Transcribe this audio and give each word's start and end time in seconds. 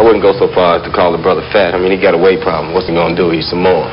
I 0.00 0.02
wouldn't 0.02 0.22
go 0.22 0.32
so 0.32 0.48
far 0.54 0.76
as 0.76 0.82
to 0.84 0.90
call 0.96 1.12
the 1.12 1.18
brother 1.18 1.42
fat. 1.52 1.74
I 1.74 1.78
mean, 1.78 1.92
he 1.92 2.00
got 2.00 2.14
a 2.14 2.16
weight 2.16 2.40
problem. 2.40 2.72
What's 2.72 2.88
he 2.88 2.94
gonna 2.94 3.14
do? 3.14 3.32
Eat 3.32 3.44
some 3.44 3.62
more. 3.62 3.84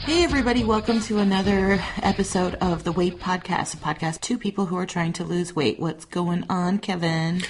Hey, 0.00 0.24
everybody, 0.24 0.64
welcome 0.64 1.00
to 1.02 1.18
another 1.18 1.78
episode 2.02 2.56
of 2.56 2.82
the 2.82 2.90
Weight 2.90 3.20
Podcast, 3.20 3.74
a 3.74 3.76
podcast 3.76 4.20
two 4.22 4.38
people 4.38 4.66
who 4.66 4.76
are 4.76 4.86
trying 4.86 5.12
to 5.12 5.24
lose 5.24 5.54
weight. 5.54 5.78
What's 5.78 6.04
going 6.04 6.44
on, 6.50 6.80
Kevin? 6.80 7.42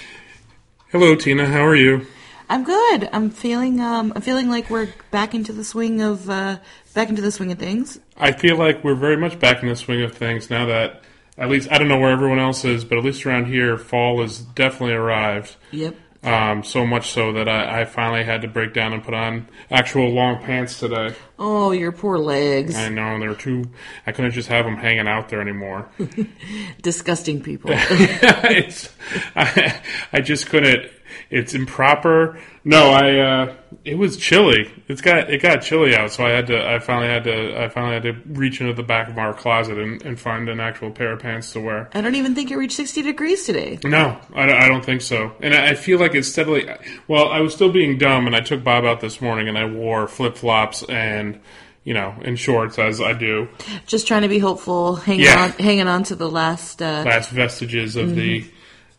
Hello, 0.93 1.15
Tina. 1.17 1.47
How 1.47 1.65
are 1.65 1.75
you? 1.75 2.07
I'm 2.49 2.65
good. 2.65 3.09
I'm 3.13 3.31
feeling 3.31 3.81
um 3.81 4.13
I'm 4.15 4.23
feeling 4.23 4.49
like 4.49 4.71
we're 4.71 4.89
back 5.11 5.35
into 5.35 5.53
the 5.53 5.65
swing 5.65 6.01
of 6.01 6.31
uh 6.31 6.59
back 6.97 7.09
into 7.11 7.23
the 7.23 7.31
swing 7.31 7.53
of 7.53 7.59
things. 7.59 8.01
I 8.17 8.33
feel 8.33 8.57
like 8.57 8.83
we're 8.83 8.95
very 8.95 9.17
much 9.17 9.39
back 9.39 9.63
in 9.63 9.69
the 9.69 9.77
swing 9.77 10.03
of 10.03 10.15
things 10.15 10.49
now 10.51 10.67
that, 10.67 11.03
at 11.37 11.51
least, 11.51 11.71
I 11.71 11.79
don't 11.79 11.89
know 11.89 11.99
where 11.99 12.11
everyone 12.11 12.39
else 12.39 12.65
is, 12.65 12.85
but 12.85 12.97
at 12.97 13.05
least 13.05 13.27
around 13.27 13.47
here, 13.47 13.77
fall 13.77 14.23
has 14.23 14.39
definitely 14.39 14.95
arrived. 14.95 15.57
Yep. 15.71 15.95
Um, 16.23 16.65
so 16.65 16.85
much 16.87 17.13
so 17.13 17.35
that 17.35 17.49
I, 17.49 17.83
I 17.83 17.85
finally 17.85 18.25
had 18.25 18.43
to 18.43 18.49
break 18.49 18.73
down 18.73 18.95
and 18.95 19.05
put 19.05 19.15
on 19.15 19.47
actual 19.71 20.09
long 20.09 20.43
pants 20.43 20.81
today. 20.81 21.15
Oh, 21.39 21.71
your 21.71 21.93
poor 21.93 22.19
legs. 22.19 22.75
I 22.75 22.89
know 22.89 23.21
they 23.21 23.29
were 23.29 23.35
too. 23.35 23.71
I 24.07 24.13
couldn't 24.13 24.33
just 24.33 24.49
have 24.49 24.65
them 24.65 24.77
hanging 24.77 25.07
out 25.07 25.29
there 25.29 25.41
anymore. 25.43 25.89
Disgusting 26.83 27.43
people. 27.43 27.71
it's, 27.75 28.89
I, 29.37 29.81
I 30.13 30.21
just 30.21 30.47
couldn't. 30.47 30.91
It's 31.31 31.55
improper. 31.55 32.39
No, 32.65 32.91
I. 32.91 33.19
Uh, 33.19 33.55
it 33.85 33.97
was 33.99 34.17
chilly. 34.17 34.71
It's 34.89 35.01
got 35.01 35.31
it 35.31 35.41
got 35.43 35.63
chilly 35.63 35.95
out, 35.95 36.11
so 36.13 36.25
I 36.27 36.31
had 36.31 36.47
to. 36.49 36.69
I 36.69 36.79
finally 36.79 37.09
had 37.09 37.25
to. 37.25 37.63
I 37.63 37.69
finally 37.69 37.95
had 37.95 38.03
to 38.05 38.13
reach 38.39 38.61
into 38.61 38.73
the 38.73 38.83
back 38.83 39.09
of 39.09 39.19
our 39.19 39.33
closet 39.35 39.79
and, 39.79 40.03
and 40.03 40.19
find 40.19 40.49
an 40.49 40.59
actual 40.61 40.91
pair 40.91 41.13
of 41.13 41.21
pants 41.21 41.53
to 41.53 41.61
wear. 41.61 41.89
I 41.95 42.01
don't 42.01 42.15
even 42.17 42.35
think 42.35 42.51
it 42.51 42.57
reached 42.57 42.77
60 42.77 43.03
degrees 43.03 43.45
today. 43.45 43.79
No, 43.85 44.19
I, 44.35 44.47
don't- 44.47 44.63
I 44.63 44.69
don't 44.69 44.85
think 44.85 45.03
so. 45.03 45.33
And 45.41 45.55
I 45.55 45.71
I 45.71 45.75
feel 45.75 45.99
like 46.01 46.15
it's 46.15 46.29
steadily. 46.29 46.69
Well, 47.09 47.29
I 47.29 47.41
was 47.41 47.55
still 47.55 47.71
being 47.73 47.99
dumb, 47.99 48.27
and 48.27 48.35
I 48.35 48.41
took 48.41 48.65
Bob 48.65 48.85
out 48.85 49.01
this 49.01 49.21
morning, 49.21 49.49
and 49.49 49.57
I 49.57 49.67
wore 49.67 50.09
flip 50.09 50.37
flops 50.37 50.83
and 50.85 51.41
you 51.85 51.95
know 51.95 52.15
in 52.23 52.35
shorts 52.35 52.81
as 52.81 53.01
I 53.01 53.13
do. 53.13 53.49
Just 53.87 54.09
trying 54.09 54.23
to 54.23 54.29
be 54.29 54.41
hopeful, 54.41 54.97
hanging 54.97 55.27
Yeah. 55.27 55.45
on 55.45 55.51
hanging 55.53 55.87
on 55.87 56.03
to 56.05 56.17
the 56.17 56.29
last 56.29 56.83
uh 56.83 57.05
last 57.07 57.31
vestiges 57.31 57.95
of 57.95 58.17
the 58.17 58.45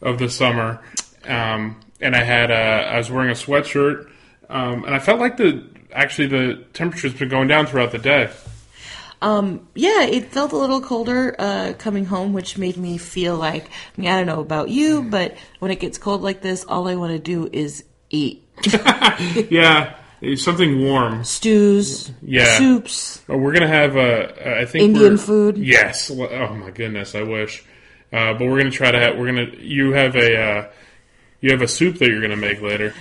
of 0.02 0.19
the 0.19 0.29
summer. 0.29 0.79
Um, 1.27 1.77
and 2.01 2.15
I 2.15 2.23
had 2.23 2.51
a, 2.51 2.55
I 2.55 2.97
was 2.97 3.09
wearing 3.11 3.29
a 3.29 3.33
sweatshirt, 3.33 4.09
um, 4.49 4.83
and 4.85 4.93
I 4.95 4.99
felt 4.99 5.19
like 5.19 5.37
the 5.37 5.63
actually 5.93 6.27
the 6.27 6.63
temperature's 6.73 7.13
been 7.13 7.29
going 7.29 7.47
down 7.47 7.65
throughout 7.65 7.91
the 7.91 7.97
day. 7.99 8.29
Um, 9.19 9.67
yeah, 9.73 10.03
it 10.03 10.31
felt 10.31 10.51
a 10.51 10.57
little 10.57 10.79
colder 10.79 11.35
uh, 11.39 11.73
coming 11.79 12.05
home, 12.05 12.33
which 12.33 12.57
made 12.57 12.77
me 12.77 12.99
feel 12.99 13.35
like 13.35 13.65
I, 13.65 14.01
mean, 14.01 14.09
I 14.11 14.17
don't 14.17 14.27
know 14.27 14.41
about 14.41 14.69
you, 14.69 15.01
but 15.03 15.35
when 15.59 15.71
it 15.71 15.79
gets 15.79 15.97
cold 15.97 16.21
like 16.21 16.41
this, 16.41 16.63
all 16.65 16.87
I 16.87 16.95
want 16.95 17.13
to 17.13 17.19
do 17.19 17.49
is 17.51 17.83
eat 18.11 18.43
Yeah, 19.49 19.95
something 20.35 20.83
warm. 20.83 21.23
stews, 21.23 22.11
Yeah. 22.21 22.57
soups. 22.59 23.21
Uh, 23.29 23.37
We're 23.37 23.53
gonna 23.53 23.67
have 23.67 23.95
a 23.95 24.59
I 24.61 24.65
think 24.65 24.83
Indian 24.83 25.17
food? 25.17 25.57
Yes. 25.57 26.11
Oh 26.11 26.53
my 26.55 26.69
goodness, 26.71 27.15
I 27.15 27.23
wish. 27.23 27.63
Uh, 28.13 28.33
but 28.33 28.41
we're 28.41 28.57
gonna 28.59 28.71
try 28.71 28.91
to 28.91 28.99
have. 28.99 29.17
We're 29.17 29.25
gonna. 29.25 29.47
You 29.59 29.91
have 29.93 30.15
a. 30.15 30.69
You 31.41 31.52
have 31.52 31.61
a 31.61 31.67
soup 31.67 31.99
that 31.99 32.09
you're 32.09 32.21
gonna 32.21 32.35
make 32.35 32.61
later. 32.61 32.93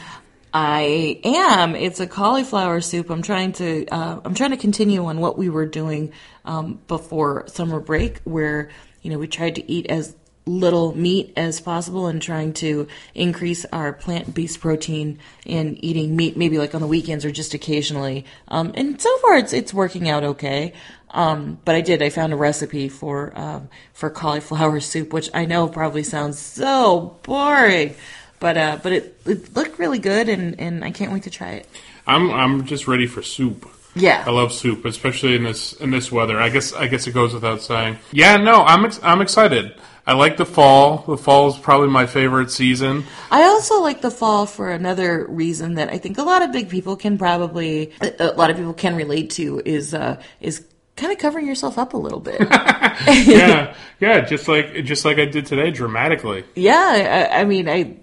I 0.53 1.21
am. 1.25 1.75
It's 1.75 2.01
a 2.01 2.07
cauliflower 2.07 2.81
soup. 2.81 3.11
I'm 3.11 3.23
trying 3.23 3.53
to. 3.55 3.87
Uh, 3.89 4.21
I'm 4.25 4.35
trying 4.35 4.53
to 4.53 4.57
continue 4.57 5.05
on 5.05 5.21
what 5.21 5.37
we 5.37 5.49
were 5.49 5.67
doing 5.67 6.13
um, 6.45 6.81
before 6.89 7.47
summer 7.49 7.81
break, 7.81 8.21
where 8.25 8.71
you 9.03 9.11
know 9.11 9.19
we 9.19 9.27
tried 9.27 9.57
to 9.57 9.71
eat 9.71 9.87
as 9.87 10.15
little 10.47 10.97
meat 10.97 11.33
as 11.37 11.61
possible 11.61 12.07
and 12.07 12.23
trying 12.23 12.53
to 12.53 12.87
increase 13.15 13.65
our 13.73 13.93
plant-based 13.93 14.61
protein 14.61 15.19
and 15.45 15.83
eating 15.85 16.15
meat 16.15 16.37
maybe 16.37 16.57
like 16.57 16.73
on 16.73 16.81
the 16.81 16.87
weekends 16.87 17.25
or 17.25 17.33
just 17.33 17.53
occasionally. 17.53 18.25
Um, 18.47 18.71
and 18.77 19.01
so 19.01 19.15
far, 19.19 19.37
it's 19.37 19.53
it's 19.53 19.75
working 19.75 20.09
out 20.09 20.23
okay. 20.23 20.73
Um, 21.11 21.59
but 21.65 21.75
I 21.75 21.81
did. 21.81 22.03
I 22.03 22.11
found 22.11 22.33
a 22.33 22.37
recipe 22.37 22.89
for 22.89 23.33
um, 23.39 23.69
for 23.93 24.09
cauliflower 24.09 24.81
soup, 24.81 25.13
which 25.13 25.31
I 25.35 25.47
know 25.47 25.69
probably 25.69 26.03
sounds 26.03 26.39
so 26.39 27.19
boring, 27.25 27.95
but 28.39 28.57
uh, 28.57 28.79
but 28.83 28.93
it, 28.93 29.21
it 29.25 29.55
looked 29.55 29.79
really 29.79 29.99
good, 29.99 30.29
and, 30.29 30.59
and 30.61 30.85
I 30.85 30.91
can't 30.91 31.13
wait 31.13 31.25
to 31.25 31.31
try 31.31 31.53
it. 31.53 31.69
I'm. 32.07 32.31
I'm 32.31 32.67
just 32.67 32.87
ready 32.87 33.07
for 33.07 33.23
soup. 33.23 33.69
Yeah. 33.95 34.23
I 34.27 34.31
love 34.31 34.53
soup, 34.53 34.85
especially 34.85 35.37
in 35.37 35.45
this 35.45 35.73
in 35.73 35.91
this 35.91 36.13
weather. 36.13 36.39
I 36.39 36.51
guess 36.51 36.73
I 36.75 36.87
guess 36.87 37.07
it 37.07 37.13
goes 37.13 37.33
without 37.33 37.63
saying. 37.63 37.99
Yeah, 38.13 38.37
no, 38.37 38.63
I'm 38.63 38.85
ex- 38.85 39.01
I'm 39.03 39.21
excited. 39.21 39.75
I 40.07 40.13
like 40.13 40.37
the 40.37 40.47
fall. 40.47 40.99
The 40.99 41.17
fall 41.17 41.49
is 41.49 41.57
probably 41.57 41.89
my 41.89 42.07
favorite 42.07 42.51
season. 42.53 43.05
I 43.31 43.43
also 43.45 43.81
like 43.83 44.03
the 44.03 44.11
fall 44.11 44.47
for 44.47 44.71
another 44.71 45.27
reason 45.27 45.75
that 45.75 45.89
I 45.89 45.99
think 45.99 46.19
a 46.19 46.23
lot 46.23 46.43
of 46.43 46.53
big 46.53 46.69
people 46.69 46.95
can 46.95 47.19
probably 47.19 47.93
a 48.21 48.33
lot 48.33 48.51
of 48.51 48.57
people 48.57 48.75
can 48.75 48.95
relate 48.95 49.31
to 49.31 49.61
is 49.65 49.95
uh, 49.95 50.23
is 50.41 50.65
kind 50.97 51.13
of 51.13 51.19
covering 51.19 51.47
yourself 51.47 51.79
up 51.79 51.95
a 51.95 51.99
little 51.99 52.21
bit. 52.21 52.41
Yeah, 52.99 53.75
yeah, 54.01 54.21
just 54.21 54.49
like 54.49 54.85
just 54.85 55.05
like 55.05 55.19
I 55.19 55.27
did 55.27 55.45
today, 55.45 55.71
dramatically. 55.71 56.45
Yeah, 56.55 57.29
I, 57.31 57.41
I 57.41 57.45
mean, 57.45 57.69
I, 57.69 57.99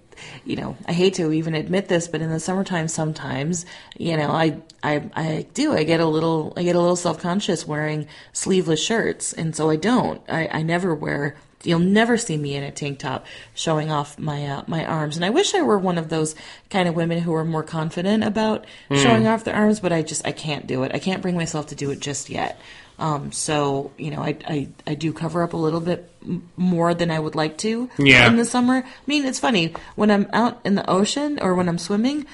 you 0.46 0.56
know, 0.56 0.76
I 0.88 0.94
hate 0.94 1.16
to 1.16 1.32
even 1.32 1.56
admit 1.56 1.88
this, 1.88 2.08
but 2.08 2.22
in 2.22 2.30
the 2.30 2.40
summertime, 2.40 2.88
sometimes, 2.88 3.66
you 3.98 4.18
know, 4.18 4.30
I, 4.30 4.62
I, 4.82 5.10
I 5.16 5.46
do. 5.54 5.74
I 5.74 5.84
get 5.84 6.00
a 6.00 6.06
little, 6.06 6.54
I 6.58 6.64
get 6.64 6.76
a 6.76 6.80
little 6.80 6.96
self 6.96 7.20
conscious 7.20 7.68
wearing 7.68 8.08
sleeveless 8.32 8.84
shirts, 8.84 9.34
and 9.34 9.56
so 9.56 9.70
I 9.70 9.76
don't. 9.76 10.22
I, 10.30 10.48
I 10.52 10.62
never 10.62 10.94
wear. 10.94 11.36
You'll 11.64 11.80
never 11.80 12.18
see 12.18 12.36
me 12.36 12.56
in 12.56 12.64
a 12.64 12.72
tank 12.72 13.00
top 13.00 13.26
showing 13.54 13.90
off 13.90 14.20
my 14.20 14.46
uh, 14.46 14.64
my 14.68 14.86
arms, 14.86 15.16
and 15.16 15.24
I 15.24 15.30
wish 15.30 15.56
I 15.56 15.62
were 15.62 15.80
one 15.80 15.98
of 15.98 16.10
those 16.10 16.36
kind 16.70 16.90
of 16.90 16.96
women 16.96 17.20
who 17.20 17.34
are 17.34 17.46
more 17.46 17.64
confident 17.64 18.26
about 18.26 18.66
showing 18.92 19.28
off 19.28 19.46
their 19.46 19.56
arms, 19.56 19.80
but 19.80 19.94
I 19.94 20.02
just 20.02 20.28
I 20.28 20.34
can't 20.34 20.68
do 20.68 20.84
it. 20.84 20.92
I 20.94 21.00
can't 21.00 21.22
bring 21.22 21.38
myself 21.38 21.68
to 21.68 21.76
do 21.76 21.90
it 21.92 22.02
just 22.02 22.30
yet. 22.30 22.60
Um, 23.00 23.32
so 23.32 23.92
you 23.98 24.12
know, 24.12 24.22
I, 24.22 24.38
I 24.48 24.68
I 24.86 24.94
do 24.96 25.14
cover 25.14 25.44
up 25.44 25.54
a 25.54 25.58
little 25.58 25.80
bit 25.82 26.10
more 26.56 26.94
than 26.94 27.12
I 27.12 27.20
would 27.20 27.36
like 27.36 27.58
to 27.60 27.90
Yeah. 27.98 28.28
in 28.28 28.38
the 28.38 28.46
summer. 28.46 28.84
I 28.86 28.92
mean, 29.08 29.26
it's 29.26 29.40
funny 29.40 29.74
when 29.96 30.12
I'm 30.12 30.28
out 30.32 30.62
in 30.64 30.76
the 30.76 30.90
ocean 30.90 31.40
or 31.42 31.56
when 31.56 31.68
I'm 31.68 31.78
swimming. 31.80 32.26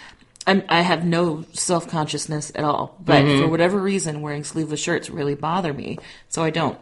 I'm, 0.47 0.63
I 0.69 0.81
have 0.81 1.05
no 1.05 1.45
self 1.53 1.87
consciousness 1.87 2.51
at 2.55 2.63
all, 2.63 2.95
but 3.03 3.23
for 3.39 3.47
whatever 3.47 3.77
reason, 3.79 4.21
wearing 4.21 4.43
sleeveless 4.43 4.79
shirts 4.79 5.09
really 5.09 5.35
bother 5.35 5.73
me, 5.73 5.97
so 6.27 6.43
I 6.43 6.49
don't. 6.49 6.77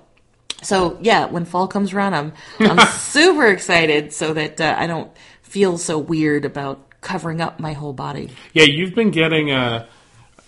So 0.64 0.98
yeah, 1.02 1.26
when 1.26 1.46
fall 1.46 1.68
comes 1.68 1.94
around, 1.94 2.14
I'm 2.14 2.34
I'm 2.60 2.88
super 2.98 3.48
excited 3.48 4.14
so 4.14 4.34
that 4.34 4.60
uh, 4.62 4.76
I 4.78 4.88
don't 4.88 5.12
feel 5.44 5.78
so 5.78 5.98
weird 5.98 6.46
about 6.46 6.80
covering 7.02 7.42
up 7.42 7.60
my 7.60 7.74
whole 7.74 7.94
body. 7.94 8.30
Yeah, 8.54 8.64
you've 8.64 8.96
been 8.96 9.12
getting 9.12 9.52
uh, 9.52 9.86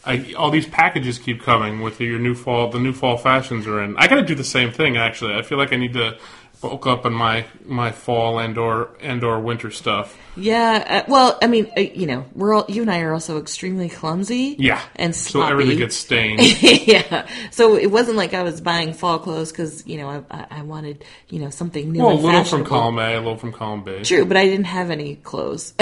I, 0.05 0.33
all 0.33 0.49
these 0.49 0.67
packages 0.67 1.19
keep 1.19 1.41
coming 1.41 1.81
with 1.81 1.99
your 1.99 2.19
new 2.19 2.33
fall. 2.33 2.69
The 2.69 2.79
new 2.79 2.93
fall 2.93 3.17
fashions 3.17 3.67
are 3.67 3.83
in. 3.83 3.97
I 3.97 4.07
got 4.07 4.15
to 4.15 4.25
do 4.25 4.35
the 4.35 4.43
same 4.43 4.71
thing. 4.71 4.97
Actually, 4.97 5.35
I 5.35 5.41
feel 5.41 5.57
like 5.57 5.73
I 5.73 5.75
need 5.75 5.93
to 5.93 6.17
bulk 6.61 6.85
up 6.87 7.05
on 7.05 7.13
my 7.13 7.45
my 7.65 7.91
fall 7.91 8.39
and 8.39 8.57
or 8.57 8.91
and 9.01 9.23
or 9.23 9.39
winter 9.39 9.71
stuff. 9.71 10.17
Yeah, 10.35 11.03
uh, 11.07 11.11
well, 11.11 11.37
I 11.41 11.47
mean, 11.47 11.71
uh, 11.77 11.81
you 11.81 12.05
know, 12.05 12.25
we're 12.33 12.53
all 12.53 12.65
you 12.67 12.81
and 12.81 12.91
I 12.91 13.01
are 13.01 13.13
also 13.13 13.39
extremely 13.39 13.89
clumsy. 13.89 14.55
Yeah, 14.57 14.81
and 14.95 15.15
so 15.15 15.31
sloppy. 15.31 15.51
everything 15.51 15.77
gets 15.77 15.95
stained. 15.95 16.41
yeah, 16.61 17.27
so 17.51 17.75
it 17.77 17.91
wasn't 17.91 18.17
like 18.17 18.33
I 18.33 18.43
was 18.43 18.61
buying 18.61 18.93
fall 18.93 19.19
clothes 19.19 19.51
because 19.51 19.85
you 19.87 19.97
know 19.97 20.25
I, 20.29 20.45
I 20.49 20.61
wanted 20.63 21.03
you 21.29 21.39
know 21.39 21.49
something 21.49 21.91
new. 21.91 21.99
well, 21.99 22.13
a 22.13 22.19
little 22.19 22.43
from 22.43 22.65
column 22.65 22.99
A, 22.99 23.15
a 23.15 23.17
little 23.17 23.37
from 23.37 23.51
column 23.51 23.83
B. 23.83 24.03
True, 24.03 24.25
but 24.25 24.37
I 24.37 24.45
didn't 24.45 24.65
have 24.65 24.91
any 24.91 25.15
clothes. 25.15 25.73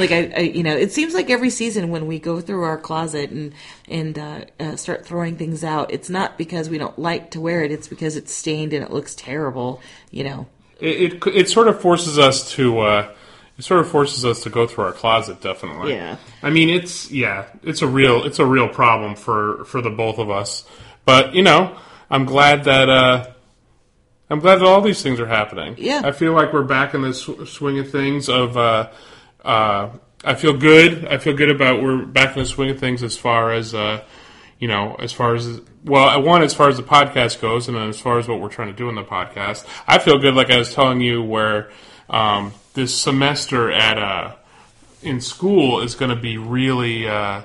like 0.00 0.12
I, 0.12 0.32
I, 0.36 0.40
you 0.40 0.62
know, 0.62 0.76
it 0.76 0.92
seems 0.92 1.14
like 1.14 1.30
every 1.30 1.50
season 1.50 1.90
when 1.90 2.06
we 2.06 2.18
go 2.18 2.40
through 2.40 2.64
our 2.64 2.78
closet 2.78 3.30
and 3.30 3.52
and 3.88 4.18
uh, 4.18 4.44
uh, 4.58 4.76
start 4.76 5.06
throwing 5.06 5.36
things 5.36 5.62
out, 5.62 5.92
it's 5.92 6.10
not 6.10 6.38
because 6.38 6.68
we 6.68 6.78
don't 6.78 6.98
like 6.98 7.30
to 7.32 7.40
wear 7.40 7.62
it; 7.62 7.70
it's 7.70 7.88
because 7.88 8.16
it's 8.16 8.34
stained 8.34 8.72
and 8.72 8.84
it 8.84 8.90
looks 8.90 9.14
terrible. 9.14 9.80
You 10.10 10.24
know. 10.24 10.46
It, 10.80 11.14
it 11.14 11.26
it 11.26 11.48
sort 11.50 11.68
of 11.68 11.80
forces 11.80 12.18
us 12.18 12.50
to. 12.52 12.80
Uh, 12.80 13.12
it 13.58 13.64
sort 13.64 13.80
of 13.80 13.90
forces 13.90 14.24
us 14.24 14.42
to 14.44 14.48
go 14.48 14.66
through 14.66 14.84
our 14.84 14.92
closet, 14.92 15.42
definitely. 15.42 15.92
Yeah. 15.92 16.16
I 16.42 16.48
mean, 16.48 16.70
it's 16.70 17.10
yeah, 17.10 17.44
it's 17.62 17.82
a 17.82 17.86
real 17.86 18.24
it's 18.24 18.38
a 18.38 18.46
real 18.46 18.68
problem 18.68 19.14
for 19.14 19.66
for 19.66 19.82
the 19.82 19.90
both 19.90 20.18
of 20.18 20.30
us. 20.30 20.64
But 21.04 21.34
you 21.34 21.42
know, 21.42 21.76
I'm 22.08 22.24
glad 22.24 22.64
that 22.64 22.88
uh, 22.88 23.30
I'm 24.30 24.40
glad 24.40 24.60
that 24.60 24.64
all 24.64 24.80
these 24.80 25.02
things 25.02 25.20
are 25.20 25.26
happening. 25.26 25.74
Yeah. 25.76 26.02
I 26.04 26.12
feel 26.12 26.32
like 26.32 26.52
we're 26.52 26.62
back 26.62 26.94
in 26.94 27.02
the 27.02 27.12
sw- 27.12 27.46
swing 27.46 27.78
of 27.78 27.90
things. 27.90 28.30
Of 28.30 28.56
uh, 28.56 28.88
uh, 29.44 29.90
I 30.24 30.34
feel 30.34 30.52
good. 30.52 31.06
I 31.06 31.18
feel 31.18 31.34
good 31.34 31.50
about 31.50 31.82
we're 31.82 32.04
back 32.04 32.36
in 32.36 32.42
the 32.42 32.48
swing 32.48 32.70
of 32.70 32.78
things 32.78 33.02
as 33.02 33.16
far 33.16 33.52
as 33.52 33.74
uh, 33.74 34.02
you 34.58 34.68
know, 34.68 34.94
as 34.98 35.12
far 35.12 35.34
as 35.34 35.60
well, 35.84 36.22
one 36.22 36.42
as 36.42 36.52
far 36.52 36.68
as 36.68 36.76
the 36.76 36.82
podcast 36.82 37.40
goes, 37.40 37.68
and 37.68 37.76
as 37.76 37.98
far 37.98 38.18
as 38.18 38.28
what 38.28 38.40
we're 38.40 38.50
trying 38.50 38.68
to 38.68 38.74
do 38.74 38.88
in 38.88 38.94
the 38.94 39.04
podcast. 39.04 39.66
I 39.86 39.98
feel 39.98 40.18
good, 40.18 40.34
like 40.34 40.50
I 40.50 40.58
was 40.58 40.74
telling 40.74 41.00
you, 41.00 41.22
where 41.22 41.70
um, 42.10 42.52
this 42.74 42.94
semester 42.94 43.70
at 43.72 43.98
uh, 43.98 44.36
in 45.02 45.20
school 45.20 45.80
is 45.80 45.94
going 45.94 46.10
to 46.14 46.20
be 46.20 46.38
really. 46.38 47.08
Uh, 47.08 47.42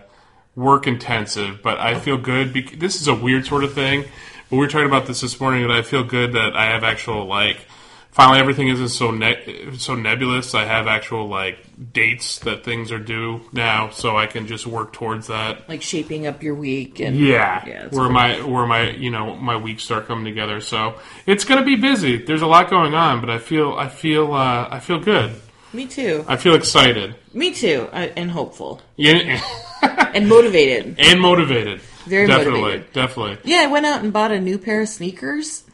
work 0.56 0.88
intensive, 0.88 1.62
but 1.62 1.78
I 1.80 2.00
feel 2.00 2.18
good. 2.18 2.54
This 2.54 3.02
is 3.02 3.08
a 3.08 3.16
weird 3.16 3.46
sort 3.46 3.64
of 3.64 3.74
thing, 3.74 4.04
but 4.50 4.52
we 4.52 4.58
were 4.58 4.68
talking 4.68 4.88
about 4.88 5.06
this 5.06 5.22
this 5.22 5.40
morning, 5.40 5.64
and 5.64 5.74
I 5.74 5.82
feel 5.82 6.04
good 6.04 6.34
that 6.34 6.56
I 6.56 6.66
have 6.68 6.84
actual 6.84 7.26
like. 7.26 7.68
Finally, 8.16 8.40
everything 8.40 8.70
isn't 8.70 8.88
so 8.90 9.12
ne- 9.12 9.76
so 9.78 9.94
nebulous. 9.94 10.56
I 10.56 10.64
have 10.64 10.88
actual 10.88 11.28
like 11.28 11.58
dates 11.92 12.40
that 12.40 12.64
things 12.64 12.94
are 12.94 12.98
due 12.98 13.42
now, 13.52 13.90
so 13.90 14.16
I 14.16 14.26
can 14.26 14.48
just 14.48 14.66
work 14.66 14.94
towards 14.94 15.28
that. 15.28 15.68
Like 15.68 15.82
shaping 15.82 16.26
up 16.26 16.42
your 16.42 16.56
week 16.56 17.02
and 17.02 17.18
Yeah, 17.20 17.62
Yeah, 17.68 17.88
where 17.90 18.08
my 18.10 18.42
where 18.42 18.66
my 18.66 18.92
you 18.92 19.12
know 19.12 19.36
my 19.36 19.58
weeks 19.58 19.84
start 19.84 20.08
coming 20.08 20.24
together. 20.24 20.62
So 20.62 20.96
it's 21.26 21.44
gonna 21.44 21.66
be 21.66 21.76
busy. 21.76 22.16
There's 22.16 22.42
a 22.42 22.48
lot 22.48 22.70
going 22.70 22.94
on, 22.94 23.20
but 23.20 23.30
I 23.30 23.38
feel 23.38 23.74
I 23.74 23.90
feel 23.90 24.34
uh, 24.34 24.70
I 24.72 24.80
feel 24.80 25.00
good. 25.00 25.36
me 25.74 25.86
too. 25.86 26.24
I 26.26 26.38
feel 26.38 26.56
excited. 26.56 27.16
Me 27.34 27.52
too, 27.54 27.90
I, 27.92 28.06
and 28.16 28.32
hopeful 28.32 28.82
Yeah, 28.96 29.42
and 30.16 30.30
motivated. 30.30 30.96
and 31.00 31.20
motivated. 31.20 31.82
Very 32.08 32.28
definitely, 32.28 32.62
motivated. 32.62 32.94
definitely. 32.94 33.38
Yeah, 33.44 33.64
I 33.64 33.68
went 33.68 33.86
out 33.86 34.04
and 34.06 34.14
bought 34.14 34.32
a 34.32 34.40
new 34.40 34.58
pair 34.58 34.80
of 34.84 34.88
sneakers. 34.88 35.66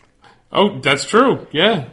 Oh, 0.51 0.79
that's 0.79 1.05
true. 1.05 1.45
Yeah, 1.51 1.89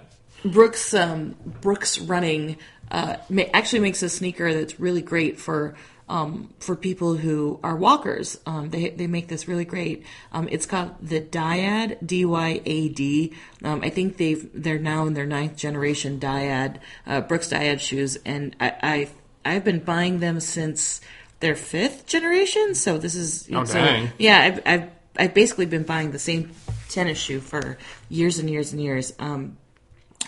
Brooks 0.52 0.94
um, 0.94 1.36
Brooks 1.60 1.98
Running 1.98 2.56
uh, 2.90 3.16
ma- 3.28 3.44
actually 3.52 3.80
makes 3.80 4.02
a 4.02 4.08
sneaker 4.08 4.52
that's 4.52 4.78
really 4.80 5.02
great 5.02 5.38
for 5.38 5.74
um, 6.08 6.54
for 6.58 6.74
people 6.74 7.16
who 7.16 7.60
are 7.62 7.76
walkers. 7.76 8.38
Um, 8.46 8.70
they 8.70 8.90
they 8.90 9.06
make 9.06 9.28
this 9.28 9.46
really 9.46 9.64
great. 9.64 10.04
Um, 10.32 10.48
it's 10.50 10.66
called 10.66 10.94
the 11.02 11.20
Dyad 11.20 11.98
D 12.04 12.24
Y 12.24 12.60
A 12.64 12.88
D. 12.88 13.34
Um, 13.62 13.82
I 13.82 13.90
think 13.90 14.16
they've 14.16 14.48
they're 14.54 14.78
now 14.78 15.06
in 15.06 15.14
their 15.14 15.26
ninth 15.26 15.56
generation 15.56 16.18
Dyad 16.18 16.78
uh, 17.06 17.20
Brooks 17.20 17.48
Dyad 17.50 17.80
shoes, 17.80 18.16
and 18.24 18.56
I, 18.58 18.72
I 18.82 19.08
I've 19.44 19.64
been 19.64 19.80
buying 19.80 20.20
them 20.20 20.40
since 20.40 21.00
their 21.40 21.54
fifth 21.54 22.06
generation. 22.06 22.74
So 22.74 22.98
this 22.98 23.14
is 23.14 23.48
Oh, 23.52 23.64
so, 23.64 24.06
yeah. 24.18 24.40
I've, 24.40 24.60
I've 24.66 24.90
I've 25.18 25.34
basically 25.34 25.66
been 25.66 25.82
buying 25.82 26.12
the 26.12 26.18
same 26.18 26.52
tennis 26.88 27.18
shoe 27.18 27.40
for 27.40 27.76
years 28.08 28.38
and 28.38 28.48
years 28.48 28.72
and 28.72 28.80
years. 28.82 29.12
Um, 29.18 29.58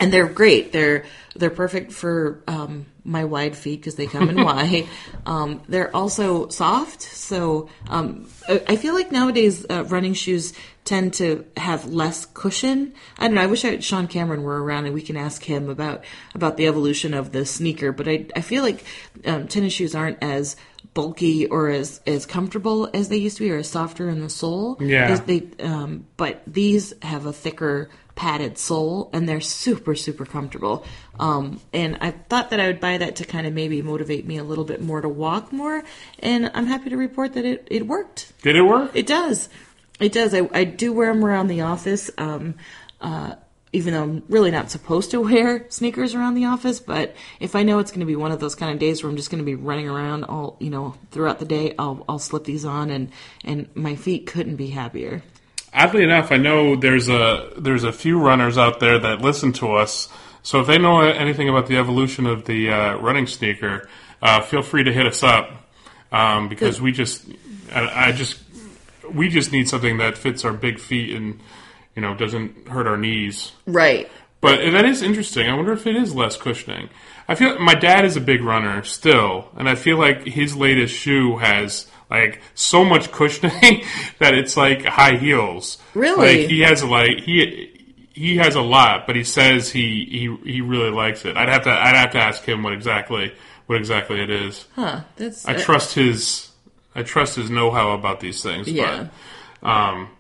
and 0.01 0.13
they're 0.13 0.27
great. 0.27 0.73
They're 0.73 1.05
they're 1.37 1.51
perfect 1.51 1.93
for 1.93 2.43
um, 2.49 2.87
my 3.05 3.25
wide 3.25 3.57
feet 3.57 3.81
because 3.81 3.95
they 3.95 4.07
come 4.07 4.29
in 4.29 4.43
wide. 4.45 4.89
Um, 5.27 5.63
they're 5.69 5.95
also 5.95 6.49
soft, 6.49 7.03
so 7.03 7.69
um, 7.89 8.29
I 8.49 8.63
I 8.69 8.77
feel 8.77 8.95
like 8.95 9.13
nowadays 9.13 9.65
uh, 9.69 9.85
running 9.85 10.15
shoes 10.15 10.55
tend 10.85 11.15
to 11.15 11.45
have 11.57 11.87
less 11.87 12.27
cushion. 12.27 12.95
I 13.19 13.27
don't 13.27 13.35
know. 13.35 13.43
I 13.43 13.47
wish 13.47 13.65
I, 13.65 13.79
Sean 13.79 14.09
Cameron 14.09 14.43
were 14.43 14.63
around 14.63 14.87
and 14.87 14.95
we 14.95 15.03
can 15.03 15.17
ask 15.17 15.45
him 15.45 15.69
about 15.69 16.05
about 16.35 16.57
the 16.57 16.67
evolution 16.67 17.15
of 17.15 17.31
the 17.31 17.45
sneaker. 17.45 17.93
But 17.93 18.09
I 18.09 18.27
I 18.35 18.41
feel 18.41 18.63
like 18.63 18.83
um, 19.27 19.47
tennis 19.47 19.75
shoes 19.75 19.95
aren't 19.95 20.19
as 20.23 20.57
bulky 20.95 21.47
or 21.47 21.69
as 21.69 22.01
as 22.07 22.27
comfortable 22.27 22.89
as 22.95 23.11
they 23.11 23.19
used 23.19 23.37
to 23.37 23.45
be, 23.45 23.51
or 23.51 23.59
as 23.59 23.69
softer 23.69 24.09
in 24.09 24.21
the 24.21 24.31
sole. 24.31 24.79
Yeah. 24.81 25.15
They 25.17 25.47
um, 25.61 26.07
but 26.17 26.43
these 26.47 26.95
have 27.03 27.27
a 27.27 27.33
thicker 27.33 27.91
padded 28.21 28.59
sole 28.59 29.09
and 29.15 29.27
they're 29.27 29.41
super 29.41 29.95
super 29.95 30.27
comfortable. 30.27 30.85
Um, 31.19 31.59
and 31.73 31.97
i 32.03 32.11
thought 32.11 32.51
that 32.51 32.61
i 32.61 32.67
would 32.67 32.79
buy 32.79 32.99
that 32.99 33.17
to 33.17 33.25
kind 33.25 33.47
of 33.47 33.55
maybe 33.55 33.81
motivate 33.81 34.27
me 34.27 34.37
a 34.37 34.45
little 34.45 34.65
bit 34.65 34.83
more 34.83 35.01
to 35.01 35.09
walk 35.09 35.55
more 35.55 35.83
and 36.19 36.51
i'm 36.53 36.67
happy 36.67 36.91
to 36.91 36.99
report 36.99 37.33
that 37.33 37.47
it, 37.47 37.67
it 37.71 37.87
worked. 37.87 38.33
Did 38.43 38.57
it 38.57 38.63
work? 38.63 38.91
it 38.93 39.07
does. 39.07 39.49
It 40.01 40.13
does. 40.13 40.35
I, 40.35 40.49
I 40.53 40.65
do 40.65 40.93
wear 40.93 41.13
them 41.13 41.25
around 41.25 41.49
the 41.49 41.63
office 41.63 42.11
um, 42.19 42.57
uh, 43.01 43.37
even 43.73 43.95
though 43.95 44.03
i'm 44.03 44.23
really 44.29 44.51
not 44.51 44.71
supposed 44.71 45.13
to 45.13 45.21
wear 45.29 45.65
sneakers 45.71 46.15
around 46.15 46.35
the 46.35 46.45
office 46.45 46.79
but 46.79 47.17
if 47.39 47.57
i 47.57 47.63
know 47.63 47.79
it's 47.79 47.91
going 47.91 48.01
to 48.01 48.07
be 48.07 48.17
one 48.17 48.33
of 48.33 48.41
those 48.41 48.55
kind 48.55 48.71
of 48.71 48.79
days 48.79 49.03
where 49.03 49.09
i'm 49.09 49.17
just 49.17 49.31
going 49.31 49.43
to 49.43 49.47
be 49.47 49.55
running 49.55 49.89
around 49.89 50.25
all 50.25 50.59
you 50.61 50.69
know 50.69 50.95
throughout 51.11 51.39
the 51.39 51.47
day 51.47 51.75
i'll, 51.79 52.05
I'll 52.07 52.19
slip 52.19 52.45
these 52.45 52.67
on 52.67 52.91
and 52.91 53.11
and 53.47 53.75
my 53.75 53.97
feet 53.97 54.27
couldn't 54.27 54.57
be 54.57 54.69
happier 54.69 55.23
Oddly 55.73 56.03
enough, 56.03 56.33
I 56.33 56.37
know 56.37 56.75
there's 56.75 57.09
a 57.09 57.53
there's 57.57 57.85
a 57.85 57.93
few 57.93 58.21
runners 58.21 58.59
out 58.59 58.81
there 58.81 58.99
that 58.99 59.21
listen 59.21 59.53
to 59.55 59.73
us. 59.73 60.09
So 60.43 60.61
if 60.61 60.67
they 60.67 60.79
know 60.79 61.01
anything 61.01 61.49
about 61.49 61.67
the 61.67 61.77
evolution 61.77 62.27
of 62.27 62.47
the 62.47 62.71
uh, 62.71 62.97
running 62.97 63.27
sneaker, 63.27 63.89
uh, 64.23 64.41
feel 64.41 64.63
free 64.63 64.85
to 64.85 64.93
hit 64.93 65.07
us 65.07 65.23
up 65.23 65.51
um, 66.13 66.49
because 66.49 66.81
we 66.81 66.93
just 66.93 67.25
I, 67.73 68.09
I 68.09 68.13
just 68.13 68.41
we 69.13 69.29
just 69.29 69.53
need 69.53 69.69
something 69.69 69.99
that 69.99 70.19
fits 70.19 70.45
our 70.45 70.53
big 70.53 70.79
feet 70.79 71.15
and 71.15 71.41
you 71.95 72.03
know 72.03 72.15
doesn't 72.15 72.69
hurt 72.69 72.87
our 72.87 72.97
knees. 72.97 73.53
right 73.67 74.11
But 74.41 74.73
that 74.73 74.85
is 74.85 75.03
interesting. 75.03 75.49
I 75.49 75.55
wonder 75.55 75.73
if 75.73 75.87
it 75.87 75.97
is 75.97 76.15
less 76.15 76.37
cushioning. 76.37 76.89
I 77.29 77.35
feel 77.35 77.59
my 77.59 77.75
dad 77.75 78.05
is 78.05 78.17
a 78.17 78.21
big 78.21 78.43
runner 78.43 78.83
still, 78.83 79.51
and 79.57 79.69
I 79.69 79.75
feel 79.75 79.99
like 79.99 80.25
his 80.25 80.57
latest 80.57 80.95
shoe 80.95 81.37
has 81.39 81.87
like 82.11 82.41
so 82.55 82.85
much 82.85 83.13
cushioning 83.13 83.85
that 84.19 84.35
it's 84.35 84.57
like 84.57 84.85
high 84.85 85.17
heels. 85.17 85.79
Really? 85.95 86.39
Like 86.39 86.49
he 86.49 86.61
has 86.61 86.83
like 86.83 87.21
he 87.21 87.71
he 88.13 88.37
has 88.37 88.55
a 88.55 88.61
lot, 88.61 89.07
but 89.07 89.17
he 89.17 89.25
says 89.25 89.71
he 89.71 90.05
he 90.11 90.53
he 90.53 90.61
really 90.61 90.91
likes 90.91 91.25
it. 91.25 91.37
I'd 91.37 91.49
have 91.49 91.65
to 91.65 91.71
I'd 91.71 91.97
have 91.97 92.13
to 92.13 92.19
ask 92.19 92.45
him 92.45 92.63
what 92.63 92.73
exactly 92.73 93.33
what 93.67 93.79
exactly 93.79 94.21
it 94.21 94.31
is. 94.31 94.67
huh 94.75 95.03
that's 95.17 95.47
I 95.47 95.55
trust 95.55 95.95
his 95.95 96.51
I 96.95 97.03
trust 97.03 97.37
his 97.37 97.51
know 97.51 97.71
how 97.71 97.93
about 97.93 98.21
these 98.21 98.43
things. 98.43 98.69
Yeah. 98.69 99.09
But, 99.61 99.69
um, 99.69 100.11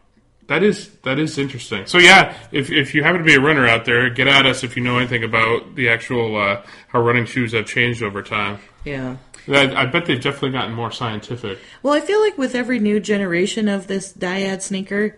that 0.50 0.64
is 0.64 0.88
that 1.04 1.20
is 1.20 1.38
interesting. 1.38 1.86
So 1.86 1.98
yeah, 1.98 2.36
if 2.50 2.72
if 2.72 2.92
you 2.92 3.04
happen 3.04 3.20
to 3.20 3.24
be 3.24 3.34
a 3.34 3.40
runner 3.40 3.68
out 3.68 3.84
there, 3.84 4.10
get 4.10 4.26
at 4.26 4.46
us 4.46 4.64
if 4.64 4.76
you 4.76 4.82
know 4.82 4.98
anything 4.98 5.22
about 5.22 5.76
the 5.76 5.88
actual 5.88 6.36
uh, 6.36 6.62
how 6.88 7.00
running 7.00 7.24
shoes 7.24 7.52
have 7.52 7.66
changed 7.66 8.02
over 8.02 8.20
time. 8.20 8.58
yeah 8.84 9.16
I, 9.46 9.82
I 9.82 9.86
bet 9.86 10.06
they've 10.06 10.20
definitely 10.20 10.50
gotten 10.50 10.74
more 10.74 10.90
scientific. 10.90 11.60
Well, 11.84 11.94
I 11.94 12.00
feel 12.00 12.20
like 12.20 12.36
with 12.36 12.56
every 12.56 12.80
new 12.80 12.98
generation 12.98 13.68
of 13.68 13.86
this 13.86 14.12
dyad 14.12 14.60
sneaker, 14.60 15.16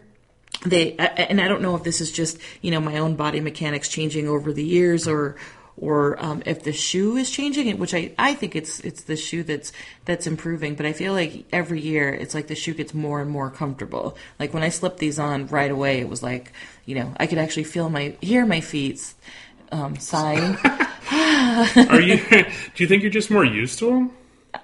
they 0.66 0.96
and 0.96 1.40
I 1.40 1.48
don't 1.48 1.62
know 1.62 1.76
if 1.76 1.82
this 1.82 2.02
is 2.02 2.12
just 2.12 2.36
you 2.60 2.70
know 2.70 2.80
my 2.80 2.98
own 2.98 3.16
body 3.16 3.40
mechanics 3.40 3.88
changing 3.88 4.28
over 4.28 4.52
the 4.52 4.64
years 4.64 5.08
or 5.08 5.36
or 5.76 6.22
um, 6.22 6.42
if 6.44 6.62
the 6.62 6.72
shoe 6.72 7.16
is 7.16 7.30
changing, 7.30 7.78
which 7.78 7.94
I, 7.94 8.12
I 8.18 8.34
think 8.34 8.54
it's 8.54 8.80
it's 8.80 9.02
the 9.02 9.16
shoe 9.16 9.42
that's 9.42 9.72
that's 10.04 10.26
improving. 10.26 10.74
But 10.74 10.86
I 10.86 10.92
feel 10.92 11.12
like 11.12 11.44
every 11.52 11.80
year 11.80 12.12
it's 12.12 12.34
like 12.34 12.46
the 12.46 12.54
shoe 12.54 12.74
gets 12.74 12.94
more 12.94 13.20
and 13.20 13.30
more 13.30 13.50
comfortable. 13.50 14.16
Like 14.38 14.52
when 14.52 14.62
I 14.62 14.68
slipped 14.68 14.98
these 14.98 15.18
on 15.18 15.46
right 15.46 15.70
away, 15.70 16.00
it 16.00 16.08
was 16.08 16.22
like 16.22 16.52
you 16.84 16.94
know 16.94 17.14
I 17.16 17.26
could 17.26 17.38
actually 17.38 17.64
feel 17.64 17.88
my 17.88 18.16
hear 18.20 18.44
my 18.44 18.60
feet 18.60 19.14
um, 19.70 19.96
sighing. 19.96 20.56
Are 21.90 22.00
you? 22.00 22.16
do 22.18 22.44
you 22.76 22.86
think 22.86 23.02
you're 23.02 23.10
just 23.10 23.30
more 23.30 23.44
used 23.44 23.78
to 23.80 23.86
them? 23.86 24.10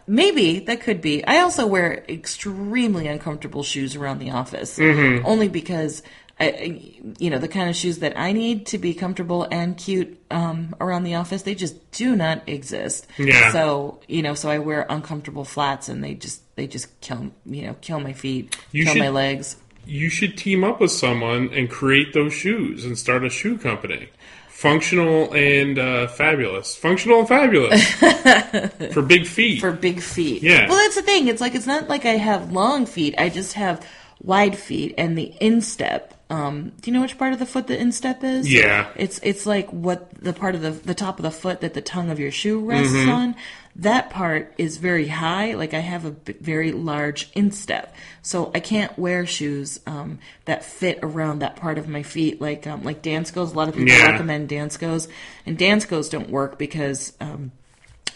Maybe 0.07 0.61
that 0.61 0.83
could 0.83 1.01
be. 1.01 1.25
I 1.25 1.39
also 1.39 1.67
wear 1.67 2.05
extremely 2.09 3.07
uncomfortable 3.07 3.63
shoes 3.63 3.97
around 3.97 4.19
the 4.19 4.31
office, 4.31 4.79
only 4.79 5.49
because 5.49 6.03
I, 6.41 7.03
you 7.19 7.31
know, 7.31 7.39
the 7.39 7.49
kind 7.49 7.69
of 7.69 7.75
shoes 7.75 7.99
that 7.99 8.17
I 8.19 8.31
need 8.33 8.67
to 8.67 8.79
be 8.79 8.95
comfortable 8.95 9.49
and 9.51 9.77
cute 9.77 10.21
um, 10.31 10.77
around 10.81 11.03
the 11.03 11.17
office, 11.17 11.43
they 11.43 11.55
just 11.57 11.91
do 11.91 12.15
not 12.15 12.49
exist. 12.49 13.07
Yeah. 13.19 13.51
So 13.53 14.01
you 14.07 14.23
know, 14.23 14.35
so 14.35 14.49
I 14.49 14.59
wear 14.59 14.87
uncomfortable 14.89 15.45
flats, 15.45 15.89
and 15.89 16.03
they 16.05 16.15
just 16.15 16.43
they 16.57 16.67
just 16.69 17.01
kill 17.01 17.33
you 17.45 17.63
know 17.67 17.75
kill 17.81 17.99
my 18.01 18.13
feet, 18.13 18.57
You 18.73 18.85
kill 18.85 18.95
should- 18.95 19.01
my 19.03 19.09
legs. 19.09 19.57
You 19.85 20.11
should 20.11 20.37
team 20.37 20.65
up 20.65 20.81
with 20.83 20.91
someone 20.91 21.49
and 21.55 21.71
create 21.71 22.13
those 22.13 22.35
shoes 22.35 22.85
and 22.85 22.99
start 22.99 23.25
a 23.25 23.31
shoe 23.31 23.57
company. 23.57 24.11
Functional 24.51 25.33
and 25.35 25.79
uh, 25.79 26.09
fabulous. 26.09 26.75
Functional 26.77 27.21
and 27.21 27.29
fabulous 27.29 27.83
for 28.93 29.03
big 29.03 29.27
feet. 29.27 29.61
for 29.61 29.73
big 29.73 30.01
feet. 30.01 30.43
Yeah. 30.43 30.69
Well, 30.69 30.77
that's 30.77 30.97
the 30.97 31.03
thing. 31.03 31.29
It's 31.29 31.41
like 31.41 31.55
it's 31.55 31.67
not 31.67 31.89
like 31.89 32.05
I 32.05 32.17
have 32.17 32.53
long 32.53 32.85
feet. 32.87 33.15
I 33.19 33.29
just 33.29 33.53
have 33.55 33.87
wide 34.23 34.57
feet 34.59 34.95
and 34.99 35.17
the 35.17 35.33
instep. 35.41 36.15
Um, 36.31 36.73
do 36.83 36.91
you 36.91 36.95
know 36.95 37.01
which 37.01 37.17
part 37.17 37.33
of 37.33 37.39
the 37.39 37.47
foot 37.47 37.69
the 37.69 37.79
instep 37.81 38.23
is? 38.23 38.53
Yeah. 38.53 38.89
It's 38.97 39.19
it's 39.23 39.47
like 39.47 39.71
what 39.73 40.11
the 40.23 40.33
part 40.35 40.55
of 40.55 40.61
the 40.61 40.73
the 40.73 40.95
top 40.95 41.19
of 41.19 41.23
the 41.23 41.31
foot 41.31 41.63
that 41.63 41.73
the 41.75 41.81
tongue 41.81 42.11
of 42.11 42.19
your 42.21 42.31
shoe 42.31 42.61
rests 42.65 42.93
Mm-hmm. 42.95 43.11
on. 43.11 43.35
That 43.77 44.11
part 44.11 44.53
is 44.59 44.77
very 44.79 45.07
high. 45.07 45.55
Like 45.55 45.73
I 45.73 45.79
have 45.79 46.05
a 46.05 46.11
b- 46.11 46.35
very 46.41 46.73
large 46.73 47.31
instep, 47.35 47.95
so 48.23 48.51
I 48.55 48.59
can't 48.61 48.99
wear 48.99 49.25
shoes 49.25 49.79
um, 49.87 50.19
that 50.47 50.65
fit 50.65 50.99
around 51.03 51.39
that 51.39 51.55
part 51.57 51.79
of 51.79 51.89
my 51.89 52.03
feet. 52.03 52.41
Like 52.41 52.67
um, 52.67 52.83
like 52.83 53.03
Danskos. 53.03 53.53
A 53.53 53.57
lot 53.57 53.69
of 53.69 53.75
people 53.77 53.89
Yeah. 53.95 54.11
recommend 54.11 54.49
Danskos, 54.51 55.09
and 55.47 55.57
Danskos 55.57 56.11
don't 56.11 56.29
work 56.29 56.59
because. 56.59 57.13
Um, 57.21 57.53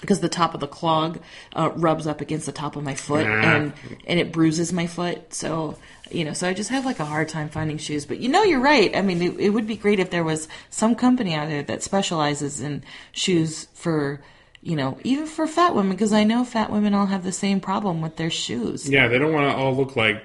because 0.00 0.20
the 0.20 0.28
top 0.28 0.54
of 0.54 0.60
the 0.60 0.66
clog 0.66 1.20
uh, 1.54 1.70
rubs 1.76 2.06
up 2.06 2.20
against 2.20 2.46
the 2.46 2.52
top 2.52 2.76
of 2.76 2.82
my 2.82 2.94
foot 2.94 3.26
and 3.26 3.72
and 4.06 4.18
it 4.20 4.32
bruises 4.32 4.72
my 4.72 4.86
foot. 4.86 5.32
So 5.34 5.76
you 6.10 6.24
know, 6.24 6.32
so 6.32 6.48
I 6.48 6.52
just 6.54 6.70
have 6.70 6.84
like 6.84 6.98
a 7.00 7.04
hard 7.04 7.28
time 7.28 7.48
finding 7.48 7.78
shoes. 7.78 8.04
But 8.04 8.18
you 8.18 8.28
know, 8.28 8.42
you're 8.42 8.60
right. 8.60 8.94
I 8.96 9.02
mean, 9.02 9.22
it, 9.22 9.40
it 9.40 9.50
would 9.50 9.66
be 9.66 9.76
great 9.76 9.98
if 10.00 10.10
there 10.10 10.24
was 10.24 10.46
some 10.70 10.94
company 10.94 11.34
out 11.34 11.48
there 11.48 11.62
that 11.62 11.82
specializes 11.82 12.60
in 12.60 12.84
shoes 13.12 13.68
for 13.74 14.20
you 14.64 14.76
know 14.76 14.98
even 15.02 15.26
for 15.26 15.46
fat 15.46 15.74
women 15.74 15.92
because 15.92 16.12
I 16.12 16.24
know 16.24 16.44
fat 16.44 16.70
women 16.70 16.94
all 16.94 17.06
have 17.06 17.24
the 17.24 17.32
same 17.32 17.60
problem 17.60 18.00
with 18.02 18.16
their 18.16 18.30
shoes. 18.30 18.88
Yeah, 18.88 19.08
they 19.08 19.18
don't 19.18 19.32
want 19.32 19.50
to 19.50 19.56
all 19.56 19.74
look 19.74 19.96
like 19.96 20.22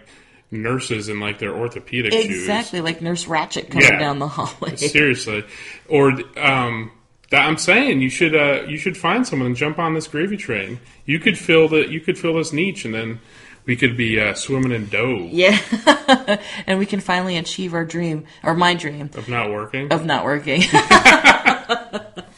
nurses 0.51 1.09
in 1.09 1.19
like 1.19 1.39
their 1.39 1.53
orthopedic 1.55 2.13
shoes. 2.13 2.25
Exactly, 2.25 2.81
like 2.81 3.01
Nurse 3.01 3.25
Ratched 3.25 3.69
coming 3.69 3.87
Yeah. 3.87 3.99
down 3.99 4.19
the 4.19 4.27
hallway. 4.27 4.75
Seriously, 4.75 5.43
or 5.89 6.13
um, 6.37 6.91
I'm 7.31 7.57
saying 7.57 8.01
you 8.01 8.09
should 8.09 8.35
uh, 8.35 8.63
you 8.67 8.77
should 8.77 8.97
find 8.97 9.27
someone 9.27 9.47
and 9.47 9.55
jump 9.55 9.79
on 9.79 9.93
this 9.93 10.07
gravy 10.07 10.37
train. 10.37 10.79
You 11.05 11.19
could 11.19 11.37
fill 11.37 11.67
the 11.67 11.89
you 11.89 11.99
could 11.99 12.17
fill 12.17 12.35
this 12.35 12.53
niche, 12.53 12.85
and 12.85 12.93
then 12.93 13.19
we 13.65 13.75
could 13.75 13.97
be 13.97 14.19
uh, 14.19 14.33
swimming 14.33 14.71
in 14.71 14.87
dough 14.87 15.27
Yeah. 15.29 15.59
and 16.67 16.79
we 16.79 16.85
can 16.85 17.01
finally 17.01 17.35
achieve 17.37 17.73
our 17.73 17.83
dream, 17.83 18.25
or 18.43 18.53
my 18.53 18.73
dream, 18.73 19.09
of 19.15 19.27
not 19.27 19.51
working. 19.51 19.91
of 19.91 20.05
not 20.05 20.23
working. 20.23 20.61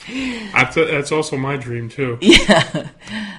That's, 0.54 0.76
that's 0.76 1.12
also 1.12 1.38
my 1.38 1.56
dream 1.56 1.88
too. 1.88 2.18
Yeah. 2.20 2.90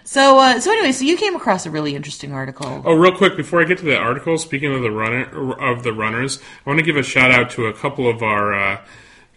So, 0.04 0.38
uh, 0.38 0.60
so 0.60 0.70
anyway, 0.70 0.92
so 0.92 1.04
you 1.04 1.16
came 1.16 1.34
across 1.34 1.66
a 1.66 1.70
really 1.70 1.94
interesting 1.96 2.32
article. 2.32 2.82
Oh, 2.84 2.94
real 2.94 3.16
quick 3.16 3.36
before 3.36 3.60
I 3.60 3.64
get 3.64 3.78
to 3.78 3.84
the 3.84 3.96
article, 3.96 4.38
speaking 4.38 4.72
of 4.72 4.80
the 4.82 4.90
runner 4.90 5.52
of 5.60 5.82
the 5.82 5.92
runners, 5.92 6.38
I 6.64 6.70
want 6.70 6.78
to 6.78 6.84
give 6.84 6.96
a 6.96 7.02
shout 7.02 7.30
out 7.30 7.50
to 7.50 7.66
a 7.66 7.72
couple 7.72 8.08
of 8.08 8.22
our 8.22 8.54
uh, 8.54 8.80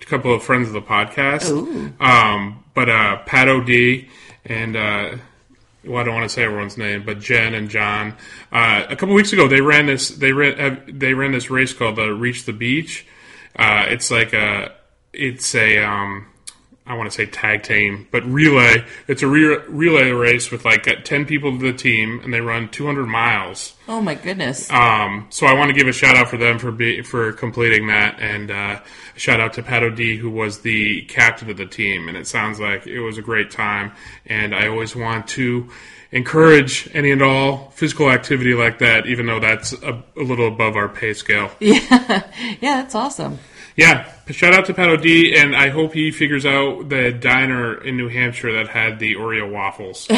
a 0.03 0.05
couple 0.05 0.33
of 0.33 0.43
friends 0.43 0.67
of 0.67 0.73
the 0.73 0.81
podcast. 0.81 1.49
Um, 2.01 2.63
but 2.73 2.89
uh, 2.89 3.17
Pat 3.25 3.47
O'D 3.47 4.07
and 4.45 4.75
uh, 4.75 5.15
well, 5.85 6.01
I 6.01 6.03
don't 6.03 6.15
want 6.15 6.29
to 6.29 6.33
say 6.33 6.43
everyone's 6.43 6.77
name, 6.77 7.03
but 7.05 7.19
Jen 7.19 7.53
and 7.53 7.69
John. 7.69 8.15
Uh, 8.51 8.85
a 8.89 8.95
couple 8.95 9.15
weeks 9.15 9.33
ago, 9.33 9.47
they 9.47 9.61
ran 9.61 9.85
this. 9.85 10.09
They 10.09 10.31
ran. 10.31 10.59
Uh, 10.59 10.79
they 10.87 11.13
ran 11.13 11.31
this 11.31 11.49
race 11.49 11.73
called 11.73 11.97
the 11.97 12.13
Reach 12.13 12.45
the 12.45 12.53
Beach. 12.53 13.05
Uh, 13.55 13.85
it's 13.89 14.09
like 14.09 14.33
a. 14.33 14.73
It's 15.11 15.53
a. 15.55 15.79
Um, 15.79 16.27
I 16.85 16.95
want 16.95 17.09
to 17.09 17.15
say 17.15 17.25
tag 17.25 17.63
team, 17.63 18.07
but 18.11 18.25
relay. 18.25 18.83
It's 19.07 19.23
a 19.23 19.27
re- 19.27 19.61
relay 19.69 20.11
race 20.11 20.51
with 20.51 20.65
like 20.65 20.87
uh, 20.87 20.95
ten 21.03 21.25
people 21.25 21.57
to 21.57 21.71
the 21.71 21.77
team, 21.77 22.19
and 22.23 22.33
they 22.33 22.41
run 22.41 22.67
200 22.69 23.05
miles. 23.05 23.73
Oh 23.87 24.01
my 24.01 24.15
goodness. 24.15 24.69
Um, 24.69 25.27
so 25.29 25.45
I 25.47 25.53
want 25.53 25.69
to 25.69 25.73
give 25.73 25.87
a 25.87 25.93
shout 25.93 26.17
out 26.17 26.29
for 26.29 26.37
them 26.37 26.59
for 26.59 26.71
be, 26.71 27.01
for 27.01 27.31
completing 27.31 27.87
that, 27.87 28.19
and 28.19 28.51
uh, 28.51 28.79
shout 29.15 29.39
out 29.39 29.53
to 29.53 29.63
Pat 29.63 29.83
O'D, 29.83 30.17
who 30.17 30.29
was 30.29 30.59
the 30.59 31.03
captain 31.03 31.49
of 31.49 31.57
the 31.57 31.65
team. 31.65 32.09
And 32.09 32.17
it 32.17 32.27
sounds 32.27 32.59
like 32.59 32.85
it 32.85 32.99
was 32.99 33.17
a 33.17 33.21
great 33.21 33.51
time. 33.51 33.93
And 34.25 34.53
I 34.53 34.67
always 34.67 34.95
want 34.95 35.27
to 35.29 35.69
encourage 36.11 36.89
any 36.93 37.11
and 37.11 37.21
all 37.21 37.71
physical 37.71 38.09
activity 38.09 38.53
like 38.53 38.79
that, 38.79 39.07
even 39.07 39.25
though 39.25 39.39
that's 39.39 39.73
a, 39.73 40.03
a 40.15 40.21
little 40.21 40.47
above 40.47 40.75
our 40.75 40.89
pay 40.89 41.13
scale. 41.13 41.49
Yeah, 41.59 42.29
yeah, 42.61 42.81
that's 42.81 42.95
awesome. 42.95 43.39
Yeah, 43.75 44.07
shout 44.29 44.53
out 44.53 44.65
to 44.65 44.73
Pat 44.73 44.89
O'D, 44.89 45.33
and 45.35 45.55
I 45.55 45.69
hope 45.69 45.93
he 45.93 46.11
figures 46.11 46.45
out 46.45 46.89
the 46.89 47.11
diner 47.11 47.83
in 47.83 47.97
New 47.97 48.07
Hampshire 48.07 48.53
that 48.53 48.67
had 48.67 48.99
the 48.99 49.15
Oreo 49.15 49.51
waffles. 49.51 50.07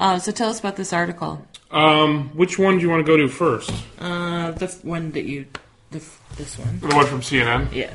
Uh, 0.00 0.18
so 0.18 0.32
tell 0.32 0.50
us 0.50 0.58
about 0.58 0.74
this 0.74 0.92
article. 0.92 1.46
um, 1.70 2.30
which 2.30 2.58
one 2.58 2.76
do 2.76 2.82
you 2.82 2.90
want 2.90 3.04
to 3.06 3.10
go 3.12 3.16
to 3.16 3.28
first? 3.28 3.70
Uh, 4.00 4.50
the 4.50 4.64
f- 4.64 4.84
one 4.84 5.12
that 5.12 5.26
you, 5.26 5.46
the, 5.92 5.98
f- 5.98 6.20
this 6.36 6.58
one. 6.58 6.80
The 6.80 6.88
one 6.88 7.06
from 7.06 7.20
CNN. 7.20 7.72
Yeah. 7.72 7.92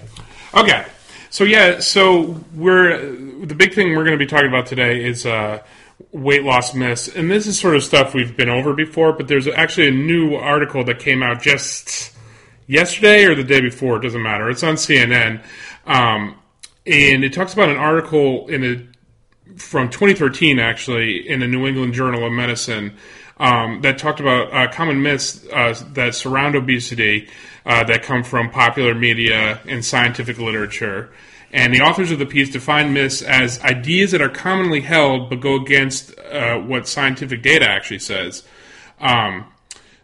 Okay. 0.54 0.86
So 1.30 1.44
yeah, 1.44 1.80
so 1.80 2.40
we're 2.56 2.98
the 3.46 3.56
big 3.56 3.74
thing 3.74 3.90
we're 3.90 4.06
going 4.06 4.18
to 4.18 4.26
be 4.26 4.26
talking 4.26 4.48
about 4.48 4.68
today 4.68 5.04
is 5.04 5.26
uh, 5.26 5.62
weight 6.14 6.44
loss 6.44 6.74
myths, 6.74 7.10
and 7.14 7.30
this 7.30 7.46
is 7.46 7.60
sort 7.60 7.76
of 7.76 7.84
stuff 7.84 8.14
we've 8.14 8.38
been 8.38 8.48
over 8.50 8.74
before. 8.74 9.12
But 9.12 9.28
there's 9.28 9.46
actually 9.48 9.90
a 9.90 9.92
new 9.92 10.36
article 10.36 10.86
that 10.86 11.00
came 11.00 11.22
out 11.22 11.42
just 11.42 12.14
yesterday 12.68 13.26
or 13.26 13.34
the 13.34 13.44
day 13.44 13.62
before. 13.62 13.98
It 13.98 14.02
doesn't 14.02 14.22
matter. 14.22 14.50
It's 14.50 14.64
on 14.64 14.76
CNN, 14.76 15.44
um, 15.86 16.36
and 16.86 17.24
it 17.24 17.34
talks 17.34 17.54
about 17.54 17.70
an 17.70 17.78
article 17.78 18.48
in 18.48 18.64
a 18.64 18.88
from 19.58 19.90
2013 19.90 20.60
actually 20.60 21.28
in 21.28 21.40
the 21.40 21.48
New 21.48 21.66
England 21.66 21.94
Journal 21.94 22.26
of 22.26 22.32
Medicine 22.32 22.96
um, 23.40 23.82
that 23.82 23.98
talked 23.98 24.20
about 24.20 24.54
uh, 24.54 24.72
common 24.72 25.02
myths 25.02 25.46
uh, 25.52 25.74
that 25.94 26.16
surround 26.16 26.56
obesity 26.56 27.30
uh, 27.66 27.84
that 27.86 28.04
come 28.04 28.24
from 28.24 28.50
popular 28.50 28.94
media 28.94 29.60
and 29.68 29.84
scientific 29.84 30.38
literature. 30.38 31.12
And 31.52 31.74
the 31.74 31.82
authors 31.82 32.12
of 32.12 32.20
the 32.20 32.26
piece 32.26 32.50
define 32.50 32.94
myths 32.94 33.22
as 33.22 33.62
ideas 33.62 34.12
that 34.12 34.22
are 34.22 34.30
commonly 34.30 34.82
held 34.82 35.30
but 35.30 35.40
go 35.40 35.56
against 35.56 36.18
uh, 36.20 36.58
what 36.60 36.88
scientific 36.88 37.42
data 37.42 37.68
actually 37.68 38.00
says. 38.00 38.44
Um, 39.00 39.46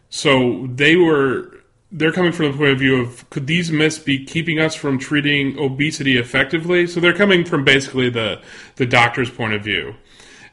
so 0.08 0.68
they 0.72 0.96
were 0.96 1.60
they're 1.96 2.12
coming 2.12 2.32
from 2.32 2.50
the 2.50 2.58
point 2.58 2.70
of 2.70 2.78
view 2.80 3.00
of 3.00 3.30
could 3.30 3.46
these 3.46 3.70
myths 3.70 3.98
be 3.98 4.24
keeping 4.24 4.58
us 4.58 4.74
from 4.74 4.98
treating 4.98 5.56
obesity 5.58 6.18
effectively? 6.18 6.88
So 6.88 6.98
they're 6.98 7.14
coming 7.14 7.44
from 7.44 7.64
basically 7.64 8.10
the 8.10 8.42
the 8.76 8.84
doctor's 8.84 9.30
point 9.30 9.54
of 9.54 9.62
view. 9.62 9.94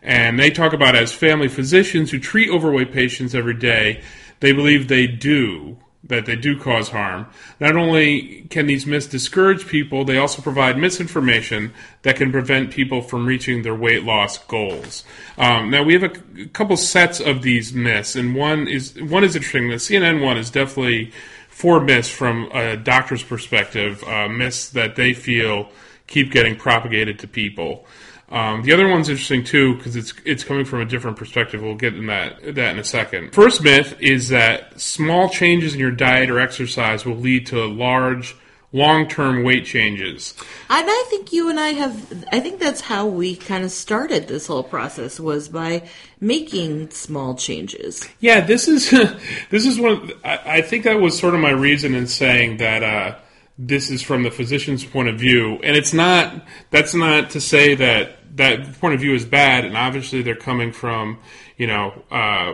And 0.04 0.40
they 0.40 0.52
talk 0.52 0.74
about 0.74 0.96
as 0.96 1.12
family 1.12 1.48
physicians 1.48 2.12
who 2.12 2.20
treat 2.20 2.50
overweight 2.50 2.92
patients 2.92 3.36
every 3.36 3.56
day, 3.56 4.02
they 4.40 4.52
believe 4.52 4.88
they 4.88 5.08
do 5.08 5.78
that 6.04 6.26
they 6.26 6.36
do 6.36 6.60
cause 6.60 6.90
harm. 6.90 7.28
Not 7.60 7.76
only 7.76 8.48
can 8.50 8.66
these 8.66 8.86
myths 8.86 9.06
discourage 9.06 9.68
people, 9.68 10.04
they 10.04 10.18
also 10.18 10.42
provide 10.42 10.78
misinformation 10.78 11.74
that 12.02 12.16
can 12.16 12.32
prevent 12.32 12.72
people 12.72 13.02
from 13.02 13.26
reaching 13.26 13.62
their 13.62 13.76
weight 13.76 14.04
loss 14.04 14.38
goals. 14.40 15.04
Um, 15.38 15.70
now 15.70 15.84
we 15.84 15.94
have 15.94 16.04
a 16.04 16.46
couple 16.48 16.76
sets 16.76 17.20
of 17.20 17.44
these 17.44 17.74
myths, 17.74 18.16
and 18.16 18.36
one 18.36 18.68
is 18.68 19.00
one 19.00 19.24
is 19.24 19.36
interesting. 19.36 19.70
The 19.70 19.76
CNN 19.76 20.24
one 20.24 20.38
is 20.38 20.50
definitely 20.50 21.12
four 21.52 21.80
myths 21.80 22.10
from 22.10 22.50
a 22.54 22.76
doctor's 22.76 23.22
perspective, 23.22 24.04
uh, 24.06 24.28
myths 24.28 24.70
that 24.70 24.96
they 24.96 25.14
feel 25.14 25.70
keep 26.08 26.32
getting 26.32 26.56
propagated 26.56 27.20
to 27.20 27.28
people. 27.28 27.86
Um, 28.30 28.64
the 28.64 28.72
other 28.72 28.88
one's 28.88 29.10
interesting 29.10 29.44
too 29.44 29.76
because 29.76 29.98
it's 29.98 30.14
it's 30.26 30.46
coming 30.46 30.64
from 30.64 30.80
a 30.80 30.86
different 30.86 31.18
perspective. 31.18 31.62
We'll 31.62 31.76
get 31.76 31.94
in 31.96 32.08
that 32.08 32.56
that 32.56 32.72
in 32.72 32.80
a 32.80 32.84
second. 32.84 33.34
First 33.34 33.62
myth 33.62 33.96
is 34.00 34.30
that 34.30 34.80
small 34.80 35.30
changes 35.30 35.74
in 35.74 35.82
your 35.82 35.92
diet 35.92 36.30
or 36.30 36.40
exercise 36.40 37.06
will 37.06 37.18
lead 37.18 37.48
to 37.48 37.66
large 37.66 38.36
long-term 38.74 39.44
weight 39.44 39.66
changes. 39.66 40.34
And 40.70 40.88
I 40.90 41.04
think 41.10 41.34
you 41.34 41.50
and 41.50 41.60
I 41.60 41.70
have. 41.70 42.26
I 42.32 42.40
think 42.40 42.60
that's 42.60 42.82
how 42.82 43.06
we 43.06 43.36
kind 43.36 43.64
of 43.64 43.72
started 43.72 44.28
this 44.28 44.48
whole 44.48 44.64
process 44.64 45.20
was 45.20 45.50
by 45.50 45.88
making 46.20 46.90
small 46.92 47.36
changes. 47.36 48.08
Yeah, 48.20 48.42
this 48.42 48.68
is 48.68 48.90
this 49.50 49.66
is 49.66 49.80
one. 49.80 50.12
I, 50.24 50.40
I 50.58 50.62
think 50.62 50.86
that 50.86 51.00
was 51.00 51.18
sort 51.18 51.34
of 51.34 51.42
my 51.42 51.52
reason 51.52 51.94
in 51.96 52.08
saying 52.08 52.58
that 52.58 52.84
uh, 52.84 53.16
this 53.58 53.90
is 53.92 54.02
from 54.02 54.24
the 54.24 54.32
physician's 54.32 54.86
point 54.86 55.10
of 55.10 55.20
view, 55.20 55.60
and 55.64 55.76
it's 55.76 55.94
not. 55.94 56.46
That's 56.70 56.94
not 56.94 57.32
to 57.32 57.42
say 57.42 57.76
that 57.76 58.38
that 58.38 58.80
point 58.80 58.94
of 58.94 59.02
view 59.02 59.14
is 59.14 59.26
bad, 59.26 59.66
and 59.66 59.76
obviously 59.76 60.22
they're 60.22 60.36
coming 60.36 60.72
from 60.72 61.20
you 61.58 61.68
know. 61.68 62.04
Uh, 62.10 62.54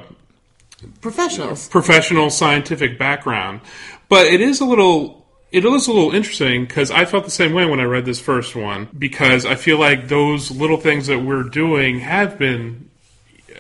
Professionals. 1.02 1.68
professional 1.70 2.30
scientific 2.30 3.00
background. 3.00 3.62
But 4.10 4.28
it 4.28 4.42
is 4.42 4.62
a 4.62 4.66
little 4.66 5.17
it 5.52 5.64
is 5.66 5.88
a 5.88 5.92
little 5.92 6.14
interesting 6.14 6.66
because 6.66 6.92
I 6.92 7.06
felt 7.06 7.24
the 7.26 7.32
same 7.32 7.54
way 7.54 7.66
when 7.66 7.80
I 7.80 7.84
read 7.84 8.06
this 8.06 8.20
first 8.20 8.56
one 8.56 8.90
because 8.98 9.46
I 9.46 9.56
feel 9.56 9.80
like 9.80 10.08
those 10.08 10.52
little 10.52 10.78
things 10.78 11.08
that 11.08 11.20
we're 11.20 11.44
doing 11.44 12.00
have 12.00 12.38
been 12.38 12.90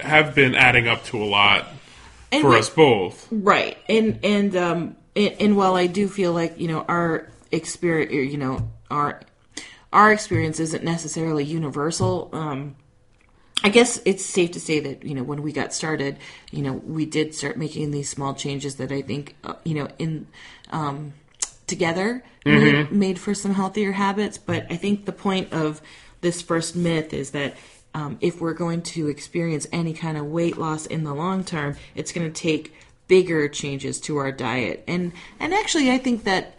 have 0.01 0.35
been 0.35 0.53
adding 0.53 0.87
up 0.87 1.03
to 1.05 1.21
a 1.21 1.25
lot 1.25 1.67
And 2.31 2.41
for 2.41 2.49
we- 2.51 2.57
us 2.59 2.69
both. 2.69 3.27
Right. 3.31 3.77
And 3.89 4.19
and 4.23 4.55
um 4.55 4.95
and, 5.15 5.33
and 5.39 5.57
while 5.57 5.75
I 5.75 5.87
do 5.87 6.07
feel 6.07 6.33
like, 6.33 6.59
you 6.59 6.67
know, 6.67 6.81
our 6.87 7.29
experience, 7.51 8.31
you 8.31 8.37
know, 8.37 8.69
our 8.91 9.21
our 9.93 10.11
experience 10.11 10.59
isn't 10.59 10.83
necessarily 10.83 11.43
universal, 11.45 12.29
um 12.33 12.75
I 13.63 13.69
guess 13.69 13.99
it's 14.05 14.23
safe 14.23 14.51
to 14.51 14.59
say 14.59 14.79
that, 14.81 15.03
you 15.03 15.15
know, 15.15 15.23
when 15.23 15.41
we 15.41 15.51
got 15.51 15.73
started, 15.73 16.17
you 16.51 16.61
know, 16.61 16.73
we 16.73 17.07
did 17.07 17.33
start 17.33 17.57
making 17.57 17.89
these 17.89 18.07
small 18.07 18.35
changes 18.35 18.75
that 18.75 18.91
I 18.91 19.01
think, 19.01 19.35
uh, 19.43 19.53
you 19.63 19.73
know, 19.73 19.87
in 19.97 20.27
um 20.69 21.13
together 21.67 22.23
made, 22.45 22.91
made 22.91 23.19
for 23.19 23.33
some 23.33 23.53
healthier 23.53 23.91
habits, 23.91 24.37
but 24.37 24.65
I 24.69 24.77
think 24.77 25.05
the 25.05 25.11
point 25.11 25.53
of 25.53 25.81
this 26.21 26.41
first 26.41 26.75
myth 26.75 27.13
is 27.13 27.31
that 27.31 27.55
um, 27.93 28.17
if 28.21 28.41
we're 28.41 28.53
going 28.53 28.81
to 28.83 29.07
experience 29.07 29.67
any 29.71 29.93
kind 29.93 30.17
of 30.17 30.25
weight 30.25 30.57
loss 30.57 30.85
in 30.85 31.03
the 31.03 31.13
long 31.13 31.43
term, 31.43 31.75
it's 31.95 32.11
going 32.11 32.31
to 32.31 32.41
take 32.41 32.73
bigger 33.07 33.47
changes 33.47 33.99
to 34.01 34.17
our 34.17 34.31
diet. 34.31 34.83
And 34.87 35.13
and 35.39 35.53
actually, 35.53 35.91
I 35.91 35.97
think 35.97 36.23
that 36.23 36.55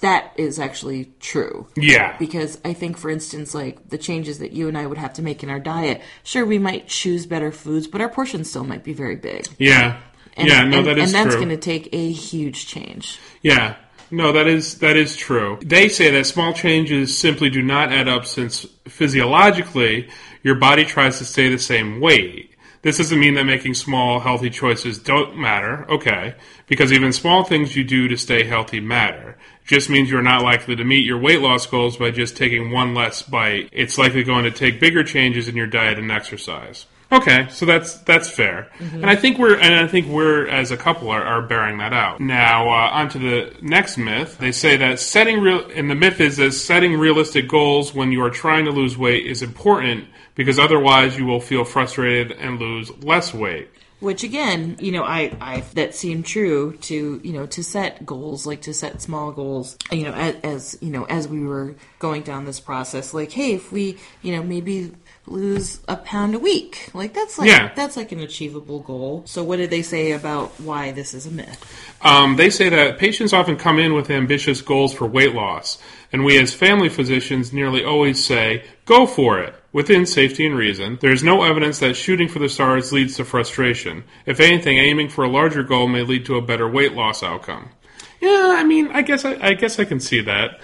that 0.00 0.32
is 0.36 0.58
actually 0.58 1.12
true. 1.20 1.68
Yeah. 1.76 2.16
Because 2.18 2.58
I 2.64 2.72
think, 2.72 2.98
for 2.98 3.08
instance, 3.08 3.54
like 3.54 3.88
the 3.90 3.98
changes 3.98 4.40
that 4.40 4.52
you 4.52 4.68
and 4.68 4.76
I 4.76 4.86
would 4.86 4.98
have 4.98 5.12
to 5.14 5.22
make 5.22 5.42
in 5.42 5.50
our 5.50 5.60
diet, 5.60 6.02
sure, 6.24 6.44
we 6.44 6.58
might 6.58 6.88
choose 6.88 7.26
better 7.26 7.52
foods, 7.52 7.86
but 7.86 8.00
our 8.00 8.08
portions 8.08 8.50
still 8.50 8.64
might 8.64 8.82
be 8.82 8.92
very 8.92 9.16
big. 9.16 9.46
Yeah. 9.58 10.00
And, 10.36 10.48
yeah, 10.48 10.64
no, 10.64 10.78
and, 10.78 10.86
that 10.86 10.98
is 10.98 11.14
and 11.14 11.14
that's 11.14 11.36
going 11.36 11.50
to 11.50 11.56
take 11.56 11.88
a 11.92 12.10
huge 12.10 12.66
change. 12.66 13.20
Yeah. 13.42 13.76
No, 14.12 14.30
that 14.32 14.46
is 14.46 14.78
that 14.78 14.98
is 14.98 15.16
true. 15.16 15.58
They 15.62 15.88
say 15.88 16.10
that 16.10 16.26
small 16.26 16.52
changes 16.52 17.16
simply 17.16 17.48
do 17.48 17.62
not 17.62 17.90
add 17.90 18.08
up 18.08 18.26
since 18.26 18.66
physiologically 18.84 20.10
your 20.42 20.56
body 20.56 20.84
tries 20.84 21.16
to 21.18 21.24
stay 21.24 21.48
the 21.48 21.58
same 21.58 21.98
weight. 21.98 22.54
This 22.82 22.98
doesn't 22.98 23.18
mean 23.18 23.34
that 23.34 23.44
making 23.44 23.72
small 23.72 24.20
healthy 24.20 24.50
choices 24.50 24.98
don't 24.98 25.38
matter, 25.38 25.86
okay, 25.88 26.34
because 26.66 26.92
even 26.92 27.12
small 27.12 27.42
things 27.44 27.74
you 27.74 27.84
do 27.84 28.06
to 28.08 28.18
stay 28.18 28.44
healthy 28.44 28.80
matter. 28.80 29.38
It 29.62 29.68
just 29.68 29.88
means 29.88 30.10
you're 30.10 30.20
not 30.20 30.42
likely 30.42 30.76
to 30.76 30.84
meet 30.84 31.06
your 31.06 31.18
weight 31.18 31.40
loss 31.40 31.64
goals 31.64 31.96
by 31.96 32.10
just 32.10 32.36
taking 32.36 32.70
one 32.70 32.94
less 32.94 33.22
bite. 33.22 33.70
It's 33.72 33.96
likely 33.96 34.24
going 34.24 34.44
to 34.44 34.50
take 34.50 34.78
bigger 34.78 35.04
changes 35.04 35.48
in 35.48 35.56
your 35.56 35.68
diet 35.68 35.98
and 35.98 36.12
exercise. 36.12 36.84
Okay, 37.12 37.46
so 37.50 37.66
that's 37.66 37.98
that's 37.98 38.30
fair, 38.30 38.70
and 38.80 39.04
I 39.04 39.16
think 39.16 39.38
we're 39.38 39.58
and 39.58 39.74
I 39.74 39.86
think 39.86 40.06
we're 40.06 40.48
as 40.48 40.70
a 40.70 40.78
couple 40.78 41.10
are, 41.10 41.22
are 41.22 41.42
bearing 41.42 41.76
that 41.78 41.92
out. 41.92 42.20
Now 42.20 42.68
uh, 42.70 42.90
on 42.90 43.10
to 43.10 43.18
the 43.18 43.54
next 43.60 43.98
myth. 43.98 44.38
They 44.38 44.50
say 44.50 44.78
that 44.78 44.98
setting 44.98 45.40
real 45.40 45.70
and 45.74 45.90
the 45.90 45.94
myth 45.94 46.20
is 46.20 46.38
that 46.38 46.52
setting 46.52 46.98
realistic 46.98 47.48
goals 47.48 47.94
when 47.94 48.12
you 48.12 48.22
are 48.24 48.30
trying 48.30 48.64
to 48.64 48.70
lose 48.70 48.96
weight 48.96 49.26
is 49.26 49.42
important 49.42 50.06
because 50.34 50.58
otherwise 50.58 51.18
you 51.18 51.26
will 51.26 51.40
feel 51.40 51.64
frustrated 51.64 52.32
and 52.32 52.58
lose 52.58 52.90
less 53.04 53.34
weight. 53.34 53.68
Which 54.00 54.24
again, 54.24 54.76
you 54.80 54.90
know, 54.90 55.04
I, 55.04 55.32
I 55.40 55.60
that 55.74 55.94
seemed 55.94 56.26
true 56.26 56.76
to 56.78 57.20
you 57.22 57.32
know 57.32 57.46
to 57.46 57.62
set 57.62 58.04
goals, 58.04 58.46
like 58.46 58.62
to 58.62 58.74
set 58.74 59.00
small 59.00 59.30
goals. 59.30 59.76
You 59.92 60.04
know, 60.04 60.12
as, 60.12 60.34
as 60.42 60.78
you 60.80 60.90
know, 60.90 61.04
as 61.04 61.28
we 61.28 61.44
were 61.44 61.76
going 62.00 62.22
down 62.22 62.44
this 62.44 62.58
process, 62.58 63.14
like, 63.14 63.30
hey, 63.30 63.52
if 63.52 63.70
we 63.70 63.98
you 64.22 64.34
know 64.34 64.42
maybe 64.42 64.90
lose 65.26 65.78
a 65.86 65.96
pound 65.96 66.34
a 66.34 66.38
week, 66.38 66.90
like 66.94 67.14
that's 67.14 67.38
like 67.38 67.48
Yeah. 67.48 67.70
that's 67.76 67.96
like 67.96 68.10
an 68.12 68.20
achievable 68.20 68.80
goal. 68.80 69.22
So, 69.26 69.44
what 69.44 69.56
did 69.56 69.70
they 69.70 69.82
say 69.82 70.12
about 70.12 70.48
why 70.60 70.90
this 70.90 71.14
is 71.14 71.26
a 71.26 71.30
myth? 71.30 71.64
Um, 72.02 72.36
they 72.36 72.50
say 72.50 72.68
that 72.68 72.98
patients 72.98 73.32
often 73.32 73.56
come 73.56 73.78
in 73.78 73.94
with 73.94 74.10
ambitious 74.10 74.60
goals 74.62 74.92
for 74.92 75.06
weight 75.06 75.34
loss, 75.34 75.78
and 76.12 76.24
we 76.24 76.38
as 76.38 76.52
family 76.52 76.88
physicians 76.88 77.52
nearly 77.52 77.84
always 77.84 78.22
say, 78.24 78.64
go 78.84 79.06
for 79.06 79.38
it, 79.38 79.54
within 79.72 80.06
safety 80.06 80.44
and 80.44 80.56
reason. 80.56 80.98
There 81.00 81.12
is 81.12 81.22
no 81.22 81.44
evidence 81.44 81.78
that 81.78 81.94
shooting 81.94 82.28
for 82.28 82.40
the 82.40 82.48
stars 82.48 82.92
leads 82.92 83.16
to 83.16 83.24
frustration. 83.24 84.02
If 84.26 84.40
anything, 84.40 84.78
aiming 84.78 85.10
for 85.10 85.24
a 85.24 85.30
larger 85.30 85.62
goal 85.62 85.86
may 85.86 86.02
lead 86.02 86.26
to 86.26 86.36
a 86.36 86.42
better 86.42 86.68
weight 86.68 86.94
loss 86.94 87.22
outcome. 87.22 87.68
Yeah, 88.20 88.54
I 88.56 88.62
mean, 88.64 88.88
I 88.92 89.02
guess 89.02 89.24
I, 89.24 89.34
I 89.40 89.54
guess 89.54 89.78
I 89.80 89.84
can 89.84 89.98
see 89.98 90.20
that. 90.20 90.60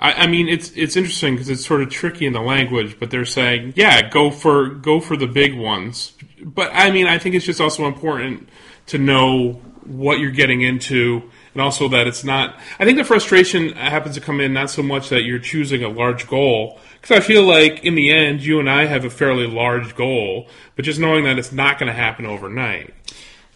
I, 0.00 0.24
I 0.24 0.26
mean, 0.26 0.48
it's 0.48 0.70
it's 0.72 0.96
interesting 0.96 1.34
because 1.34 1.50
it's 1.50 1.64
sort 1.64 1.82
of 1.82 1.90
tricky 1.90 2.26
in 2.26 2.32
the 2.32 2.40
language, 2.40 2.98
but 2.98 3.10
they're 3.10 3.26
saying, 3.26 3.74
yeah, 3.76 4.08
go 4.08 4.30
for 4.30 4.68
go 4.68 4.98
for 4.98 5.16
the 5.16 5.26
big 5.26 5.54
ones. 5.54 6.12
But 6.42 6.70
I 6.72 6.90
mean, 6.90 7.06
I 7.06 7.18
think 7.18 7.34
it's 7.34 7.44
just 7.44 7.60
also 7.60 7.86
important 7.86 8.48
to 8.86 8.98
know 8.98 9.60
what 9.84 10.18
you're 10.18 10.30
getting 10.30 10.62
into, 10.62 11.22
and 11.52 11.62
also 11.62 11.88
that 11.88 12.06
it's 12.06 12.24
not. 12.24 12.58
I 12.78 12.84
think 12.84 12.96
the 12.96 13.04
frustration 13.04 13.72
happens 13.72 14.14
to 14.14 14.20
come 14.20 14.40
in 14.40 14.52
not 14.52 14.70
so 14.70 14.82
much 14.82 15.10
that 15.10 15.22
you're 15.22 15.38
choosing 15.38 15.84
a 15.84 15.88
large 15.88 16.26
goal, 16.26 16.78
because 17.00 17.16
I 17.16 17.20
feel 17.20 17.42
like 17.42 17.84
in 17.84 17.94
the 17.94 18.10
end, 18.10 18.42
you 18.42 18.58
and 18.58 18.70
I 18.70 18.86
have 18.86 19.04
a 19.04 19.10
fairly 19.10 19.46
large 19.46 19.94
goal, 19.94 20.48
but 20.76 20.84
just 20.84 21.00
knowing 21.00 21.24
that 21.24 21.38
it's 21.38 21.52
not 21.52 21.78
going 21.78 21.88
to 21.88 21.92
happen 21.92 22.24
overnight. 22.24 22.94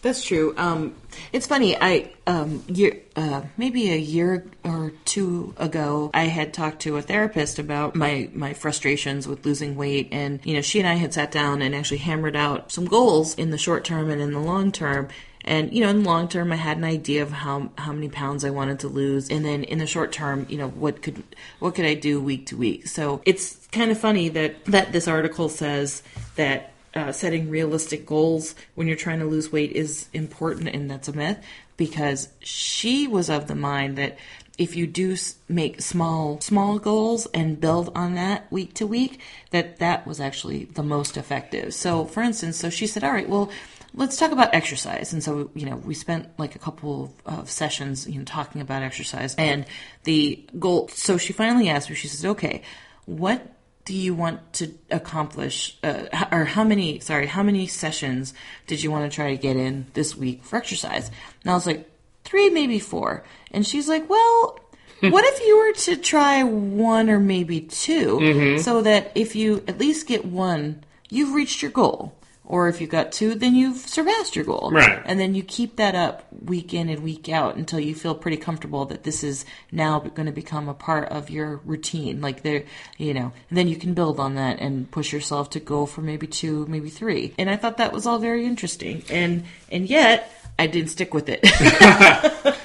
That's 0.05 0.23
true. 0.23 0.53
Um, 0.55 0.93
it's 1.33 1.47
funny. 1.47 1.75
I 1.75 2.13
um, 2.27 2.63
year, 2.67 3.01
uh, 3.15 3.41
maybe 3.57 3.89
a 3.89 3.97
year 3.97 4.45
or 4.63 4.91
two 5.03 5.55
ago, 5.57 6.11
I 6.13 6.25
had 6.25 6.53
talked 6.53 6.83
to 6.83 6.97
a 6.97 7.01
therapist 7.01 7.57
about 7.57 7.95
my 7.95 8.29
my 8.31 8.53
frustrations 8.53 9.27
with 9.27 9.43
losing 9.47 9.75
weight, 9.75 10.09
and 10.11 10.41
you 10.43 10.53
know, 10.53 10.61
she 10.61 10.77
and 10.77 10.87
I 10.87 10.93
had 10.93 11.15
sat 11.15 11.31
down 11.31 11.63
and 11.63 11.73
actually 11.73 11.97
hammered 11.97 12.35
out 12.35 12.71
some 12.71 12.85
goals 12.85 13.33
in 13.33 13.49
the 13.49 13.57
short 13.57 13.83
term 13.83 14.11
and 14.11 14.21
in 14.21 14.31
the 14.31 14.39
long 14.39 14.71
term. 14.71 15.07
And 15.43 15.73
you 15.73 15.81
know, 15.81 15.89
in 15.89 16.03
the 16.03 16.07
long 16.07 16.27
term, 16.27 16.51
I 16.51 16.57
had 16.57 16.77
an 16.77 16.83
idea 16.83 17.23
of 17.23 17.31
how 17.31 17.71
how 17.75 17.91
many 17.91 18.09
pounds 18.09 18.45
I 18.45 18.51
wanted 18.51 18.81
to 18.81 18.87
lose, 18.87 19.31
and 19.31 19.43
then 19.43 19.63
in 19.63 19.79
the 19.79 19.87
short 19.87 20.11
term, 20.11 20.45
you 20.49 20.59
know, 20.59 20.69
what 20.69 21.01
could 21.01 21.23
what 21.57 21.73
could 21.73 21.85
I 21.85 21.95
do 21.95 22.21
week 22.21 22.45
to 22.47 22.57
week? 22.57 22.85
So 22.85 23.23
it's 23.25 23.65
kind 23.71 23.89
of 23.89 23.97
funny 23.97 24.29
that 24.29 24.65
that 24.65 24.91
this 24.91 25.07
article 25.07 25.49
says 25.49 26.03
that 26.35 26.74
uh, 26.95 27.11
setting 27.11 27.49
realistic 27.49 28.05
goals 28.05 28.55
when 28.75 28.87
you're 28.87 28.95
trying 28.95 29.19
to 29.19 29.25
lose 29.25 29.51
weight 29.51 29.71
is 29.73 30.07
important, 30.13 30.69
and 30.69 30.89
that's 30.89 31.07
a 31.07 31.13
myth 31.13 31.43
because 31.77 32.29
she 32.39 33.05
was 33.05 33.29
of 33.29 33.47
the 33.47 33.55
mind 33.55 33.97
that 33.97 34.17
if 34.57 34.77
you 34.77 34.87
do 34.87 35.17
make 35.49 35.81
small 35.81 36.39
small 36.39 36.79
goals 36.79 37.27
and 37.33 37.59
build 37.59 37.91
on 37.93 38.15
that 38.15 38.49
week 38.49 38.73
to 38.75 38.87
week, 38.87 39.19
that 39.51 39.79
that 39.79 40.07
was 40.07 40.21
actually 40.21 40.65
the 40.65 40.83
most 40.83 41.17
effective. 41.17 41.73
So, 41.73 42.05
for 42.05 42.23
instance, 42.23 42.57
so 42.57 42.69
she 42.69 42.87
said, 42.87 43.03
"All 43.03 43.11
right, 43.11 43.29
well." 43.29 43.51
Let's 43.97 44.17
talk 44.17 44.33
about 44.33 44.53
exercise. 44.53 45.13
And 45.13 45.23
so, 45.23 45.49
you 45.55 45.65
know, 45.65 45.77
we 45.77 45.93
spent 45.93 46.27
like 46.37 46.53
a 46.53 46.59
couple 46.59 47.13
of, 47.25 47.39
of 47.39 47.49
sessions, 47.49 48.05
you 48.05 48.19
know, 48.19 48.25
talking 48.25 48.59
about 48.59 48.83
exercise 48.83 49.35
and 49.35 49.65
the 50.03 50.45
goal. 50.59 50.89
So 50.89 51.17
she 51.17 51.31
finally 51.31 51.69
asked 51.69 51.89
me, 51.89 51.95
she 51.95 52.09
says, 52.09 52.25
okay, 52.25 52.61
what 53.05 53.54
do 53.85 53.93
you 53.93 54.15
want 54.15 54.53
to 54.53 54.73
accomplish 54.89 55.77
uh, 55.83 56.05
or 56.31 56.43
how 56.45 56.63
many 56.63 56.99
sorry 56.99 57.27
how 57.27 57.43
many 57.43 57.67
sessions 57.67 58.33
did 58.67 58.83
you 58.83 58.91
want 58.91 59.09
to 59.09 59.15
try 59.15 59.29
to 59.29 59.37
get 59.37 59.55
in 59.55 59.85
this 59.93 60.15
week 60.15 60.43
for 60.43 60.57
exercise? 60.57 61.09
And 61.43 61.51
i 61.51 61.53
was 61.53 61.67
like 61.67 61.89
three 62.23 62.49
maybe 62.49 62.79
four. 62.79 63.23
And 63.51 63.65
she's 63.65 63.87
like 63.87 64.09
well 64.09 64.59
what 65.01 65.23
if 65.25 65.39
you 65.45 65.57
were 65.57 65.73
to 65.73 65.97
try 65.97 66.43
one 66.43 67.09
or 67.09 67.19
maybe 67.19 67.61
2 67.61 68.57
so 68.59 68.81
that 68.81 69.11
if 69.13 69.35
you 69.35 69.63
at 69.67 69.77
least 69.77 70.07
get 70.07 70.25
one 70.25 70.83
you've 71.09 71.33
reached 71.33 71.61
your 71.61 71.71
goal 71.71 72.17
or 72.47 72.67
if 72.67 72.79
you've 72.81 72.89
got 72.89 73.11
two 73.11 73.35
then 73.35 73.55
you've 73.55 73.77
surpassed 73.77 74.35
your 74.35 74.45
goal 74.45 74.69
Right. 74.71 75.01
and 75.05 75.19
then 75.19 75.35
you 75.35 75.43
keep 75.43 75.75
that 75.77 75.95
up 75.95 76.25
week 76.43 76.73
in 76.73 76.89
and 76.89 77.03
week 77.03 77.29
out 77.29 77.55
until 77.55 77.79
you 77.79 77.95
feel 77.95 78.13
pretty 78.15 78.37
comfortable 78.37 78.85
that 78.85 79.03
this 79.03 79.23
is 79.23 79.45
now 79.71 79.99
going 79.99 80.25
to 80.27 80.31
become 80.31 80.69
a 80.69 80.73
part 80.73 81.09
of 81.09 81.29
your 81.29 81.57
routine. 81.65 82.21
Like 82.21 82.43
there, 82.43 82.63
you 82.97 83.13
know, 83.13 83.31
and 83.49 83.57
then 83.57 83.67
you 83.67 83.75
can 83.77 83.93
build 83.93 84.19
on 84.19 84.35
that 84.35 84.59
and 84.59 84.89
push 84.91 85.11
yourself 85.13 85.49
to 85.51 85.59
go 85.59 85.85
for 85.85 86.01
maybe 86.01 86.27
two, 86.27 86.65
maybe 86.67 86.89
three. 86.89 87.33
And 87.39 87.49
I 87.49 87.55
thought 87.55 87.77
that 87.77 87.91
was 87.93 88.05
all 88.05 88.19
very 88.19 88.45
interesting. 88.45 89.03
And 89.09 89.45
and 89.71 89.89
yet 89.89 90.31
I 90.59 90.67
didn't 90.67 90.89
stick 90.89 91.13
with 91.13 91.27
it. 91.29 91.41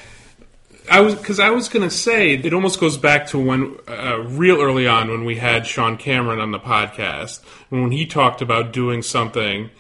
I 0.90 1.00
was 1.00 1.14
because 1.14 1.38
I 1.38 1.50
was 1.50 1.68
going 1.68 1.88
to 1.88 1.94
say 1.94 2.34
it 2.34 2.52
almost 2.52 2.80
goes 2.80 2.98
back 2.98 3.28
to 3.28 3.38
when 3.38 3.76
uh, 3.88 4.18
real 4.26 4.60
early 4.60 4.88
on 4.88 5.08
when 5.08 5.24
we 5.24 5.36
had 5.36 5.64
Sean 5.64 5.96
Cameron 5.96 6.40
on 6.40 6.50
the 6.50 6.58
podcast 6.58 7.40
and 7.70 7.82
when 7.82 7.92
he 7.92 8.06
talked 8.06 8.42
about 8.42 8.72
doing 8.72 9.00
something 9.00 9.70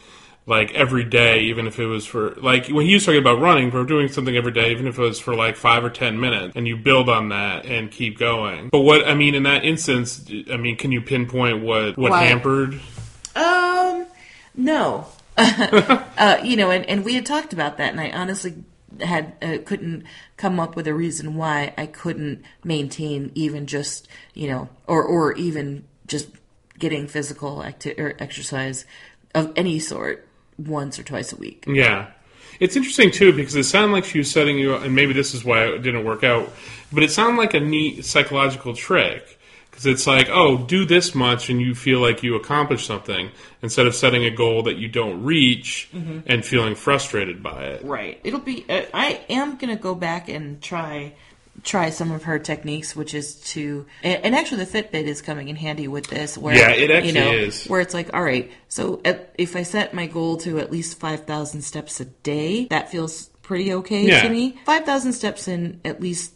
like 0.46 0.72
every 0.72 1.02
day, 1.02 1.40
even 1.40 1.66
if 1.66 1.80
it 1.80 1.86
was 1.86 2.06
for 2.06 2.36
like 2.36 2.68
when 2.68 2.86
he 2.86 2.94
was 2.94 3.04
talking 3.04 3.20
about 3.20 3.40
running, 3.40 3.72
for 3.72 3.84
doing 3.84 4.06
something 4.06 4.36
every 4.36 4.52
day, 4.52 4.70
even 4.70 4.86
if 4.86 4.98
it 4.98 5.02
was 5.02 5.18
for 5.18 5.34
like 5.34 5.56
five 5.56 5.84
or 5.84 5.90
ten 5.90 6.20
minutes, 6.20 6.54
and 6.54 6.68
you 6.68 6.76
build 6.76 7.08
on 7.08 7.30
that 7.30 7.66
and 7.66 7.90
keep 7.90 8.16
going. 8.16 8.68
But 8.68 8.80
what 8.80 9.06
I 9.06 9.14
mean 9.14 9.34
in 9.34 9.42
that 9.42 9.64
instance, 9.64 10.30
I 10.50 10.56
mean, 10.56 10.76
can 10.76 10.92
you 10.92 11.00
pinpoint 11.00 11.62
what 11.62 11.98
what 11.98 12.12
Why? 12.12 12.24
hampered? 12.24 12.80
Um, 13.34 14.06
no. 14.54 15.06
uh, 15.36 16.38
you 16.44 16.56
know, 16.56 16.70
and, 16.70 16.84
and 16.86 17.04
we 17.04 17.14
had 17.14 17.26
talked 17.26 17.52
about 17.52 17.78
that, 17.78 17.90
and 17.90 18.00
I 18.00 18.10
honestly 18.10 18.62
had 19.02 19.34
uh, 19.42 19.58
couldn't 19.64 20.04
come 20.36 20.60
up 20.60 20.76
with 20.76 20.86
a 20.86 20.94
reason 20.94 21.36
why 21.36 21.74
I 21.76 21.86
couldn't 21.86 22.42
maintain 22.64 23.32
even 23.34 23.66
just 23.66 24.08
you 24.34 24.48
know, 24.48 24.68
or 24.86 25.02
or 25.02 25.32
even 25.34 25.84
just 26.06 26.28
getting 26.78 27.06
physical 27.06 27.62
acti- 27.62 27.98
or 27.98 28.16
exercise 28.18 28.84
of 29.34 29.52
any 29.56 29.78
sort 29.78 30.26
once 30.58 30.98
or 30.98 31.02
twice 31.02 31.32
a 31.32 31.36
week. 31.36 31.64
Yeah. 31.66 32.10
It's 32.58 32.76
interesting 32.76 33.10
too 33.10 33.32
because 33.32 33.54
it 33.54 33.64
sounded 33.64 33.92
like 33.92 34.04
she 34.04 34.18
was 34.18 34.30
setting 34.30 34.58
you 34.58 34.74
up, 34.74 34.82
and 34.82 34.94
maybe 34.94 35.12
this 35.12 35.34
is 35.34 35.44
why 35.44 35.64
it 35.64 35.78
didn't 35.82 36.04
work 36.04 36.24
out, 36.24 36.52
but 36.92 37.02
it 37.02 37.10
sounded 37.10 37.38
like 37.38 37.54
a 37.54 37.60
neat 37.60 38.04
psychological 38.04 38.74
trick 38.74 39.38
because 39.80 39.94
it's 39.94 40.06
like, 40.06 40.28
oh, 40.30 40.58
do 40.58 40.84
this 40.84 41.14
much 41.14 41.48
and 41.48 41.60
you 41.60 41.74
feel 41.74 42.00
like 42.00 42.22
you 42.22 42.34
accomplished 42.34 42.86
something 42.86 43.30
instead 43.62 43.86
of 43.86 43.94
setting 43.94 44.24
a 44.24 44.30
goal 44.30 44.62
that 44.64 44.76
you 44.76 44.88
don't 44.88 45.22
reach 45.24 45.88
and 46.26 46.44
feeling 46.44 46.74
frustrated 46.74 47.42
by 47.42 47.64
it. 47.64 47.84
Right. 47.84 48.20
It'll 48.22 48.40
be. 48.40 48.66
Uh, 48.68 48.82
I 48.92 49.20
am 49.30 49.56
gonna 49.56 49.76
go 49.76 49.94
back 49.94 50.28
and 50.28 50.60
try 50.62 51.14
try 51.62 51.90
some 51.90 52.10
of 52.10 52.24
her 52.24 52.38
techniques, 52.38 52.94
which 52.96 53.14
is 53.14 53.34
to 53.52 53.86
and, 54.02 54.24
and 54.26 54.34
actually 54.34 54.64
the 54.64 54.82
Fitbit 54.82 55.04
is 55.04 55.20
coming 55.22 55.48
in 55.48 55.56
handy 55.56 55.88
with 55.88 56.06
this. 56.08 56.36
Where 56.36 56.54
Yeah, 56.54 56.70
it 56.70 56.90
actually 56.90 57.08
you 57.08 57.14
know, 57.14 57.32
is. 57.32 57.66
Where 57.66 57.80
it's 57.80 57.94
like, 57.94 58.12
all 58.14 58.22
right, 58.22 58.50
so 58.68 59.00
at, 59.04 59.34
if 59.38 59.56
I 59.56 59.62
set 59.62 59.94
my 59.94 60.06
goal 60.06 60.36
to 60.38 60.58
at 60.58 60.70
least 60.70 60.98
five 60.98 61.24
thousand 61.24 61.62
steps 61.62 62.00
a 62.00 62.04
day, 62.04 62.66
that 62.66 62.90
feels 62.90 63.28
pretty 63.42 63.72
okay 63.74 64.06
Yeah. 64.06 64.22
to 64.22 64.28
me. 64.28 64.58
Five 64.66 64.84
thousand 64.84 65.12
steps 65.14 65.48
in 65.48 65.80
at 65.84 66.00
least 66.00 66.32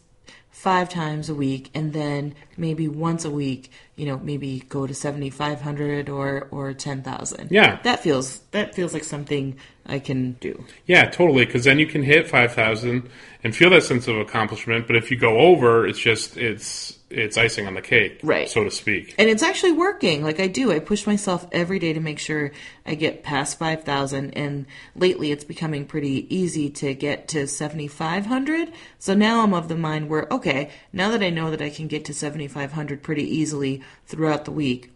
five 0.65 0.89
times 0.89 1.29
a 1.29 1.35
week 1.35 1.69
and 1.75 1.93
then 1.93 2.33
maybe 2.57 2.87
once 2.87 3.23
a 3.23 3.29
week 3.29 3.69
you 3.95 4.05
know 4.07 4.17
maybe 4.17 4.63
go 4.67 4.87
to 4.87 4.93
7500 4.95 6.09
or 6.09 6.47
or 6.49 6.73
10000 6.73 7.51
Yeah. 7.51 7.79
that 7.83 7.99
feels 8.01 8.39
that 8.49 8.73
feels 8.73 8.91
like 8.91 9.03
something 9.03 9.57
i 9.85 9.99
can 9.99 10.31
do 10.47 10.53
Yeah, 10.87 11.05
totally. 11.09 11.45
Because 11.45 11.65
then 11.65 11.77
you 11.77 11.85
can 11.85 12.01
hit 12.01 12.27
five 12.27 12.51
thousand 12.53 13.09
and 13.43 13.55
feel 13.55 13.69
that 13.69 13.83
sense 13.83 14.07
of 14.07 14.15
accomplishment. 14.17 14.87
But 14.87 14.95
if 14.95 15.11
you 15.11 15.17
go 15.17 15.37
over, 15.37 15.85
it's 15.85 15.99
just 15.99 16.35
it's 16.37 16.94
it's 17.09 17.37
icing 17.37 17.67
on 17.67 17.75
the 17.75 17.81
cake, 17.81 18.19
Right. 18.23 18.49
so 18.49 18.63
to 18.63 18.71
speak. 18.71 19.13
and 19.19 19.29
it's 19.29 19.43
actually 19.43 19.71
working. 19.73 20.23
Like 20.23 20.39
i 20.39 20.47
do. 20.47 20.71
I 20.71 20.79
push 20.79 21.05
myself 21.05 21.47
every 21.51 21.77
day 21.79 21.93
to 21.93 21.99
make 21.99 22.17
sure 22.19 22.51
i 22.85 22.95
get 22.95 23.21
past 23.23 23.59
5000 23.59 24.31
and 24.31 24.65
lately 24.95 25.31
it's 25.31 25.43
becoming 25.43 25.85
pretty 25.85 26.25
easy 26.35 26.69
to 26.71 26.93
get 26.93 27.27
to 27.29 27.47
7500 27.47 28.71
so 28.99 29.13
now 29.13 29.41
i'm 29.41 29.53
of 29.53 29.67
the 29.67 29.75
mind 29.75 30.09
where 30.09 30.27
okay 30.31 30.69
now 30.93 31.09
that 31.11 31.21
i 31.23 31.29
know 31.29 31.51
that 31.51 31.61
i 31.61 31.69
can 31.69 31.87
get 31.87 32.05
to 32.05 32.13
7500 32.13 33.01
pretty 33.03 33.23
easily 33.23 33.81
throughout 34.07 34.45
the 34.45 34.51
week 34.51 34.91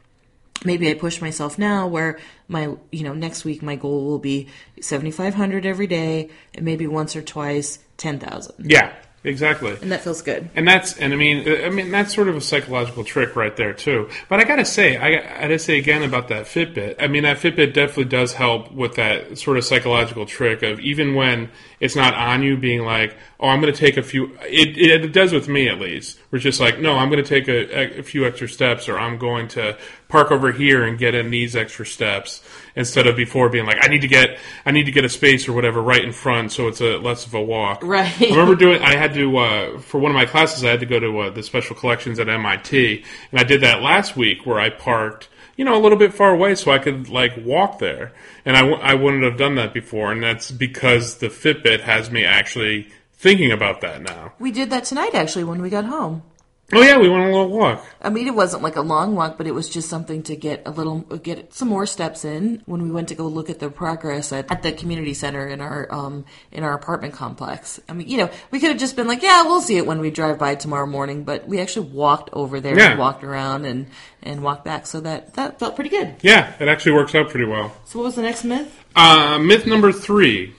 maybe 0.66 0.90
I 0.90 0.94
push 0.96 1.22
myself 1.22 1.58
now 1.58 1.88
where 1.88 2.20
my 2.50 2.76
you 2.92 3.04
know 3.04 3.14
next 3.14 3.46
week 3.46 3.62
my 3.64 3.76
goal 3.76 4.06
will 4.06 4.20
be 4.20 4.48
7500 4.82 5.66
every 5.66 5.88
day 5.88 6.30
and 6.54 6.66
maybe 6.66 6.86
once 6.88 7.16
or 7.16 7.22
twice 7.22 7.80
10000 7.98 8.70
Yeah, 8.70 8.94
exactly. 9.24 9.78
and 9.82 9.92
that 9.92 10.02
feels 10.02 10.22
good 10.22 10.50
And 10.56 10.68
that's 10.68 10.98
and 10.98 11.14
I 11.14 11.16
mean 11.16 11.48
uh, 11.48 11.66
I 11.66 11.70
mean 11.70 11.92
that's 11.92 12.14
sort 12.14 12.30
of 12.30 12.36
a 12.36 12.42
psychological 12.42 13.04
trick 13.04 13.36
right 13.36 13.56
there 13.56 13.74
too. 13.74 14.10
But 14.28 14.40
I 14.40 14.44
gotta 14.44 14.66
say 14.66 14.98
I, 14.98 15.38
I 15.38 15.42
gotta 15.42 15.60
say 15.60 15.78
again 15.78 16.04
about 16.04 16.28
that 16.30 16.46
Fitbit. 16.46 16.96
I 17.00 17.08
mean 17.08 17.24
that 17.24 17.38
Fitbit 17.38 17.74
definitely 17.74 18.06
does 18.06 18.34
help 18.34 18.72
with 18.72 18.96
that 18.96 19.38
sort 19.38 19.58
of 19.58 19.64
psychological 19.66 20.26
trick 20.26 20.64
of 20.64 20.80
even 20.80 21.16
when 21.16 21.50
it's 21.80 21.96
not 21.96 22.14
on 22.14 22.44
you 22.44 22.58
being 22.58 22.84
like 22.84 23.16
oh 23.40 23.48
I'm 23.48 23.60
gonna 23.60 23.74
take 23.74 23.98
a 23.98 24.04
few. 24.04 24.38
It 24.44 24.78
it, 24.78 25.06
it 25.06 25.14
does 25.14 25.34
with 25.34 25.48
me 25.48 25.68
at 25.68 25.80
least. 25.80 26.20
We're 26.32 26.40
just 26.40 26.60
like 26.60 26.80
no 26.80 26.96
I'm 26.96 27.10
gonna 27.10 27.24
take 27.24 27.48
a, 27.48 28.00
a 28.00 28.04
few 28.04 28.26
extra 28.26 28.48
steps 28.48 28.88
or 28.90 29.00
I'm 29.00 29.18
going 29.18 29.48
to 29.50 29.78
park 30.10 30.32
over 30.32 30.52
here 30.52 30.84
and 30.84 30.98
get 30.98 31.16
in 31.16 31.30
these 31.30 31.56
extra 31.56 31.86
steps 31.86 32.44
instead 32.76 33.08
of 33.08 33.16
before 33.16 33.48
being 33.48 33.66
like, 33.66 33.78
I 33.82 33.88
need 33.88 34.02
to 34.02 34.08
get, 34.08 34.40
I 34.66 34.72
need 34.72 34.86
to 34.86 34.92
get 34.92 35.06
a 35.06 35.10
space 35.10 35.48
or 35.48 35.54
whatever 35.54 35.82
right 35.82 36.04
in 36.04 36.12
front, 36.12 36.52
so 36.52 36.68
it's 36.68 36.82
a 36.82 36.98
less 36.98 37.26
of 37.26 37.34
a 37.36 37.42
walk. 37.42 37.82
Right. 37.84 38.22
I 38.22 38.30
remember 38.30 38.56
doing. 38.56 38.82
I 38.82 38.96
had 38.96 39.14
to 39.14 39.38
uh, 39.38 39.80
for 39.80 40.00
one 40.00 40.12
of 40.12 40.16
my 40.16 40.26
classes. 40.26 40.64
I 40.64 40.72
had 40.72 40.82
to 40.82 40.86
go 40.86 41.00
to 41.00 41.20
uh, 41.20 41.30
the 41.30 41.44
special 41.44 41.76
collections 41.76 42.20
at 42.20 42.28
MIT, 42.28 43.06
and 43.32 43.40
I 43.40 43.44
did 43.44 43.62
that 43.62 43.82
last 43.82 44.18
week 44.18 44.46
where 44.46 44.60
I 44.60 44.70
parked. 44.70 45.30
You 45.56 45.66
know, 45.66 45.78
a 45.78 45.82
little 45.82 45.98
bit 45.98 46.14
far 46.14 46.32
away, 46.32 46.56
so 46.56 46.72
I 46.72 46.80
could 46.80 47.10
like 47.10 47.34
walk 47.38 47.80
there, 47.80 48.14
and 48.46 48.56
I, 48.56 48.62
w- 48.62 48.80
I 48.82 48.94
wouldn't 48.94 49.26
have 49.26 49.36
done 49.36 49.56
that 49.56 49.74
before, 49.74 50.10
and 50.10 50.24
that's 50.24 50.52
because 50.52 51.18
the 51.18 51.28
Fitbit 51.28 51.82
has 51.82 52.10
me 52.10 52.24
actually 52.24 52.88
thinking 53.14 53.52
about 53.52 53.82
that 53.82 54.02
now. 54.02 54.32
We 54.40 54.52
did 54.52 54.70
that 54.70 54.86
tonight 54.86 55.14
actually 55.14 55.44
when 55.44 55.62
we 55.62 55.70
got 55.70 55.84
home. 55.84 56.24
Oh 56.72 56.82
yeah, 56.82 56.98
we 56.98 57.10
went 57.10 57.24
on 57.24 57.30
a 57.30 57.32
little 57.32 57.50
walk. 57.50 57.84
I 58.02 58.10
mean, 58.10 58.28
it 58.28 58.36
wasn't 58.36 58.62
like 58.62 58.76
a 58.76 58.82
long 58.82 59.16
walk, 59.16 59.38
but 59.38 59.48
it 59.48 59.54
was 59.54 59.68
just 59.68 59.90
something 59.90 60.22
to 60.24 60.36
get 60.36 60.62
a 60.68 60.72
little, 60.72 61.00
get 61.00 61.54
some 61.54 61.68
more 61.68 61.86
steps 61.88 62.24
in 62.26 62.62
when 62.66 62.84
we 62.84 62.92
went 62.92 63.10
to 63.10 63.16
go 63.16 63.26
look 63.28 63.50
at 63.50 63.60
the 63.60 63.70
progress 63.72 64.32
at, 64.32 64.52
at 64.52 64.62
the 64.62 64.72
community 64.72 65.14
center 65.16 65.48
in 65.48 65.62
our, 65.62 65.92
um, 65.92 66.26
in 66.52 66.64
our 66.64 66.74
apartment 66.74 67.14
complex. 67.16 67.80
I 67.90 67.94
mean, 67.94 68.08
you 68.08 68.18
know, 68.18 68.30
we 68.52 68.60
could 68.60 68.70
have 68.70 68.78
just 68.80 68.96
been 68.96 69.08
like, 69.08 69.24
yeah, 69.24 69.44
we'll 69.44 69.62
see 69.62 69.78
it 69.78 69.86
when 69.88 70.00
we 70.00 70.12
drive 70.12 70.38
by 70.38 70.56
tomorrow 70.56 70.86
morning, 70.86 71.24
but 71.24 71.48
we 71.48 71.60
actually 71.60 71.88
walked 71.90 72.30
over 72.34 72.60
there 72.60 72.78
Yeah. 72.78 72.92
and 72.92 73.00
walked 73.00 73.24
around 73.24 73.66
and, 73.66 73.88
and 74.22 74.44
walked 74.44 74.64
back. 74.64 74.86
So 74.86 75.00
that, 75.02 75.34
that 75.34 75.58
felt 75.60 75.76
pretty 75.76 75.90
good. 75.90 76.16
Yeah, 76.22 76.54
it 76.60 76.68
actually 76.68 76.92
works 76.94 77.16
out 77.16 77.30
pretty 77.30 77.46
well. 77.46 77.76
So 77.86 78.00
what 78.00 78.06
was 78.06 78.16
the 78.16 78.22
next 78.22 78.44
myth? 78.44 78.76
Uh, 78.96 79.40
myth 79.40 79.66
number 79.66 79.92
three. 79.92 80.54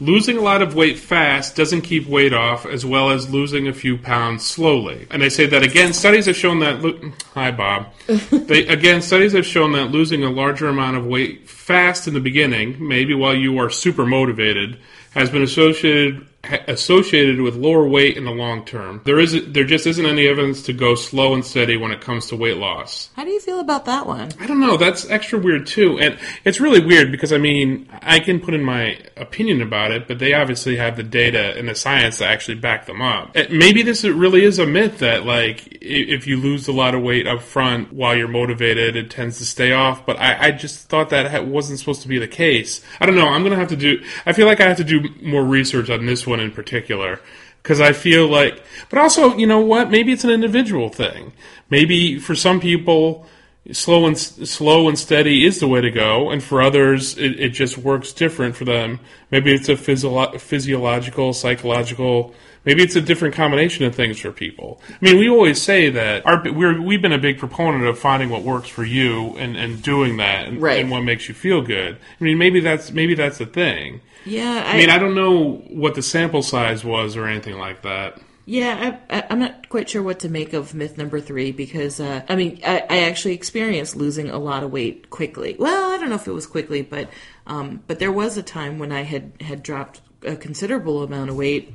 Losing 0.00 0.36
a 0.36 0.40
lot 0.40 0.62
of 0.62 0.74
weight 0.74 0.98
fast 0.98 1.54
doesn't 1.54 1.82
keep 1.82 2.06
weight 2.06 2.32
off, 2.32 2.66
as 2.66 2.84
well 2.84 3.10
as 3.10 3.30
losing 3.30 3.68
a 3.68 3.72
few 3.72 3.96
pounds 3.96 4.44
slowly. 4.44 5.06
And 5.10 5.22
they 5.22 5.28
say 5.28 5.46
that 5.46 5.62
again, 5.62 5.92
studies 5.92 6.26
have 6.26 6.36
shown 6.36 6.58
that. 6.60 6.82
Lo- 6.82 7.12
Hi, 7.34 7.50
Bob. 7.52 7.92
they, 8.30 8.66
again, 8.66 9.00
studies 9.02 9.32
have 9.32 9.46
shown 9.46 9.72
that 9.72 9.90
losing 9.92 10.24
a 10.24 10.30
larger 10.30 10.68
amount 10.68 10.96
of 10.96 11.06
weight 11.06 11.48
fast 11.48 12.08
in 12.08 12.14
the 12.14 12.20
beginning, 12.20 12.76
maybe 12.86 13.14
while 13.14 13.34
you 13.34 13.58
are 13.58 13.70
super 13.70 14.04
motivated, 14.04 14.78
has 15.14 15.30
been 15.30 15.42
associated 15.42 16.26
associated 16.66 17.40
with 17.40 17.54
lower 17.54 17.86
weight 17.86 18.16
in 18.16 18.24
the 18.24 18.30
long 18.30 18.64
term. 18.64 19.00
There 19.04 19.20
is 19.20 19.52
there 19.52 19.64
just 19.64 19.86
isn't 19.86 20.04
any 20.04 20.26
evidence 20.26 20.62
to 20.62 20.72
go 20.72 20.94
slow 20.94 21.34
and 21.34 21.44
steady 21.44 21.76
when 21.76 21.92
it 21.92 22.00
comes 22.00 22.26
to 22.28 22.36
weight 22.36 22.56
loss. 22.56 23.10
How 23.14 23.24
do 23.24 23.30
you 23.30 23.40
feel 23.40 23.60
about 23.60 23.84
that 23.84 24.06
one? 24.06 24.32
I 24.40 24.46
don't 24.46 24.58
know. 24.60 24.76
That's 24.76 25.08
extra 25.08 25.38
weird 25.38 25.66
too, 25.66 26.00
and 26.00 26.18
it's 26.44 26.60
really 26.60 26.84
weird 26.84 27.12
because 27.12 27.32
I 27.32 27.38
mean, 27.38 27.88
I 28.02 28.18
can 28.18 28.40
put 28.40 28.54
in 28.54 28.64
my 28.64 28.98
opinion 29.16 29.62
about 29.62 29.92
it, 29.92 30.08
but 30.08 30.18
they 30.18 30.34
obviously 30.34 30.76
have 30.76 30.96
the 30.96 31.04
data 31.04 31.56
and 31.56 31.68
the 31.68 31.74
science 31.76 32.18
to 32.18 32.26
actually 32.26 32.56
back 32.56 32.86
them 32.86 33.00
up. 33.00 33.34
Maybe 33.50 33.82
this 33.82 34.02
really 34.02 34.44
is 34.44 34.58
a 34.58 34.66
myth 34.66 34.98
that 34.98 35.24
like 35.24 35.68
if 35.80 36.26
you 36.26 36.38
lose 36.38 36.66
a 36.66 36.72
lot 36.72 36.94
of 36.94 37.02
weight 37.02 37.26
up 37.28 37.40
front 37.40 37.92
while 37.92 38.16
you're 38.16 38.28
motivated, 38.28 38.96
it 38.96 39.10
tends 39.10 39.38
to 39.38 39.44
stay 39.44 39.72
off. 39.72 40.04
But 40.04 40.18
I, 40.18 40.48
I 40.48 40.50
just 40.50 40.88
thought 40.88 41.10
that 41.10 41.46
wasn't 41.46 41.78
supposed 41.78 42.02
to 42.02 42.08
be 42.08 42.18
the 42.18 42.28
case. 42.28 42.80
I 43.00 43.06
don't 43.06 43.14
know. 43.14 43.28
I'm 43.28 43.44
gonna 43.44 43.56
have 43.56 43.68
to 43.68 43.76
do. 43.76 44.02
I 44.26 44.32
feel 44.32 44.46
like 44.46 44.60
I 44.60 44.66
have 44.66 44.78
to 44.78 44.84
do 44.84 45.01
more 45.22 45.44
research 45.44 45.90
on 45.90 46.06
this 46.06 46.26
one 46.26 46.40
in 46.40 46.50
particular 46.50 47.20
because 47.62 47.80
I 47.80 47.92
feel 47.92 48.26
like, 48.26 48.62
but 48.90 48.98
also, 48.98 49.36
you 49.36 49.46
know 49.46 49.60
what? 49.60 49.90
Maybe 49.90 50.12
it's 50.12 50.24
an 50.24 50.30
individual 50.30 50.88
thing. 50.88 51.32
Maybe 51.70 52.18
for 52.18 52.34
some 52.34 52.60
people, 52.60 53.26
slow 53.70 54.06
and 54.06 54.18
slow 54.18 54.88
and 54.88 54.98
steady 54.98 55.46
is 55.46 55.60
the 55.60 55.68
way 55.68 55.80
to 55.80 55.90
go, 55.90 56.30
and 56.30 56.42
for 56.42 56.60
others, 56.60 57.16
it, 57.16 57.38
it 57.38 57.50
just 57.50 57.78
works 57.78 58.12
different 58.12 58.56
for 58.56 58.64
them. 58.64 58.98
Maybe 59.30 59.54
it's 59.54 59.68
a 59.68 59.76
physio- 59.76 60.36
physiological, 60.38 61.32
psychological. 61.32 62.34
Maybe 62.64 62.82
it's 62.82 62.94
a 62.94 63.00
different 63.00 63.34
combination 63.34 63.84
of 63.86 63.94
things 63.94 64.20
for 64.20 64.30
people. 64.30 64.80
I 64.88 64.96
mean, 65.00 65.18
we 65.18 65.28
always 65.28 65.60
say 65.60 65.90
that 65.90 66.24
our, 66.24 66.42
we're, 66.52 66.80
we've 66.80 67.02
been 67.02 67.12
a 67.12 67.18
big 67.18 67.38
proponent 67.38 67.84
of 67.84 67.98
finding 67.98 68.28
what 68.30 68.42
works 68.42 68.68
for 68.68 68.84
you 68.84 69.36
and, 69.36 69.56
and 69.56 69.82
doing 69.82 70.16
that, 70.18 70.46
and, 70.46 70.62
Right. 70.62 70.80
and 70.80 70.90
what 70.90 71.00
makes 71.02 71.28
you 71.28 71.34
feel 71.34 71.60
good. 71.62 71.98
I 72.20 72.24
mean, 72.24 72.38
maybe 72.38 72.60
that's 72.60 72.92
maybe 72.92 73.14
that's 73.14 73.38
the 73.38 73.46
thing. 73.46 74.00
Yeah, 74.24 74.62
I 74.64 74.76
mean, 74.76 74.90
I 74.90 74.98
don't 74.98 75.16
know 75.16 75.54
what 75.70 75.96
the 75.96 76.02
sample 76.02 76.42
size 76.42 76.84
was 76.84 77.16
or 77.16 77.26
anything 77.26 77.58
like 77.58 77.82
that. 77.82 78.20
Yeah, 78.44 78.98
I, 79.10 79.18
I, 79.18 79.26
I'm 79.30 79.38
not 79.38 79.68
quite 79.68 79.88
sure 79.88 80.02
what 80.02 80.20
to 80.20 80.28
make 80.28 80.52
of 80.52 80.74
myth 80.74 80.98
number 80.98 81.20
three 81.20 81.52
because, 81.52 82.00
uh, 82.00 82.22
I 82.28 82.34
mean, 82.34 82.60
I, 82.66 82.84
I 82.90 82.98
actually 83.04 83.34
experienced 83.34 83.94
losing 83.96 84.30
a 84.30 84.38
lot 84.38 84.64
of 84.64 84.72
weight 84.72 85.10
quickly. 85.10 85.54
Well, 85.58 85.92
I 85.92 85.98
don't 85.98 86.08
know 86.08 86.16
if 86.16 86.26
it 86.26 86.32
was 86.32 86.46
quickly, 86.46 86.82
but 86.82 87.08
um, 87.46 87.82
but 87.86 87.98
there 87.98 88.12
was 88.12 88.36
a 88.36 88.42
time 88.42 88.78
when 88.78 88.92
I 88.92 89.02
had 89.02 89.32
had 89.40 89.62
dropped 89.62 90.00
a 90.24 90.36
considerable 90.36 91.02
amount 91.02 91.30
of 91.30 91.36
weight 91.36 91.74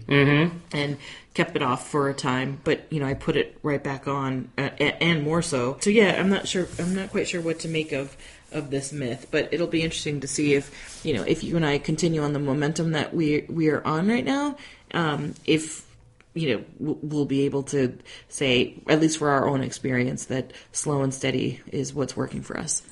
and 0.71 0.97
kept 1.33 1.55
it 1.55 1.61
off 1.61 1.89
for 1.89 2.09
a 2.09 2.13
time. 2.13 2.59
But 2.63 2.85
you 2.89 2.99
know, 2.99 3.05
I 3.05 3.13
put 3.13 3.35
it 3.35 3.57
right 3.63 3.83
back 3.83 4.07
on, 4.07 4.49
uh, 4.57 4.69
and 4.79 5.23
more 5.23 5.41
so. 5.41 5.77
So 5.81 5.89
yeah, 5.89 6.19
I'm 6.19 6.29
not 6.29 6.47
sure. 6.47 6.67
I'm 6.79 6.95
not 6.95 7.11
quite 7.11 7.27
sure 7.27 7.41
what 7.41 7.59
to 7.59 7.67
make 7.67 7.91
of 7.91 8.15
of 8.51 8.69
this 8.69 8.93
myth, 8.93 9.27
but 9.29 9.49
it'll 9.51 9.67
be 9.67 9.83
interesting 9.83 10.21
to 10.21 10.27
see 10.27 10.53
if 10.53 11.01
you 11.03 11.13
know 11.13 11.23
if 11.23 11.43
you 11.43 11.55
and 11.55 11.65
I 11.65 11.77
continue 11.77 12.21
on 12.21 12.33
the 12.33 12.39
momentum 12.39 12.91
that 12.91 13.13
we 13.13 13.45
we 13.49 13.69
are 13.69 13.85
on 13.85 14.07
right 14.07 14.25
now. 14.25 14.57
Um, 14.93 15.35
if 15.45 15.85
you 16.33 16.55
know, 16.55 16.63
we'll 16.79 17.25
be 17.25 17.45
able 17.45 17.63
to 17.63 17.97
say, 18.29 18.75
at 18.87 19.01
least 19.01 19.17
for 19.17 19.29
our 19.29 19.47
own 19.47 19.63
experience, 19.63 20.25
that 20.25 20.53
slow 20.71 21.01
and 21.01 21.11
steady 21.11 21.61
is 21.71 21.95
what's 21.95 22.15
working 22.15 22.43
for 22.43 22.59
us. 22.59 22.83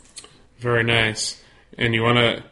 Very 0.57 0.83
nice. 0.83 1.41
And 1.77 1.93
you 1.93 2.01
want 2.01 2.17
to 2.17 2.43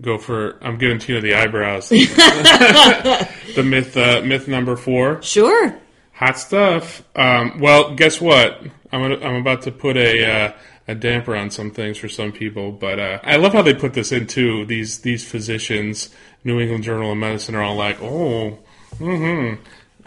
go 0.00 0.18
for? 0.18 0.58
I'm 0.62 0.78
giving 0.78 0.98
Tina 0.98 1.20
the 1.20 1.34
eyebrows. 1.34 1.88
the 1.88 3.62
myth, 3.64 3.96
uh, 3.96 4.22
myth 4.24 4.48
number 4.48 4.76
four. 4.76 5.22
Sure. 5.22 5.74
Hot 6.14 6.38
stuff. 6.38 7.02
Um, 7.16 7.58
well, 7.60 7.94
guess 7.94 8.20
what? 8.20 8.60
I'm 8.92 9.02
gonna, 9.02 9.26
I'm 9.26 9.36
about 9.36 9.62
to 9.62 9.72
put 9.72 9.96
a 9.96 10.24
uh, 10.24 10.52
a 10.88 10.94
damper 10.94 11.34
on 11.34 11.50
some 11.50 11.70
things 11.70 11.98
for 11.98 12.08
some 12.08 12.32
people, 12.32 12.72
but 12.72 12.98
uh, 12.98 13.18
I 13.22 13.36
love 13.36 13.52
how 13.52 13.62
they 13.62 13.74
put 13.74 13.94
this 13.94 14.12
in 14.12 14.26
too. 14.26 14.64
These 14.66 15.00
these 15.00 15.28
physicians, 15.28 16.10
New 16.44 16.60
England 16.60 16.84
Journal 16.84 17.12
of 17.12 17.18
Medicine, 17.18 17.54
are 17.54 17.62
all 17.62 17.76
like, 17.76 18.00
oh, 18.02 18.58
mm 18.98 19.56
hmm. 19.58 19.62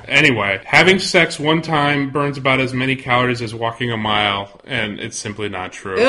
Anyway, 0.08 0.62
having 0.66 1.00
sex 1.00 1.40
one 1.40 1.62
time 1.64 2.12
burns 2.12 2.38
about 2.38 2.60
as 2.60 2.74
many 2.74 2.96
calories 2.96 3.42
as 3.42 3.56
walking 3.56 3.92
a 3.92 3.98
mile, 3.98 4.62
and 4.66 5.00
it's 5.00 5.18
simply 5.18 5.50
not 5.50 5.72
true. 5.72 5.96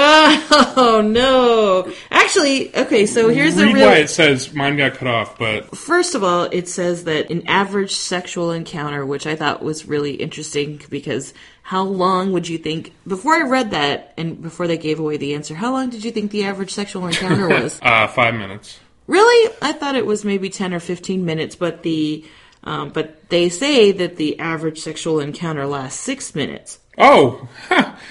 Oh 0.79 1.01
no! 1.01 1.91
Actually, 2.11 2.75
okay. 2.77 3.07
So 3.07 3.29
here's 3.29 3.57
the 3.57 3.65
Read 3.65 3.75
real. 3.75 3.87
why 3.87 3.97
it 3.97 4.11
says 4.11 4.53
mine 4.53 4.77
got 4.77 4.95
cut 4.95 5.09
off, 5.09 5.39
but 5.39 5.75
First 5.77 6.15
of 6.15 6.23
all, 6.23 6.45
it 6.53 6.69
says 6.69 7.05
that 7.05 7.31
an 7.31 7.47
average 7.47 7.93
sexual 7.95 8.51
encounter, 8.51 9.07
which 9.07 9.27
I 9.27 9.37
thought 9.37 9.63
was 9.63 9.87
really 9.87 10.15
interesting 10.15 10.81
because 10.91 11.33
how 11.63 11.83
long 11.85 12.33
would 12.33 12.47
you 12.49 12.59
think, 12.59 12.93
before 13.07 13.35
I 13.35 13.43
read 13.49 13.71
that 13.71 14.13
and 14.19 14.41
before 14.43 14.67
they 14.67 14.77
gave 14.79 15.01
away 15.01 15.17
the 15.17 15.35
answer, 15.35 15.55
how 15.55 15.73
long 15.73 15.89
did 15.91 16.05
you 16.05 16.11
think 16.13 16.31
the 16.31 16.45
average 16.45 16.71
sexual 16.73 17.07
encounter 17.07 17.49
was? 17.63 17.81
uh, 17.83 18.07
five 18.09 18.35
minutes. 18.35 18.79
really? 19.07 19.55
I 19.63 19.73
thought 19.73 19.97
it 19.97 20.07
was 20.07 20.25
maybe 20.25 20.51
10 20.51 20.75
or 20.75 20.81
15 20.81 21.25
minutes, 21.25 21.57
but 21.57 21.83
the, 21.83 22.25
um, 22.67 22.91
but 22.91 23.29
they 23.31 23.49
say 23.49 23.93
that 23.93 24.17
the 24.17 24.39
average 24.39 24.81
sexual 24.81 25.21
encounter 25.21 25.67
lasts 25.67 25.99
six 26.01 26.35
minutes. 26.35 26.79
Oh, 26.99 27.49
well, 27.71 27.97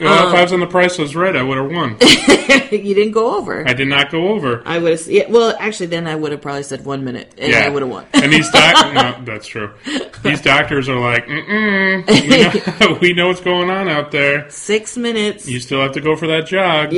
Um, 0.00 0.28
if 0.28 0.34
I 0.34 0.42
was 0.42 0.52
on 0.54 0.60
the 0.60 0.66
price 0.66 0.96
was 0.96 1.14
right, 1.14 1.36
I 1.36 1.42
would 1.42 1.58
have 1.58 1.70
won. 1.70 1.98
you 2.70 2.94
didn't 2.94 3.10
go 3.12 3.36
over. 3.36 3.68
I 3.68 3.74
did 3.74 3.86
not 3.86 4.10
go 4.10 4.28
over. 4.28 4.62
I 4.64 4.78
would 4.78 4.92
have, 4.92 5.06
yeah, 5.06 5.24
well, 5.28 5.54
actually, 5.60 5.88
then 5.88 6.06
I 6.06 6.14
would 6.14 6.32
have 6.32 6.40
probably 6.40 6.62
said 6.62 6.86
one 6.86 7.04
minute, 7.04 7.34
and 7.36 7.54
I 7.54 7.68
would 7.68 7.82
have 7.82 7.90
won. 7.90 8.06
and 8.14 8.32
these 8.32 8.50
doctors, 8.50 8.94
no, 8.94 9.22
that's 9.26 9.46
true. 9.46 9.74
These 10.22 10.40
doctors 10.40 10.88
are 10.88 10.98
like, 10.98 11.26
Mm-mm, 11.26 12.08
we, 12.08 12.86
know, 12.86 12.98
we 13.02 13.12
know 13.12 13.28
what's 13.28 13.42
going 13.42 13.68
on 13.68 13.90
out 13.90 14.10
there. 14.10 14.48
Six 14.48 14.96
minutes. 14.96 15.46
You 15.46 15.60
still 15.60 15.82
have 15.82 15.92
to 15.92 16.00
go 16.00 16.16
for 16.16 16.28
that 16.28 16.46
jog. 16.46 16.94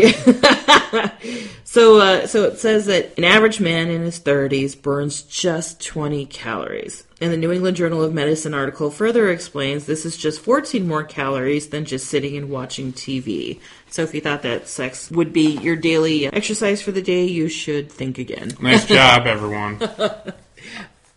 So, 1.73 2.01
uh, 2.01 2.27
so 2.27 2.45
it 2.45 2.59
says 2.59 2.85
that 2.85 3.17
an 3.17 3.25
average 3.25 3.59
man 3.59 3.89
in 3.89 4.03
his 4.03 4.21
30s 4.21 4.81
burns 4.83 5.23
just 5.23 5.83
20 5.83 6.27
calories. 6.27 7.05
And 7.19 7.33
the 7.33 7.39
New 7.39 7.51
England 7.51 7.79
Journal 7.79 8.03
of 8.03 8.13
Medicine 8.13 8.53
article 8.53 8.91
further 8.91 9.31
explains 9.31 9.87
this 9.87 10.05
is 10.05 10.19
just 10.19 10.43
14 10.43 10.87
more 10.87 11.03
calories 11.03 11.71
than 11.71 11.87
just 11.87 12.09
sitting 12.09 12.37
and 12.37 12.51
watching 12.51 12.93
TV. 12.93 13.59
So, 13.89 14.03
if 14.03 14.13
you 14.13 14.21
thought 14.21 14.43
that 14.43 14.69
sex 14.69 15.11
would 15.11 15.33
be 15.33 15.57
your 15.61 15.77
daily 15.77 16.27
exercise 16.27 16.83
for 16.83 16.93
the 16.93 17.01
day, 17.01 17.25
you 17.25 17.49
should 17.49 17.91
think 17.91 18.19
again. 18.19 18.53
Nice 18.61 18.85
job, 18.99 19.27
everyone. 19.27 19.79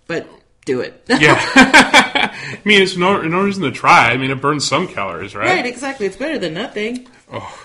But 0.07 0.29
do 0.63 0.79
it. 0.79 1.03
Yeah. 1.09 1.35
I 1.55 2.61
mean, 2.63 2.81
it's 2.81 2.95
no, 2.95 3.21
no 3.23 3.41
reason 3.41 3.63
to 3.63 3.71
try. 3.71 4.11
I 4.11 4.15
mean, 4.15 4.31
it 4.31 4.39
burns 4.39 4.65
some 4.65 4.87
calories, 4.87 5.35
right? 5.35 5.49
right, 5.49 5.65
exactly. 5.65 6.05
It's 6.05 6.15
better 6.15 6.39
than 6.39 6.53
nothing. 6.53 7.09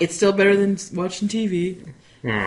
It's 0.01 0.17
still 0.17 0.33
better 0.33 0.57
than 0.57 0.77
watching 0.93 1.29
TV. 1.29 1.87
Hmm. 2.23 2.47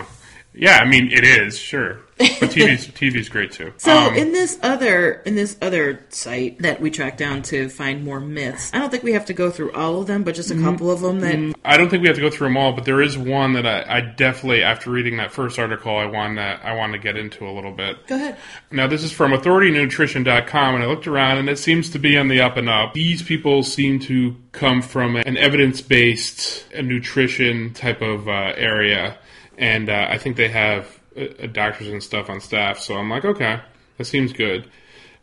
Yeah, 0.54 0.78
I 0.78 0.84
mean 0.86 1.10
it 1.10 1.24
is 1.24 1.58
sure, 1.58 2.00
but 2.16 2.26
TV's 2.50 2.86
TV's 2.88 3.28
great 3.28 3.50
too. 3.52 3.72
So 3.76 3.90
Um, 3.92 4.14
in 4.14 4.30
this 4.32 4.56
other 4.62 5.14
in 5.26 5.34
this 5.34 5.56
other 5.60 6.04
site 6.10 6.60
that 6.60 6.80
we 6.80 6.90
tracked 6.90 7.18
down 7.18 7.42
to 7.42 7.68
find 7.68 8.04
more 8.04 8.20
myths, 8.20 8.70
I 8.72 8.78
don't 8.78 8.90
think 8.90 9.02
we 9.02 9.12
have 9.14 9.24
to 9.26 9.32
go 9.34 9.50
through 9.50 9.72
all 9.72 10.00
of 10.00 10.06
them, 10.06 10.22
but 10.22 10.34
just 10.36 10.50
a 10.50 10.54
Mm-hmm. 10.54 10.64
couple 10.64 10.90
of 10.92 11.00
them 11.00 11.20
that 11.20 11.56
I 11.64 11.76
don't 11.76 11.88
think 11.88 12.02
we 12.02 12.08
have 12.08 12.16
to 12.16 12.22
go 12.22 12.30
through 12.30 12.48
them 12.48 12.56
all, 12.56 12.72
but 12.72 12.84
there 12.84 13.02
is 13.02 13.18
one 13.18 13.54
that 13.54 13.66
I, 13.66 13.96
I 13.96 14.00
definitely, 14.00 14.62
after 14.62 14.90
reading 14.90 15.16
that 15.16 15.32
first 15.32 15.58
article, 15.58 15.96
I 15.96 16.06
want 16.06 16.36
to 16.36 16.42
I 16.42 16.74
want 16.74 16.92
to 16.92 16.98
get 17.00 17.16
into 17.16 17.48
a 17.48 17.50
little 17.52 17.72
bit. 17.72 18.06
Go 18.06 18.14
ahead. 18.14 18.36
Now, 18.70 18.86
this 18.86 19.02
is 19.02 19.10
from 19.10 19.32
AuthorityNutrition.com, 19.32 20.74
and 20.76 20.84
I 20.84 20.86
looked 20.86 21.06
around, 21.08 21.38
and 21.38 21.48
it 21.48 21.58
seems 21.58 21.90
to 21.90 21.98
be 21.98 22.16
on 22.16 22.28
the 22.28 22.40
up 22.40 22.56
and 22.56 22.68
up. 22.68 22.94
These 22.94 23.22
people 23.22 23.62
seem 23.64 23.98
to 24.00 24.36
come 24.52 24.82
from 24.82 25.16
an 25.16 25.36
evidence-based 25.36 26.66
uh, 26.78 26.82
nutrition 26.82 27.72
type 27.74 28.00
of 28.02 28.28
uh, 28.28 28.52
area, 28.56 29.18
and 29.58 29.88
uh, 29.88 30.06
I 30.10 30.18
think 30.18 30.36
they 30.36 30.48
have 30.48 31.00
uh, 31.16 31.46
doctors 31.46 31.88
and 31.88 32.02
stuff 32.02 32.30
on 32.30 32.40
staff. 32.40 32.78
So 32.78 32.96
I'm 32.96 33.10
like, 33.10 33.24
okay, 33.24 33.60
that 33.98 34.04
seems 34.04 34.32
good. 34.32 34.68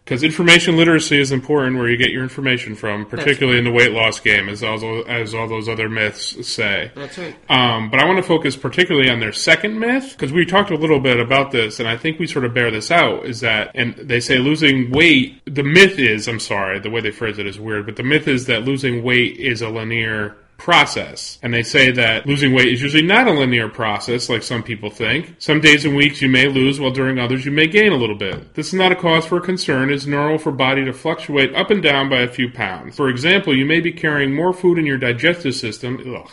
Because 0.03 0.23
information 0.23 0.77
literacy 0.77 1.19
is 1.19 1.31
important 1.31 1.77
where 1.77 1.87
you 1.87 1.95
get 1.95 2.09
your 2.09 2.23
information 2.23 2.73
from, 2.73 3.05
particularly 3.05 3.59
in 3.59 3.65
the 3.65 3.71
weight 3.71 3.91
loss 3.91 4.19
game, 4.19 4.49
as 4.49 4.63
all, 4.63 5.05
as 5.07 5.35
all 5.35 5.47
those 5.47 5.69
other 5.69 5.87
myths 5.89 6.47
say. 6.47 6.91
That's 6.95 7.17
right. 7.19 7.35
Um, 7.49 7.91
but 7.91 7.99
I 7.99 8.05
want 8.05 8.17
to 8.17 8.23
focus 8.23 8.55
particularly 8.55 9.11
on 9.11 9.19
their 9.19 9.31
second 9.31 9.79
myth 9.79 10.13
because 10.13 10.33
we 10.33 10.43
talked 10.43 10.71
a 10.71 10.75
little 10.75 10.99
bit 10.99 11.19
about 11.19 11.51
this, 11.51 11.79
and 11.79 11.87
I 11.87 11.97
think 11.97 12.17
we 12.17 12.25
sort 12.25 12.45
of 12.45 12.53
bear 12.53 12.71
this 12.71 12.89
out. 12.89 13.25
Is 13.25 13.41
that, 13.41 13.71
and 13.75 13.93
they 13.95 14.19
say 14.19 14.39
losing 14.39 14.89
weight. 14.89 15.39
The 15.45 15.63
myth 15.63 15.99
is, 15.99 16.27
I'm 16.27 16.39
sorry, 16.39 16.79
the 16.79 16.89
way 16.89 17.01
they 17.01 17.11
phrase 17.11 17.37
it 17.37 17.45
is 17.45 17.59
weird, 17.59 17.85
but 17.85 17.95
the 17.95 18.03
myth 18.03 18.27
is 18.27 18.47
that 18.47 18.65
losing 18.65 19.03
weight 19.03 19.37
is 19.37 19.61
a 19.61 19.69
linear 19.69 20.35
process. 20.61 21.39
And 21.41 21.51
they 21.51 21.63
say 21.63 21.89
that 21.91 22.27
losing 22.27 22.53
weight 22.53 22.67
is 22.67 22.83
usually 22.83 23.01
not 23.01 23.27
a 23.27 23.31
linear 23.31 23.67
process 23.67 24.29
like 24.29 24.43
some 24.43 24.61
people 24.61 24.91
think. 24.91 25.35
Some 25.39 25.59
days 25.59 25.85
and 25.85 25.95
weeks 25.95 26.21
you 26.21 26.29
may 26.29 26.47
lose, 26.47 26.79
while 26.79 26.91
during 26.91 27.17
others 27.17 27.45
you 27.45 27.51
may 27.51 27.65
gain 27.65 27.91
a 27.91 27.97
little 27.97 28.15
bit. 28.15 28.53
This 28.53 28.67
is 28.67 28.75
not 28.75 28.91
a 28.91 28.95
cause 28.95 29.25
for 29.25 29.41
concern. 29.41 29.89
It's 29.89 30.05
normal 30.05 30.37
for 30.37 30.51
body 30.51 30.85
to 30.85 30.93
fluctuate 30.93 31.55
up 31.55 31.71
and 31.71 31.81
down 31.81 32.09
by 32.09 32.21
a 32.21 32.27
few 32.27 32.51
pounds. 32.51 32.95
For 32.95 33.09
example, 33.09 33.57
you 33.57 33.65
may 33.65 33.79
be 33.79 33.91
carrying 33.91 34.35
more 34.35 34.53
food 34.53 34.77
in 34.77 34.85
your 34.85 34.99
digestive 34.99 35.55
system, 35.55 35.99
ugh, 36.15 36.29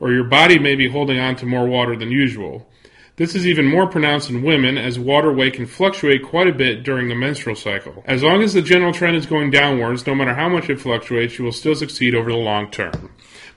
or 0.00 0.10
your 0.10 0.24
body 0.24 0.58
may 0.58 0.74
be 0.74 0.88
holding 0.88 1.18
on 1.18 1.36
to 1.36 1.46
more 1.46 1.66
water 1.66 1.94
than 1.96 2.10
usual. 2.10 2.66
This 3.16 3.34
is 3.34 3.46
even 3.46 3.66
more 3.66 3.86
pronounced 3.86 4.30
in 4.30 4.42
women 4.42 4.78
as 4.78 4.98
water 4.98 5.30
weight 5.30 5.52
can 5.52 5.66
fluctuate 5.66 6.22
quite 6.22 6.46
a 6.46 6.54
bit 6.54 6.82
during 6.82 7.08
the 7.10 7.14
menstrual 7.14 7.56
cycle. 7.56 8.02
As 8.06 8.22
long 8.22 8.42
as 8.42 8.54
the 8.54 8.62
general 8.62 8.94
trend 8.94 9.18
is 9.18 9.26
going 9.26 9.50
downwards, 9.50 10.06
no 10.06 10.14
matter 10.14 10.32
how 10.32 10.48
much 10.48 10.70
it 10.70 10.80
fluctuates, 10.80 11.38
you 11.38 11.44
will 11.44 11.52
still 11.52 11.74
succeed 11.74 12.14
over 12.14 12.30
the 12.30 12.38
long 12.38 12.70
term. 12.70 13.10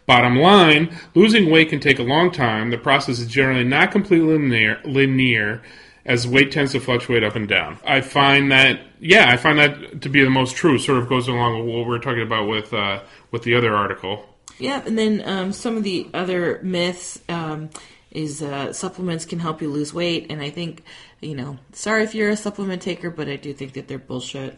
Bottom 0.05 0.37
line, 0.37 0.95
losing 1.15 1.49
weight 1.49 1.69
can 1.69 1.79
take 1.79 1.99
a 1.99 2.03
long 2.03 2.29
time. 2.31 2.71
The 2.71 2.77
process 2.77 3.19
is 3.19 3.27
generally 3.27 3.63
not 3.63 3.91
completely 3.91 4.37
linear, 4.37 4.81
linear 4.83 5.61
as 6.05 6.27
weight 6.27 6.51
tends 6.51 6.73
to 6.73 6.79
fluctuate 6.79 7.23
up 7.23 7.35
and 7.35 7.47
down. 7.47 7.79
I 7.85 8.01
find 8.01 8.51
that, 8.51 8.81
yeah, 8.99 9.29
I 9.29 9.37
find 9.37 9.59
that 9.59 10.01
to 10.01 10.09
be 10.09 10.21
the 10.21 10.29
most 10.29 10.55
true. 10.55 10.77
Sort 10.77 10.97
of 10.97 11.07
goes 11.07 11.27
along 11.27 11.59
with 11.59 11.73
what 11.73 11.87
we 11.87 11.95
are 11.95 11.99
talking 11.99 12.21
about 12.21 12.47
with 12.47 12.73
uh, 12.73 13.01
with 13.31 13.43
the 13.43 13.55
other 13.55 13.73
article. 13.73 14.25
Yeah, 14.59 14.83
and 14.85 14.97
then 14.97 15.23
um, 15.25 15.53
some 15.53 15.77
of 15.77 15.83
the 15.83 16.07
other 16.13 16.59
myths 16.63 17.19
um, 17.29 17.69
is 18.13 18.41
uh, 18.41 18.71
supplements 18.71 19.25
can 19.25 19.39
help 19.39 19.61
you 19.61 19.69
lose 19.69 19.93
weight, 19.93 20.27
and 20.29 20.41
I 20.41 20.49
think 20.49 20.83
you 21.23 21.35
know, 21.35 21.57
sorry 21.71 22.03
if 22.03 22.13
you're 22.13 22.29
a 22.29 22.37
supplement 22.37 22.81
taker, 22.81 23.09
but 23.09 23.27
I 23.27 23.37
do 23.37 23.53
think 23.53 23.73
that 23.73 23.87
they're 23.87 23.97
bullshit. 23.97 24.57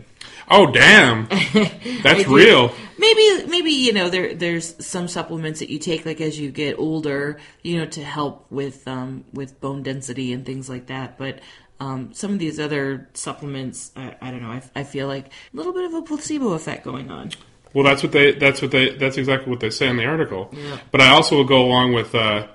Oh, 0.50 0.72
damn, 0.72 1.28
that's 2.04 2.28
real. 2.28 2.74
Maybe, 2.98 3.46
maybe 3.48 3.72
you 3.72 3.94
know, 3.94 4.10
there 4.10 4.34
there's 4.34 4.76
some 4.86 5.08
supplements 5.08 5.60
that 5.60 5.70
you 5.70 5.80
take 5.80 6.06
like 6.06 6.22
as 6.22 6.40
you 6.40 6.52
get 6.52 6.78
older, 6.80 7.40
you 7.62 7.78
know, 7.78 7.86
to 7.86 8.04
help 8.04 8.46
with 8.52 8.88
um, 8.88 9.26
with 9.32 9.62
bone 9.62 9.84
density 9.84 10.34
and 10.34 10.46
things 10.46 10.70
like 10.70 10.88
that. 10.88 11.18
But 11.18 11.40
um, 11.80 12.14
some 12.14 12.34
of 12.34 12.40
these 12.40 12.60
other 12.60 13.10
supplements, 13.14 13.92
I, 13.96 14.16
I 14.22 14.32
don't 14.32 14.42
know. 14.42 14.52
I, 14.52 14.64
I 14.76 14.84
feel 14.84 15.08
like 15.08 15.28
a 15.28 15.32
little 15.54 15.74
bit 15.74 15.86
of 15.86 15.94
a 15.94 16.02
placebo 16.02 16.54
effect 16.54 16.84
going 16.84 17.12
on. 17.12 17.32
Well, 17.74 17.84
that's 17.84 18.02
what 18.02 18.12
they. 18.12 18.32
That's 18.32 18.62
what 18.62 18.72
they. 18.72 18.96
That's 18.96 19.18
exactly 19.18 19.50
what 19.50 19.60
they 19.60 19.70
say 19.70 19.88
in 19.88 19.98
the 19.98 20.06
article. 20.06 20.50
Yeah. 20.54 20.80
But 20.92 21.02
I 21.02 21.10
also 21.10 21.36
will 21.36 21.44
go 21.44 21.64
along 21.64 21.94
with 21.94 22.16
uh, 22.16 22.48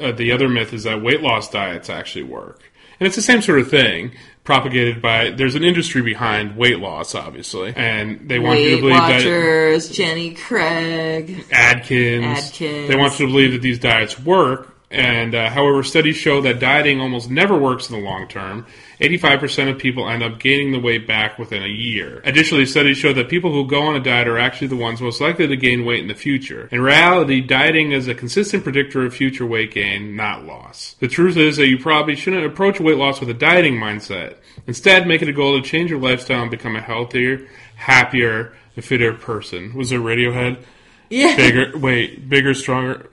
uh, 0.00 0.12
the 0.12 0.32
other 0.32 0.48
myth 0.48 0.72
is 0.72 0.84
that 0.84 1.02
weight 1.02 1.22
loss 1.22 1.50
diets 1.50 1.90
actually 1.90 2.24
work, 2.24 2.60
and 3.00 3.06
it's 3.06 3.16
the 3.16 3.22
same 3.22 3.42
sort 3.42 3.60
of 3.60 3.70
thing 3.70 4.12
propagated 4.44 5.00
by. 5.00 5.30
There's 5.30 5.54
an 5.54 5.64
industry 5.64 6.02
behind 6.02 6.56
weight 6.56 6.78
loss, 6.78 7.14
obviously, 7.14 7.72
and 7.76 8.28
they 8.28 8.38
want 8.38 8.60
you 8.60 8.70
to 8.70 8.74
Weight 8.76 8.80
believe 8.80 8.96
that 8.96 9.14
Watchers, 9.16 9.90
Jenny 9.90 10.34
Craig. 10.34 11.44
Atkins. 11.52 12.24
Atkins. 12.24 12.88
They 12.88 12.96
want 12.96 13.18
you 13.18 13.26
to 13.26 13.32
believe 13.32 13.52
that 13.52 13.62
these 13.62 13.78
diets 13.78 14.18
work. 14.18 14.68
And 14.90 15.34
uh, 15.34 15.48
however, 15.48 15.82
studies 15.82 16.16
show 16.16 16.42
that 16.42 16.60
dieting 16.60 17.00
almost 17.00 17.30
never 17.30 17.58
works 17.58 17.88
in 17.88 17.96
the 17.96 18.02
long 18.02 18.28
term. 18.28 18.66
85% 19.02 19.70
of 19.70 19.78
people 19.78 20.08
end 20.08 20.22
up 20.22 20.38
gaining 20.38 20.72
the 20.72 20.78
weight 20.78 21.06
back 21.06 21.38
within 21.38 21.62
a 21.62 21.68
year. 21.68 22.20
Additionally, 22.24 22.64
studies 22.64 22.96
show 22.96 23.12
that 23.12 23.28
people 23.28 23.52
who 23.52 23.66
go 23.66 23.82
on 23.82 23.96
a 23.96 24.00
diet 24.00 24.28
are 24.28 24.38
actually 24.38 24.68
the 24.68 24.76
ones 24.76 25.00
most 25.00 25.20
likely 25.20 25.46
to 25.46 25.56
gain 25.56 25.84
weight 25.84 26.00
in 26.00 26.08
the 26.08 26.14
future. 26.14 26.68
In 26.70 26.80
reality, 26.80 27.40
dieting 27.40 27.92
is 27.92 28.06
a 28.06 28.14
consistent 28.14 28.62
predictor 28.62 29.04
of 29.04 29.14
future 29.14 29.44
weight 29.44 29.72
gain, 29.72 30.14
not 30.14 30.44
loss. 30.44 30.94
The 31.00 31.08
truth 31.08 31.36
is 31.36 31.56
that 31.56 31.66
you 31.66 31.78
probably 31.78 32.14
shouldn't 32.14 32.46
approach 32.46 32.80
weight 32.80 32.96
loss 32.96 33.20
with 33.20 33.28
a 33.28 33.34
dieting 33.34 33.74
mindset. 33.74 34.36
Instead, 34.66 35.06
make 35.06 35.20
it 35.20 35.28
a 35.28 35.32
goal 35.32 35.60
to 35.60 35.68
change 35.68 35.90
your 35.90 36.00
lifestyle 36.00 36.42
and 36.42 36.50
become 36.50 36.76
a 36.76 36.80
healthier, 36.80 37.48
happier, 37.74 38.54
fitter 38.80 39.12
person. 39.12 39.74
Was 39.74 39.92
it 39.92 40.00
Radiohead? 40.00 40.62
Yeah. 41.10 41.36
bigger 41.36 41.76
wait 41.76 42.26
bigger 42.26 42.54
stronger 42.54 43.06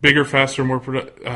bigger 0.00 0.24
faster 0.24 0.64
more 0.64 0.80
productive 0.80 1.26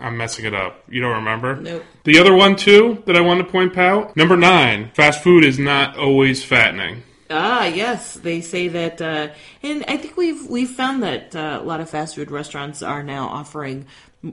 i'm 0.00 0.16
messing 0.16 0.44
it 0.44 0.54
up 0.54 0.82
you 0.88 1.00
don't 1.00 1.16
remember 1.16 1.56
Nope. 1.56 1.84
the 2.04 2.18
other 2.18 2.34
one 2.34 2.56
too 2.56 3.02
that 3.06 3.16
i 3.16 3.20
want 3.20 3.38
to 3.40 3.44
point 3.50 3.76
out 3.78 4.16
number 4.16 4.36
nine 4.36 4.90
fast 4.94 5.22
food 5.22 5.44
is 5.44 5.58
not 5.58 5.96
always 5.96 6.44
fattening 6.44 7.02
Ah, 7.34 7.64
yes, 7.64 8.12
they 8.12 8.42
say 8.42 8.68
that, 8.68 9.00
uh, 9.00 9.28
and 9.62 9.86
I 9.88 9.96
think 9.96 10.18
we've 10.18 10.46
we've 10.50 10.68
found 10.68 11.02
that 11.02 11.34
uh, 11.34 11.60
a 11.62 11.64
lot 11.64 11.80
of 11.80 11.88
fast 11.88 12.14
food 12.16 12.30
restaurants 12.30 12.82
are 12.82 13.02
now 13.02 13.26
offering 13.28 13.86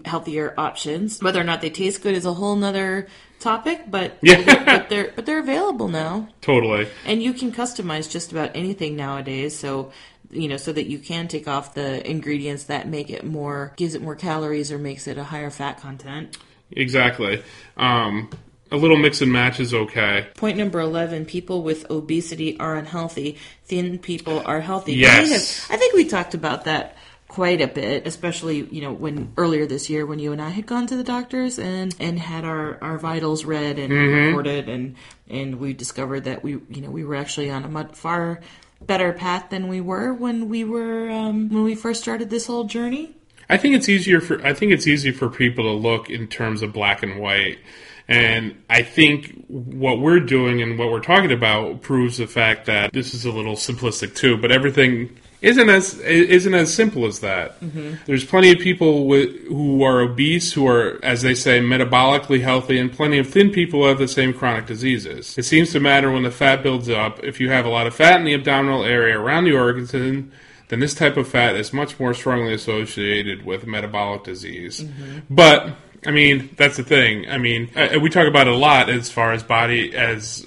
healthier 0.03 0.53
options. 0.57 1.23
Whether 1.23 1.39
or 1.39 1.45
not 1.45 1.61
they 1.61 1.69
taste 1.69 2.01
good 2.01 2.13
is 2.13 2.25
a 2.25 2.33
whole 2.33 2.57
nother 2.57 3.07
topic, 3.39 3.83
but 3.89 4.17
Yeah. 4.21 4.43
but 4.65 4.89
they're 4.89 5.13
but 5.15 5.25
they're 5.25 5.39
available 5.39 5.87
now, 5.87 6.27
totally 6.41 6.89
and 7.05 7.23
you 7.23 7.31
can 7.31 7.53
customize 7.53 8.11
just 8.11 8.33
about 8.33 8.51
anything 8.53 8.97
nowadays. 8.97 9.57
So 9.57 9.93
you 10.31 10.47
know, 10.47 10.57
so 10.57 10.71
that 10.73 10.87
you 10.87 10.99
can 10.99 11.27
take 11.27 11.47
off 11.47 11.73
the 11.73 12.07
ingredients 12.09 12.65
that 12.65 12.87
make 12.87 13.09
it 13.09 13.23
more 13.23 13.73
gives 13.77 13.95
it 13.95 14.01
more 14.01 14.15
calories 14.15 14.71
or 14.71 14.77
makes 14.77 15.07
it 15.07 15.17
a 15.17 15.23
higher 15.23 15.49
fat 15.49 15.79
content. 15.79 16.37
exactly 16.71 17.41
um, 17.77 18.29
a 18.71 18.77
little 18.77 18.97
mix 18.97 19.21
and 19.21 19.31
match 19.31 19.59
is 19.59 19.73
okay 19.73 20.27
Point 20.37 20.57
number 20.57 20.79
11 20.79 21.25
people 21.25 21.63
with 21.63 21.89
obesity 21.89 22.59
are 22.59 22.75
unhealthy, 22.75 23.37
thin 23.65 23.97
people 23.99 24.41
are 24.45 24.61
healthy. 24.61 24.93
Yes. 24.93 25.67
Have- 25.67 25.75
I 25.75 25.77
think 25.79 25.93
we 25.95 26.05
talked 26.05 26.33
about 26.35 26.65
that 26.65 26.95
quite 27.27 27.61
a 27.61 27.67
bit, 27.67 28.07
especially, 28.07 28.67
you 28.71 28.81
know, 28.81 28.91
when 28.91 29.33
earlier 29.37 29.67
this 29.67 29.87
year 29.89 30.03
when 30.05 30.17
you 30.19 30.31
and 30.31 30.41
I 30.41 30.49
had 30.49 30.65
gone 30.65 30.87
to 30.87 30.95
the 30.95 31.03
doctors 31.03 31.59
and 31.59 31.95
and 31.99 32.17
had 32.19 32.43
our 32.43 32.77
our 32.83 32.97
vitals 32.97 33.45
read 33.45 33.77
and 33.79 33.93
recorded 33.93 34.67
and 34.69 34.95
and 35.29 35.59
we 35.59 35.73
discovered 35.73 36.21
that 36.25 36.43
we, 36.43 36.53
you 36.69 36.81
know, 36.81 36.89
we 36.89 37.03
were 37.03 37.15
actually 37.15 37.49
on 37.51 37.63
a 37.65 37.67
much 37.69 37.93
far 37.95 38.41
better 38.81 39.13
path 39.13 39.49
than 39.49 39.67
we 39.67 39.81
were 39.81 40.13
when 40.13 40.49
we 40.49 40.63
were 40.63 41.09
um, 41.09 41.49
when 41.49 41.63
we 41.63 41.75
first 41.75 42.01
started 42.01 42.29
this 42.29 42.47
whole 42.47 42.63
journey. 42.63 43.15
I 43.49 43.57
think 43.57 43.75
it's 43.75 43.89
easier 43.89 44.21
for 44.21 44.45
I 44.45 44.53
think 44.53 44.71
it's 44.71 44.87
easy 44.87 45.11
for 45.11 45.29
people 45.29 45.63
to 45.65 45.71
look 45.71 46.09
in 46.09 46.27
terms 46.27 46.61
of 46.61 46.73
black 46.73 47.03
and 47.03 47.19
white. 47.19 47.59
And 48.07 48.63
I 48.67 48.81
think 48.81 49.45
what 49.47 49.99
we're 49.99 50.19
doing 50.19 50.63
and 50.63 50.79
what 50.79 50.91
we're 50.91 50.99
talking 50.99 51.31
about 51.31 51.83
proves 51.83 52.17
the 52.17 52.25
fact 52.25 52.65
that 52.65 52.91
this 52.91 53.13
is 53.13 53.23
a 53.25 53.31
little 53.31 53.53
simplistic 53.53 54.15
too, 54.15 54.35
but 54.35 54.51
everything 54.51 55.15
isn't 55.41 55.69
as 55.69 55.99
isn't 55.99 56.53
as 56.53 56.73
simple 56.73 57.05
as 57.05 57.19
that. 57.19 57.59
Mm-hmm. 57.61 57.95
There's 58.05 58.25
plenty 58.25 58.51
of 58.51 58.59
people 58.59 59.07
with, 59.07 59.47
who 59.47 59.83
are 59.83 60.01
obese 60.01 60.53
who 60.53 60.67
are, 60.67 60.99
as 61.03 61.21
they 61.21 61.33
say, 61.33 61.61
metabolically 61.61 62.41
healthy, 62.41 62.77
and 62.77 62.91
plenty 62.91 63.17
of 63.19 63.27
thin 63.27 63.49
people 63.49 63.81
who 63.81 63.87
have 63.87 63.99
the 63.99 64.07
same 64.07 64.33
chronic 64.33 64.65
diseases. 64.65 65.37
It 65.37 65.43
seems 65.43 65.71
to 65.71 65.79
matter 65.79 66.11
when 66.11 66.23
the 66.23 66.31
fat 66.31 66.61
builds 66.61 66.89
up. 66.89 67.23
If 67.23 67.39
you 67.39 67.49
have 67.49 67.65
a 67.65 67.69
lot 67.69 67.87
of 67.87 67.95
fat 67.95 68.19
in 68.19 68.25
the 68.25 68.33
abdominal 68.33 68.83
area 68.83 69.17
around 69.17 69.45
the 69.45 69.53
organs, 69.53 69.91
then 69.91 70.31
then 70.69 70.79
this 70.79 70.93
type 70.93 71.17
of 71.17 71.27
fat 71.27 71.55
is 71.55 71.73
much 71.73 71.99
more 71.99 72.13
strongly 72.13 72.53
associated 72.53 73.43
with 73.43 73.65
metabolic 73.65 74.23
disease. 74.23 74.83
Mm-hmm. 74.83 75.19
But 75.33 75.75
I 76.05 76.11
mean, 76.11 76.49
that's 76.55 76.77
the 76.77 76.83
thing. 76.83 77.29
I 77.29 77.37
mean, 77.37 77.69
uh, 77.75 77.99
we 78.01 78.09
talk 78.09 78.27
about 78.27 78.47
it 78.47 78.53
a 78.53 78.57
lot 78.57 78.89
as 78.89 79.09
far 79.09 79.33
as 79.33 79.43
body 79.43 79.95
as 79.95 80.45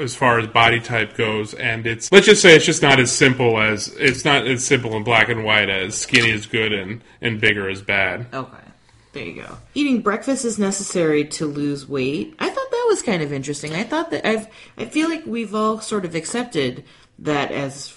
as 0.00 0.14
far 0.14 0.38
as 0.38 0.46
body 0.46 0.80
type 0.80 1.16
goes, 1.16 1.54
and 1.54 1.86
it's 1.86 2.10
let's 2.12 2.26
just 2.26 2.42
say 2.42 2.54
it's 2.54 2.64
just 2.64 2.82
not 2.82 3.00
as 3.00 3.10
simple 3.10 3.60
as 3.60 3.88
it's 3.98 4.24
not 4.24 4.46
as 4.46 4.64
simple 4.64 4.96
in 4.96 5.02
black 5.02 5.28
and 5.28 5.44
white 5.44 5.68
as 5.68 5.96
skinny 5.96 6.30
is 6.30 6.46
good 6.46 6.72
and 6.72 7.02
and 7.20 7.40
bigger 7.40 7.68
is 7.68 7.82
bad. 7.82 8.26
Okay. 8.32 8.58
There 9.12 9.24
you 9.24 9.42
go. 9.42 9.58
Eating 9.74 10.00
breakfast 10.00 10.44
is 10.44 10.58
necessary 10.58 11.26
to 11.26 11.46
lose 11.46 11.86
weight. 11.86 12.34
I 12.38 12.48
thought 12.48 12.70
that 12.70 12.86
was 12.88 13.02
kind 13.02 13.22
of 13.22 13.32
interesting. 13.32 13.74
I 13.74 13.82
thought 13.82 14.10
that 14.10 14.26
I've 14.26 14.48
I 14.78 14.86
feel 14.86 15.08
like 15.08 15.26
we've 15.26 15.54
all 15.54 15.80
sort 15.80 16.04
of 16.04 16.14
accepted 16.14 16.84
that 17.18 17.50
as 17.50 17.88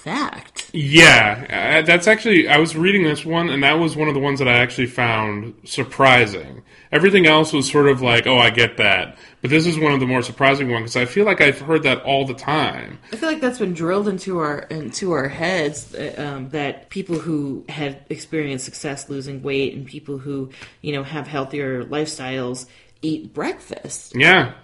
fact. 0.00 0.70
Yeah, 0.72 1.80
uh, 1.80 1.86
that's 1.86 2.06
actually. 2.06 2.48
I 2.48 2.58
was 2.58 2.76
reading 2.76 3.02
this 3.04 3.24
one, 3.24 3.50
and 3.50 3.62
that 3.62 3.74
was 3.74 3.96
one 3.96 4.08
of 4.08 4.14
the 4.14 4.20
ones 4.20 4.38
that 4.38 4.48
I 4.48 4.58
actually 4.58 4.86
found 4.86 5.54
surprising. 5.64 6.62
Everything 6.92 7.26
else 7.26 7.52
was 7.52 7.70
sort 7.70 7.88
of 7.88 8.02
like, 8.02 8.26
oh, 8.26 8.38
I 8.38 8.50
get 8.50 8.78
that. 8.78 9.16
But 9.42 9.50
this 9.50 9.66
is 9.66 9.78
one 9.78 9.92
of 9.92 10.00
the 10.00 10.06
more 10.06 10.22
surprising 10.22 10.70
ones 10.70 10.94
because 10.94 10.96
I 10.96 11.04
feel 11.04 11.24
like 11.24 11.40
I've 11.40 11.60
heard 11.60 11.82
that 11.84 12.02
all 12.02 12.26
the 12.26 12.34
time. 12.34 12.98
I 13.12 13.16
feel 13.16 13.28
like 13.28 13.40
that's 13.40 13.58
been 13.58 13.74
drilled 13.74 14.08
into 14.08 14.38
our 14.38 14.60
into 14.60 15.12
our 15.12 15.28
heads 15.28 15.94
uh, 15.94 16.14
um, 16.16 16.48
that 16.50 16.90
people 16.90 17.18
who 17.18 17.64
have 17.68 17.96
experienced 18.08 18.64
success 18.64 19.08
losing 19.08 19.42
weight 19.42 19.74
and 19.74 19.86
people 19.86 20.18
who 20.18 20.50
you 20.80 20.92
know 20.92 21.02
have 21.02 21.26
healthier 21.26 21.84
lifestyles 21.84 22.66
eat 23.02 23.32
breakfast. 23.32 24.14
Yeah. 24.16 24.54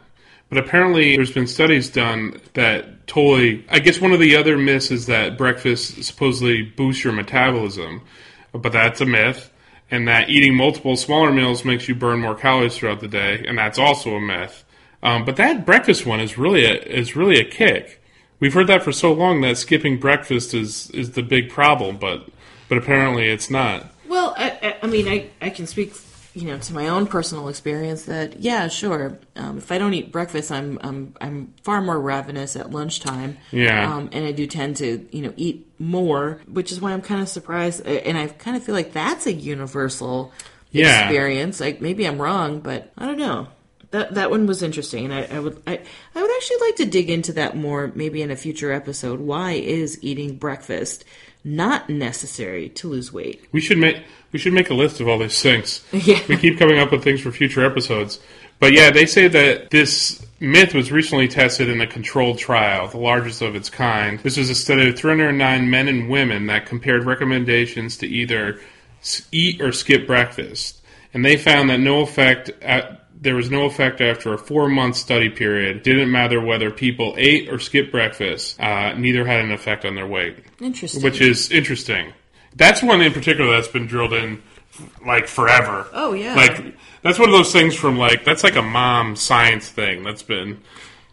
But 0.49 0.59
apparently, 0.59 1.17
there's 1.17 1.33
been 1.33 1.47
studies 1.47 1.91
done 1.91 2.41
that 2.55 3.07
totally. 3.07 3.65
I 3.69 3.81
guess 3.81 4.01
one 4.01 4.13
of 4.13 4.21
the 4.21 4.37
other 4.37 4.57
myths 4.57 4.91
is 4.91 5.07
that 5.07 5.37
breakfast 5.37 6.03
supposedly 6.05 6.63
boosts 6.63 7.03
your 7.03 7.13
metabolism, 7.13 8.03
but 8.53 8.73
that's 8.73 9.01
a 9.01 9.07
myth. 9.07 9.51
And 9.91 10.09
that 10.09 10.29
eating 10.29 10.57
multiple 10.57 10.97
smaller 10.97 11.33
meals 11.33 11.65
makes 11.65 11.89
you 11.89 11.95
burn 11.95 12.21
more 12.21 12.35
calories 12.35 12.77
throughout 12.77 13.01
the 13.01 13.09
day, 13.09 13.45
and 13.47 13.57
that's 13.57 13.79
also 13.79 14.17
a 14.17 14.21
myth. 14.21 14.65
Um, 15.03 15.25
but 15.25 15.37
that 15.37 15.65
breakfast 15.65 16.05
one 16.05 16.21
is 16.21 16.37
really 16.37 16.65
a, 16.65 16.75
is 16.75 17.15
really 17.15 17.39
a 17.39 17.45
kick. 17.45 18.03
We've 18.41 18.53
heard 18.53 18.67
that 18.67 18.83
for 18.83 18.93
so 18.93 19.13
long 19.13 19.41
that 19.43 19.57
skipping 19.57 19.99
breakfast 19.99 20.53
is 20.55 20.91
is 20.91 21.13
the 21.13 21.23
big 21.23 21.51
problem, 21.51 21.97
but 21.97 22.29
but 22.69 22.79
apparently 22.79 23.29
it's 23.29 23.51
not. 23.51 23.87
Well, 24.09 24.35
I, 24.37 24.77
I, 24.83 24.87
mean, 24.87 25.09
I, 25.09 25.31
I 25.41 25.51
can 25.51 25.67
speak, 25.67 25.95
you 26.37 26.45
know, 26.47 26.59
to 26.59 26.75
my 26.75 26.89
own 26.89 27.07
personal 27.07 27.49
experience 27.49 28.03
that 28.05 28.41
yeah, 28.41 28.69
sure. 28.69 29.19
Um, 29.37 29.57
if 29.57 29.73
I 29.73 29.79
don't 29.79 29.95
eat 29.95 30.13
breakfast, 30.13 30.53
I'm 30.53 30.79
I'm 30.83 31.15
I'm 31.19 31.55
far 31.63 31.81
more 31.81 31.99
ravenous 31.99 32.57
at 32.57 32.71
lunchtime. 32.71 33.39
Yeah. 33.53 33.91
Um, 33.95 34.11
and 34.13 34.25
I 34.27 34.33
do 34.33 34.47
tend 34.47 34.77
to 34.77 35.09
you 35.11 35.23
know 35.23 35.33
eat 35.39 35.67
more, 35.79 36.41
which 36.47 36.71
is 36.73 36.81
why 36.81 36.93
I'm 36.93 37.01
kind 37.01 37.23
of 37.23 37.29
surprised, 37.31 37.87
uh, 37.87 37.91
and 37.91 38.19
I 38.19 38.27
kind 38.27 38.55
of 38.57 38.63
feel 38.63 38.75
like 38.75 38.93
that's 38.93 39.27
a 39.27 39.33
universal 39.33 40.31
Yeah. 40.73 41.05
experience. 41.09 41.59
Like 41.59 41.81
maybe 41.81 42.07
I'm 42.07 42.21
wrong, 42.21 42.61
but 42.61 42.93
I 42.99 43.07
don't 43.07 43.19
know. 43.19 43.49
That 43.93 44.15
that 44.15 44.31
one 44.31 44.47
was 44.47 44.63
interesting, 44.63 45.07
and 45.07 45.15
I, 45.15 45.37
I 45.37 45.39
would 45.39 45.63
I, 45.67 45.81
I 46.15 46.21
would 46.23 46.31
actually 46.37 46.59
like 46.67 46.77
to 46.77 46.85
dig 46.85 47.09
into 47.09 47.33
that 47.35 47.57
more, 47.57 47.91
maybe 47.95 48.21
in 48.21 48.31
a 48.31 48.37
future 48.37 48.73
episode. 48.73 49.21
Why 49.21 49.53
is 49.53 49.99
eating 50.03 50.37
breakfast 50.37 51.05
not 51.45 51.89
necessary 51.89 52.69
to 52.71 52.89
lose 52.89 53.13
weight? 53.13 53.45
We 53.53 53.61
should 53.61 53.79
make 53.79 54.03
we 54.37 54.41
should 54.41 54.53
make 54.53 54.69
a 54.69 54.75
list 54.75 55.01
of 55.01 55.09
all 55.09 55.19
these 55.19 55.41
things. 55.41 55.83
Yeah. 55.93 56.21
We 56.29 56.37
keep 56.37 56.59
coming 56.59 56.79
up 56.79 56.93
with 56.93 57.03
things 57.03 57.23
for 57.23 57.33
future 57.33 57.65
episodes. 57.65 58.21
But 58.59 58.75
yeah, 58.75 58.91
they 58.91 59.07
say 59.07 59.29
that 59.29 59.71
this 59.71 60.23
myth 60.41 60.75
was 60.75 60.93
recently 60.93 61.27
tested 61.27 61.71
in 61.71 61.81
a 61.81 61.87
controlled 61.87 62.39
trial, 62.39 62.87
the 62.87 62.99
largest 62.99 63.41
of 63.41 63.57
its 63.57 63.71
kind. 63.71 64.19
This 64.21 64.37
was 64.37 64.51
a 64.51 64.55
study 64.55 64.91
of 64.91 64.99
309 64.99 65.71
men 65.71 65.89
and 65.89 66.11
women 66.11 66.49
that 66.49 66.67
compared 66.67 67.07
recommendations 67.07 67.97
to 67.99 68.07
either 68.07 68.61
eat 69.33 69.63
or 69.63 69.73
skip 69.73 70.07
breakfast, 70.07 70.83
and 71.15 71.25
they 71.25 71.39
found 71.39 71.71
that 71.71 71.81
no 71.81 72.03
effect. 72.03 72.51
At, 72.61 73.07
there 73.19 73.37
was 73.37 73.51
no 73.51 73.65
effect 73.65 74.03
after 74.03 74.35
a 74.35 74.39
four-month 74.39 74.97
study 74.97 75.31
period. 75.31 75.83
Didn't 75.83 76.13
matter 76.13 76.43
whether 76.43 76.71
people 76.71 77.15
ate 77.17 77.49
or 77.49 77.59
skipped 77.59 77.91
breakfast. 77.91 78.61
Uh, 78.61 78.93
neither 78.93 79.25
had 79.25 79.41
an 79.41 79.51
effect 79.51 79.87
on 79.87 79.95
their 79.95 80.07
weight 80.07 80.37
Interesting. 80.61 81.03
which 81.03 81.23
is 81.23 81.51
interesting. 81.51 82.13
That's 82.57 82.83
one 82.83 83.01
in 83.01 83.13
particular 83.13 83.53
that's 83.53 83.69
been 83.69 83.87
drilled 83.87 84.13
in 84.13 84.43
like 85.07 85.29
forever. 85.29 85.87
Oh, 85.93 86.13
yeah. 86.13 86.35
Like 86.35 86.75
that's 87.03 87.19
one 87.19 87.29
of 87.29 87.35
those 87.35 87.53
things 87.53 87.75
from 87.75 87.97
like 87.97 88.25
that's 88.25 88.43
like 88.43 88.57
a 88.57 88.63
mom 88.63 89.17
science 89.17 89.69
thing 89.69 90.03
that's 90.03 90.23
been 90.23 90.61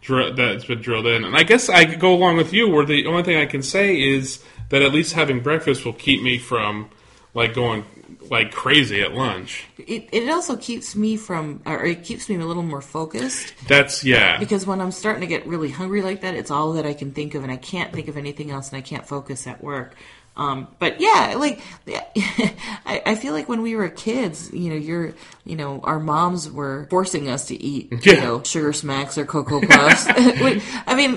dr- 0.00 0.36
that's 0.36 0.64
been 0.64 0.80
drilled 0.80 1.06
in. 1.06 1.24
And 1.24 1.36
I 1.36 1.42
guess 1.42 1.68
I 1.68 1.84
could 1.84 2.00
go 2.00 2.14
along 2.14 2.36
with 2.36 2.52
you 2.52 2.68
where 2.68 2.84
the 2.84 3.06
only 3.06 3.22
thing 3.22 3.36
I 3.36 3.46
can 3.46 3.62
say 3.62 4.00
is 4.00 4.42
that 4.70 4.82
at 4.82 4.92
least 4.92 5.12
having 5.12 5.40
breakfast 5.40 5.84
will 5.84 5.92
keep 5.92 6.22
me 6.22 6.38
from 6.38 6.90
like 7.34 7.54
going 7.54 7.84
like 8.30 8.52
crazy 8.52 9.02
at 9.02 9.12
lunch. 9.12 9.64
it, 9.78 10.08
it 10.12 10.30
also 10.30 10.56
keeps 10.56 10.96
me 10.96 11.16
from, 11.16 11.60
or 11.66 11.84
it 11.84 12.04
keeps 12.04 12.28
me 12.28 12.36
a 12.36 12.46
little 12.46 12.62
more 12.62 12.80
focused 12.80 13.54
That's 13.68 14.02
yeah. 14.02 14.38
because 14.38 14.66
when 14.66 14.80
I'm 14.80 14.92
starting 14.92 15.20
to 15.20 15.26
get 15.26 15.46
really 15.46 15.70
hungry 15.70 16.00
like 16.02 16.22
that, 16.22 16.34
it's 16.34 16.50
all 16.50 16.72
that 16.74 16.86
I 16.86 16.94
can 16.94 17.12
think 17.12 17.34
of, 17.34 17.42
and 17.42 17.52
I 17.52 17.56
can't 17.56 17.92
think 17.92 18.08
of 18.08 18.16
anything 18.16 18.50
else, 18.50 18.70
and 18.70 18.78
I 18.78 18.80
can't 18.80 19.06
focus 19.06 19.46
at 19.46 19.62
work. 19.62 19.94
Um, 20.36 20.68
but 20.80 21.00
yeah, 21.00 21.34
like 21.38 21.60
I, 21.86 23.02
I 23.06 23.14
feel 23.14 23.32
like 23.32 23.48
when 23.48 23.62
we 23.62 23.76
were 23.76 23.88
kids, 23.88 24.52
you 24.52 24.70
know, 24.70 24.76
you're, 24.76 25.14
you 25.44 25.54
know, 25.54 25.80
our 25.84 26.00
moms 26.00 26.50
were 26.50 26.88
forcing 26.90 27.28
us 27.28 27.46
to 27.48 27.62
eat, 27.62 28.04
you 28.04 28.16
know, 28.16 28.42
sugar 28.42 28.72
smacks 28.72 29.16
or 29.16 29.24
cocoa 29.24 29.60
puffs. 29.60 30.06
I 30.86 30.94
mean, 30.96 31.16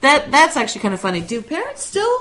that 0.00 0.30
that's 0.30 0.56
actually 0.56 0.80
kind 0.80 0.94
of 0.94 1.00
funny. 1.00 1.20
Do 1.20 1.42
parents 1.42 1.84
still, 1.84 2.18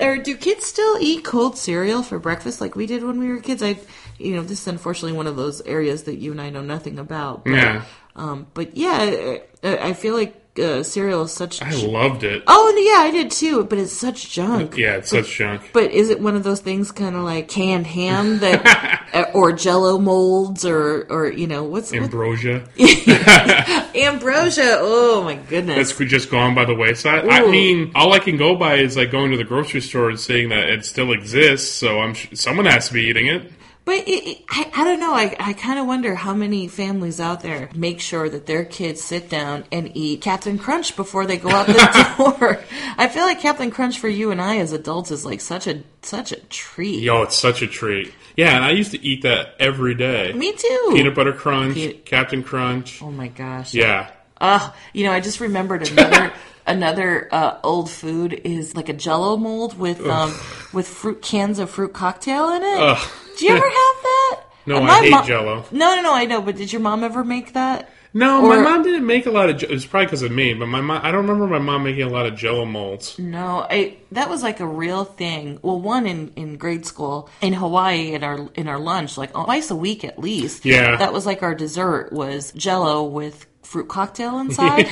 or 0.00 0.16
do 0.16 0.36
kids 0.36 0.64
still 0.64 0.96
eat 1.00 1.24
cold 1.24 1.58
cereal 1.58 2.02
for 2.02 2.18
breakfast 2.18 2.60
like 2.60 2.74
we 2.76 2.86
did 2.86 3.04
when 3.04 3.18
we 3.18 3.28
were 3.28 3.40
kids? 3.40 3.62
I, 3.62 3.76
you 4.18 4.36
know, 4.36 4.42
this 4.42 4.62
is 4.62 4.68
unfortunately 4.68 5.16
one 5.16 5.26
of 5.26 5.36
those 5.36 5.60
areas 5.62 6.04
that 6.04 6.16
you 6.16 6.30
and 6.30 6.40
I 6.40 6.48
know 6.48 6.62
nothing 6.62 6.98
about. 6.98 7.44
But, 7.44 7.52
Yeah. 7.52 7.84
Um, 8.16 8.46
but 8.54 8.76
yeah, 8.76 9.38
I, 9.62 9.76
I 9.88 9.92
feel 9.92 10.14
like 10.14 10.40
uh, 10.58 10.82
cereal 10.82 11.22
is 11.22 11.32
such. 11.32 11.62
I 11.62 11.74
loved 11.84 12.24
it. 12.24 12.42
Oh 12.46 12.72
yeah, 12.76 13.02
I 13.02 13.10
did 13.10 13.30
too. 13.30 13.64
But 13.64 13.78
it's 13.78 13.92
such 13.92 14.30
junk. 14.30 14.76
Yeah, 14.76 14.96
it's 14.96 15.10
such 15.10 15.34
junk. 15.36 15.70
But 15.72 15.90
is 15.90 16.10
it 16.10 16.20
one 16.20 16.36
of 16.36 16.44
those 16.44 16.60
things, 16.60 16.92
kind 16.92 17.16
of 17.16 17.22
like 17.22 17.48
canned 17.48 17.86
ham 17.86 18.38
that, 18.40 19.30
or 19.34 19.52
Jello 19.52 19.98
molds, 19.98 20.64
or 20.64 21.06
or 21.10 21.28
you 21.28 21.46
know 21.46 21.64
what's 21.64 21.92
what, 21.92 22.02
Ambrosia. 22.02 22.68
ambrosia? 23.94 24.78
Oh 24.80 25.22
my 25.24 25.36
goodness! 25.36 25.92
That's 25.92 26.10
just 26.10 26.30
gone 26.30 26.54
by 26.54 26.64
the 26.64 26.74
wayside. 26.74 27.28
I 27.28 27.46
mean, 27.50 27.92
all 27.94 28.12
I 28.12 28.18
can 28.18 28.36
go 28.36 28.56
by 28.56 28.76
is 28.76 28.96
like 28.96 29.10
going 29.10 29.30
to 29.30 29.36
the 29.36 29.44
grocery 29.44 29.80
store 29.80 30.10
and 30.10 30.18
seeing 30.18 30.48
that 30.50 30.68
it 30.68 30.84
still 30.84 31.12
exists. 31.12 31.70
So 31.72 32.00
I'm 32.00 32.14
sh- 32.14 32.28
someone 32.34 32.66
has 32.66 32.88
to 32.88 32.94
be 32.94 33.02
eating 33.02 33.26
it. 33.26 33.50
But 33.86 33.96
it, 34.08 34.26
it, 34.26 34.44
I, 34.48 34.70
I 34.74 34.84
don't 34.84 34.98
know. 34.98 35.12
I, 35.12 35.36
I 35.38 35.52
kind 35.52 35.78
of 35.78 35.86
wonder 35.86 36.14
how 36.14 36.32
many 36.32 36.68
families 36.68 37.20
out 37.20 37.42
there 37.42 37.68
make 37.74 38.00
sure 38.00 38.28
that 38.30 38.46
their 38.46 38.64
kids 38.64 39.02
sit 39.02 39.28
down 39.28 39.64
and 39.70 39.94
eat 39.94 40.22
Captain 40.22 40.56
Crunch 40.58 40.96
before 40.96 41.26
they 41.26 41.36
go 41.36 41.50
out 41.50 41.66
the 41.66 42.14
door. 42.38 42.64
I 42.96 43.08
feel 43.08 43.24
like 43.24 43.40
Captain 43.40 43.70
Crunch 43.70 43.98
for 43.98 44.08
you 44.08 44.30
and 44.30 44.40
I 44.40 44.56
as 44.58 44.72
adults 44.72 45.10
is 45.10 45.26
like 45.26 45.42
such 45.42 45.66
a 45.66 45.82
such 46.00 46.32
a 46.32 46.36
treat. 46.46 47.02
Yo, 47.02 47.22
it's 47.24 47.36
such 47.36 47.60
a 47.60 47.66
treat. 47.66 48.14
Yeah, 48.36 48.56
and 48.56 48.64
I 48.64 48.70
used 48.70 48.92
to 48.92 49.04
eat 49.04 49.22
that 49.22 49.54
every 49.60 49.94
day. 49.94 50.32
Me 50.32 50.52
too. 50.52 50.90
Peanut 50.94 51.14
butter 51.14 51.34
crunch, 51.34 51.74
Peanut- 51.74 52.06
Captain 52.06 52.42
Crunch. 52.42 53.02
Oh 53.02 53.10
my 53.10 53.28
gosh. 53.28 53.74
Yeah. 53.74 54.10
Oh, 54.40 54.74
you 54.94 55.04
know, 55.04 55.12
I 55.12 55.20
just 55.20 55.40
remembered 55.40 55.90
another 55.90 56.32
another 56.66 57.28
uh, 57.30 57.58
old 57.62 57.90
food 57.90 58.32
is 58.44 58.74
like 58.74 58.88
a 58.88 58.94
Jello 58.94 59.36
mold 59.36 59.78
with 59.78 60.00
um 60.06 60.34
with 60.72 60.88
fruit 60.88 61.20
cans 61.20 61.58
of 61.58 61.68
fruit 61.68 61.92
cocktail 61.92 62.48
in 62.48 62.62
it. 62.62 62.78
Ugh. 62.80 63.10
Do 63.38 63.44
you 63.46 63.52
ever 63.52 63.64
have 63.64 63.72
that? 64.02 64.40
No, 64.66 64.76
Uh, 64.78 64.82
I 64.82 65.00
hate 65.02 65.10
mo- 65.10 65.22
Jell-O. 65.22 65.64
No, 65.72 65.94
no, 65.96 66.02
no, 66.02 66.14
I 66.14 66.24
know. 66.24 66.40
But 66.40 66.56
did 66.56 66.72
your 66.72 66.80
mom 66.80 67.04
ever 67.04 67.22
make 67.24 67.52
that? 67.52 67.90
No, 68.16 68.42
my 68.42 68.58
mom 68.62 68.84
didn't 68.84 69.06
make 69.06 69.26
a 69.26 69.30
lot 69.32 69.50
of. 69.50 69.60
It 69.60 69.68
was 69.70 69.84
probably 69.84 70.06
because 70.06 70.22
of 70.22 70.30
me, 70.30 70.54
but 70.54 70.66
my 70.66 70.80
mom. 70.80 71.00
I 71.04 71.10
don't 71.10 71.26
remember 71.26 71.48
my 71.48 71.58
mom 71.58 71.82
making 71.82 72.02
a 72.04 72.08
lot 72.08 72.26
of 72.26 72.36
Jello 72.36 72.64
molds. 72.64 73.18
No, 73.18 73.66
I 73.68 73.96
that 74.12 74.30
was 74.30 74.40
like 74.40 74.60
a 74.60 74.66
real 74.66 75.04
thing. 75.04 75.58
Well, 75.62 75.80
one 75.80 76.06
in, 76.06 76.32
in 76.36 76.56
grade 76.56 76.86
school 76.86 77.28
in 77.40 77.52
Hawaii 77.54 78.12
in 78.14 78.22
our 78.22 78.48
in 78.54 78.68
our 78.68 78.78
lunch, 78.78 79.18
like 79.18 79.32
twice 79.32 79.72
a 79.72 79.76
week 79.76 80.04
at 80.04 80.16
least. 80.20 80.64
Yeah. 80.64 80.94
that 80.96 81.12
was 81.12 81.26
like 81.26 81.42
our 81.42 81.56
dessert 81.56 82.12
was 82.12 82.52
Jello 82.52 83.02
with 83.02 83.46
fruit 83.64 83.88
cocktail 83.88 84.38
inside. 84.44 84.86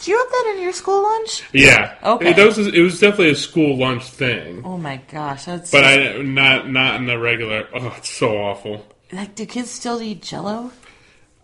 Do 0.00 0.10
you 0.10 0.18
have 0.18 0.28
that 0.30 0.54
in 0.56 0.62
your 0.62 0.72
school 0.72 1.02
lunch? 1.02 1.42
Yeah. 1.52 1.94
Okay. 2.02 2.30
It, 2.30 2.36
that 2.36 2.46
was, 2.46 2.58
it 2.58 2.80
was 2.80 3.00
definitely 3.00 3.30
a 3.30 3.36
school 3.36 3.76
lunch 3.76 4.04
thing, 4.04 4.62
Oh 4.64 4.78
my 4.78 5.00
gosh, 5.10 5.44
that's 5.44 5.70
but 5.70 5.84
I 5.84 6.22
not 6.22 6.70
not 6.70 6.96
in 6.96 7.06
the 7.06 7.18
regular. 7.18 7.68
Oh, 7.74 7.94
it's 7.98 8.10
so 8.10 8.36
awful. 8.38 8.86
like. 9.12 9.34
Do 9.34 9.46
kids 9.46 9.70
still 9.70 10.00
eat 10.00 10.22
Jello? 10.22 10.70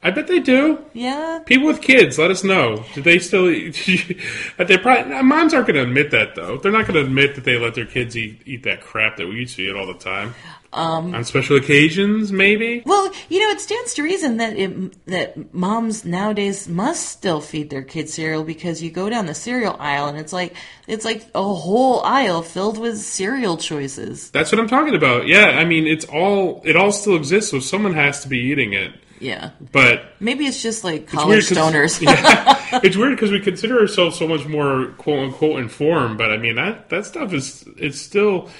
I 0.02 0.10
bet 0.10 0.26
they 0.26 0.38
do. 0.38 0.84
Yeah. 0.92 1.38
People 1.46 1.66
with 1.66 1.80
kids, 1.80 2.18
let 2.18 2.30
us 2.30 2.44
know. 2.44 2.84
Do 2.92 3.00
they 3.00 3.18
still 3.18 3.48
eat? 3.48 3.74
they 4.58 4.76
probably 4.76 5.22
moms 5.22 5.54
aren't 5.54 5.66
going 5.66 5.76
to 5.76 5.82
admit 5.82 6.10
that 6.10 6.34
though. 6.34 6.58
They're 6.58 6.70
not 6.70 6.86
going 6.86 7.00
to 7.00 7.06
admit 7.06 7.36
that 7.36 7.44
they 7.44 7.56
let 7.56 7.74
their 7.74 7.86
kids 7.86 8.14
eat 8.16 8.42
eat 8.44 8.64
that 8.64 8.82
crap 8.82 9.16
that 9.16 9.26
we 9.26 9.36
used 9.36 9.56
to 9.56 9.62
eat 9.62 9.74
all 9.74 9.86
the 9.86 9.94
time. 9.94 10.34
Um, 10.74 11.14
On 11.14 11.24
special 11.24 11.56
occasions, 11.56 12.32
maybe. 12.32 12.82
Well, 12.84 13.12
you 13.28 13.40
know, 13.40 13.50
it 13.50 13.60
stands 13.60 13.94
to 13.94 14.02
reason 14.02 14.38
that 14.38 14.56
it, 14.56 15.06
that 15.06 15.54
moms 15.54 16.04
nowadays 16.04 16.68
must 16.68 17.08
still 17.08 17.40
feed 17.40 17.70
their 17.70 17.82
kids 17.82 18.12
cereal 18.14 18.42
because 18.42 18.82
you 18.82 18.90
go 18.90 19.08
down 19.08 19.26
the 19.26 19.34
cereal 19.34 19.76
aisle 19.78 20.08
and 20.08 20.18
it's 20.18 20.32
like 20.32 20.56
it's 20.88 21.04
like 21.04 21.26
a 21.34 21.42
whole 21.42 22.00
aisle 22.02 22.42
filled 22.42 22.78
with 22.78 22.98
cereal 22.98 23.56
choices. 23.56 24.30
That's 24.30 24.50
what 24.50 24.60
I'm 24.60 24.68
talking 24.68 24.96
about. 24.96 25.26
Yeah, 25.28 25.50
I 25.50 25.64
mean, 25.64 25.86
it's 25.86 26.04
all 26.06 26.60
it 26.64 26.74
all 26.74 26.92
still 26.92 27.16
exists, 27.16 27.50
so 27.50 27.60
someone 27.60 27.94
has 27.94 28.22
to 28.22 28.28
be 28.28 28.38
eating 28.38 28.72
it. 28.72 28.92
Yeah. 29.20 29.50
But 29.72 30.12
Maybe 30.20 30.46
it's 30.46 30.62
just 30.62 30.84
like 30.84 31.06
college 31.06 31.48
stoners. 31.48 32.02
yeah, 32.02 32.80
it's 32.82 32.96
weird 32.96 33.16
because 33.16 33.30
we 33.36 33.40
consider 33.40 33.78
ourselves 33.78 34.18
so 34.18 34.26
much 34.26 34.46
more 34.46 34.88
quote 34.98 35.20
unquote 35.20 35.60
informed, 35.60 36.18
but 36.18 36.30
I 36.30 36.36
mean 36.36 36.56
that 36.56 36.88
that 36.90 37.06
stuff 37.06 37.32
is 37.32 37.64
it's 37.76 38.00
still. 38.00 38.50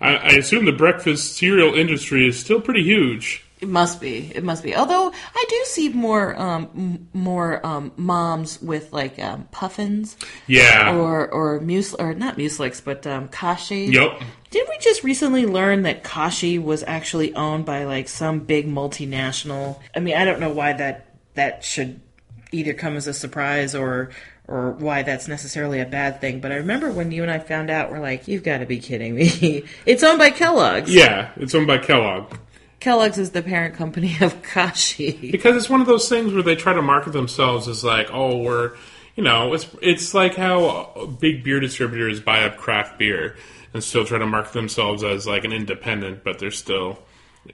I, 0.00 0.16
I 0.16 0.28
assume 0.30 0.64
the 0.64 0.72
breakfast 0.72 1.36
cereal 1.36 1.74
industry 1.74 2.26
is 2.26 2.38
still 2.38 2.60
pretty 2.60 2.82
huge. 2.82 3.44
It 3.60 3.68
must 3.68 4.00
be. 4.00 4.32
It 4.34 4.42
must 4.42 4.62
be. 4.64 4.74
Although 4.74 5.12
I 5.12 5.44
do 5.48 5.62
see 5.66 5.90
more 5.90 6.34
um, 6.40 6.70
m- 6.74 7.08
more 7.12 7.64
um, 7.66 7.92
moms 7.98 8.60
with 8.62 8.90
like 8.90 9.18
um, 9.18 9.48
puffins 9.52 10.16
Yeah. 10.46 10.96
or 10.96 11.28
or 11.28 11.60
mus 11.60 11.92
or 11.92 12.14
not 12.14 12.38
Mueslix, 12.38 12.82
but 12.82 13.06
um, 13.06 13.28
kashi. 13.28 13.90
Yep. 13.92 14.22
Didn't 14.50 14.68
we 14.70 14.78
just 14.78 15.04
recently 15.04 15.44
learn 15.46 15.82
that 15.82 16.02
Kashi 16.02 16.58
was 16.58 16.82
actually 16.82 17.32
owned 17.34 17.64
by 17.66 17.84
like 17.84 18.08
some 18.08 18.40
big 18.40 18.66
multinational? 18.66 19.78
I 19.94 20.00
mean, 20.00 20.16
I 20.16 20.24
don't 20.24 20.40
know 20.40 20.50
why 20.50 20.72
that 20.72 21.14
that 21.34 21.62
should 21.62 22.00
either 22.50 22.72
come 22.74 22.96
as 22.96 23.06
a 23.06 23.14
surprise 23.14 23.74
or 23.76 24.10
or 24.50 24.72
why 24.72 25.02
that's 25.02 25.28
necessarily 25.28 25.80
a 25.80 25.86
bad 25.86 26.20
thing. 26.20 26.40
But 26.40 26.50
I 26.52 26.56
remember 26.56 26.90
when 26.90 27.12
you 27.12 27.22
and 27.22 27.30
I 27.30 27.38
found 27.38 27.70
out, 27.70 27.90
we're 27.90 28.00
like, 28.00 28.28
"You've 28.28 28.42
got 28.42 28.58
to 28.58 28.66
be 28.66 28.78
kidding 28.78 29.14
me!" 29.14 29.64
it's 29.86 30.02
owned 30.02 30.18
by 30.18 30.30
Kellogg's. 30.30 30.92
Yeah, 30.92 31.30
it's 31.36 31.54
owned 31.54 31.68
by 31.68 31.78
Kellogg. 31.78 32.34
Kellogg's 32.80 33.18
is 33.18 33.30
the 33.30 33.42
parent 33.42 33.74
company 33.76 34.16
of 34.20 34.42
Kashi. 34.42 35.30
Because 35.30 35.56
it's 35.56 35.70
one 35.70 35.80
of 35.80 35.86
those 35.86 36.08
things 36.08 36.32
where 36.32 36.42
they 36.42 36.56
try 36.56 36.72
to 36.72 36.82
market 36.82 37.12
themselves 37.12 37.68
as 37.68 37.84
like, 37.84 38.08
oh, 38.12 38.38
we're, 38.38 38.72
you 39.14 39.22
know, 39.22 39.54
it's 39.54 39.68
it's 39.80 40.12
like 40.12 40.34
how 40.34 41.14
big 41.20 41.44
beer 41.44 41.60
distributors 41.60 42.20
buy 42.20 42.42
up 42.44 42.56
craft 42.56 42.98
beer 42.98 43.36
and 43.72 43.84
still 43.84 44.04
try 44.04 44.18
to 44.18 44.26
market 44.26 44.52
themselves 44.52 45.04
as 45.04 45.26
like 45.26 45.44
an 45.44 45.52
independent, 45.52 46.24
but 46.24 46.40
they're 46.40 46.50
still 46.50 46.98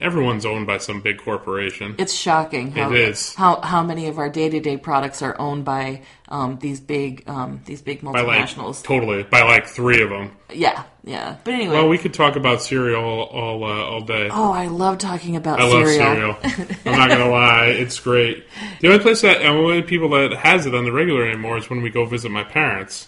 everyone's 0.01 0.45
owned 0.45 0.67
by 0.67 0.77
some 0.77 1.01
big 1.01 1.17
corporation. 1.17 1.95
It's 1.97 2.13
shocking 2.13 2.71
how 2.71 2.91
It 2.91 2.99
is. 2.99 3.33
how 3.35 3.61
how 3.61 3.83
many 3.83 4.07
of 4.07 4.17
our 4.19 4.29
day 4.29 4.49
to 4.49 4.59
day 4.59 4.77
products 4.77 5.21
are 5.21 5.39
owned 5.39 5.65
by 5.65 6.01
um, 6.29 6.59
these 6.59 6.79
big 6.79 7.23
um, 7.27 7.61
these 7.65 7.81
big 7.81 8.01
by 8.03 8.21
like 8.21 8.25
multinationals. 8.47 8.83
totally 8.83 9.23
by 9.23 9.41
like 9.43 9.65
three 9.67 10.01
of 10.01 10.09
them. 10.09 10.31
yeah, 10.53 10.83
yeah. 11.03 11.37
But 11.43 11.53
anyway, 11.53 11.75
Well, 11.75 11.87
we 11.89 11.97
could 11.97 12.13
talk 12.13 12.35
about 12.35 12.61
cereal 12.61 13.01
all 13.03 13.23
all, 13.27 13.63
uh, 13.63 13.83
all 13.85 14.01
day. 14.01 14.29
oh, 14.31 14.51
I 14.51 14.67
love 14.67 14.97
talking 14.97 15.35
about 15.35 15.59
I 15.59 15.63
love 15.63 15.87
cereal. 15.87 16.35
cereal. 16.43 16.67
I'm 16.85 16.97
not 16.97 17.09
gonna 17.09 17.29
lie, 17.29 17.67
it's 17.67 17.99
great. 17.99 18.43
The 18.81 18.87
only 18.89 18.99
place 18.99 19.21
that, 19.21 19.39
the 19.39 19.47
only 19.47 19.81
people 19.83 20.09
that 20.09 20.33
has 20.33 20.65
it 20.65 20.75
on 20.75 20.83
the 20.83 20.91
regular 20.91 21.25
anymore 21.25 21.57
is 21.57 21.69
when 21.69 21.81
we 21.81 21.89
go 21.89 22.05
visit 22.05 22.29
my 22.29 22.43
parents. 22.43 23.07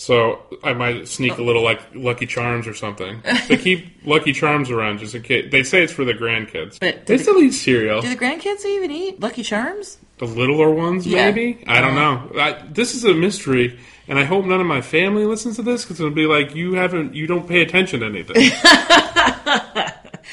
So 0.00 0.40
I 0.64 0.72
might 0.72 1.08
sneak 1.08 1.36
a 1.36 1.42
little 1.42 1.62
like 1.62 1.78
Lucky 1.94 2.24
Charms 2.24 2.66
or 2.66 2.72
something. 2.72 3.22
They 3.48 3.56
keep 3.58 3.86
Lucky 4.06 4.32
Charms 4.32 4.70
around 4.70 4.98
just 5.00 5.14
in 5.14 5.20
case. 5.20 5.52
They 5.52 5.62
say 5.62 5.82
it's 5.82 5.92
for 5.92 6.06
the 6.06 6.14
grandkids. 6.14 6.80
But 6.80 7.04
they 7.04 7.18
do 7.18 7.22
still 7.22 7.38
eat 7.42 7.50
cereal. 7.52 8.00
Do 8.00 8.08
the 8.08 8.16
grandkids 8.16 8.64
even 8.64 8.90
eat 8.90 9.20
Lucky 9.20 9.42
Charms? 9.42 9.98
The 10.16 10.24
littler 10.24 10.70
ones, 10.70 11.06
Yeah. 11.06 11.26
maybe. 11.30 11.62
I 11.66 11.82
don't 11.82 11.94
know. 11.94 12.32
I, 12.40 12.64
this 12.70 12.94
is 12.94 13.04
a 13.04 13.12
mystery, 13.12 13.78
and 14.08 14.18
I 14.18 14.24
hope 14.24 14.46
none 14.46 14.58
of 14.62 14.66
my 14.66 14.80
family 14.80 15.26
listens 15.26 15.56
to 15.56 15.62
this 15.62 15.84
because 15.84 16.00
it'll 16.00 16.12
be 16.14 16.24
like 16.24 16.54
you 16.54 16.72
haven't, 16.76 17.14
you 17.14 17.26
don't 17.26 17.46
pay 17.46 17.60
attention 17.60 18.00
to 18.00 18.06
anything. 18.06 18.36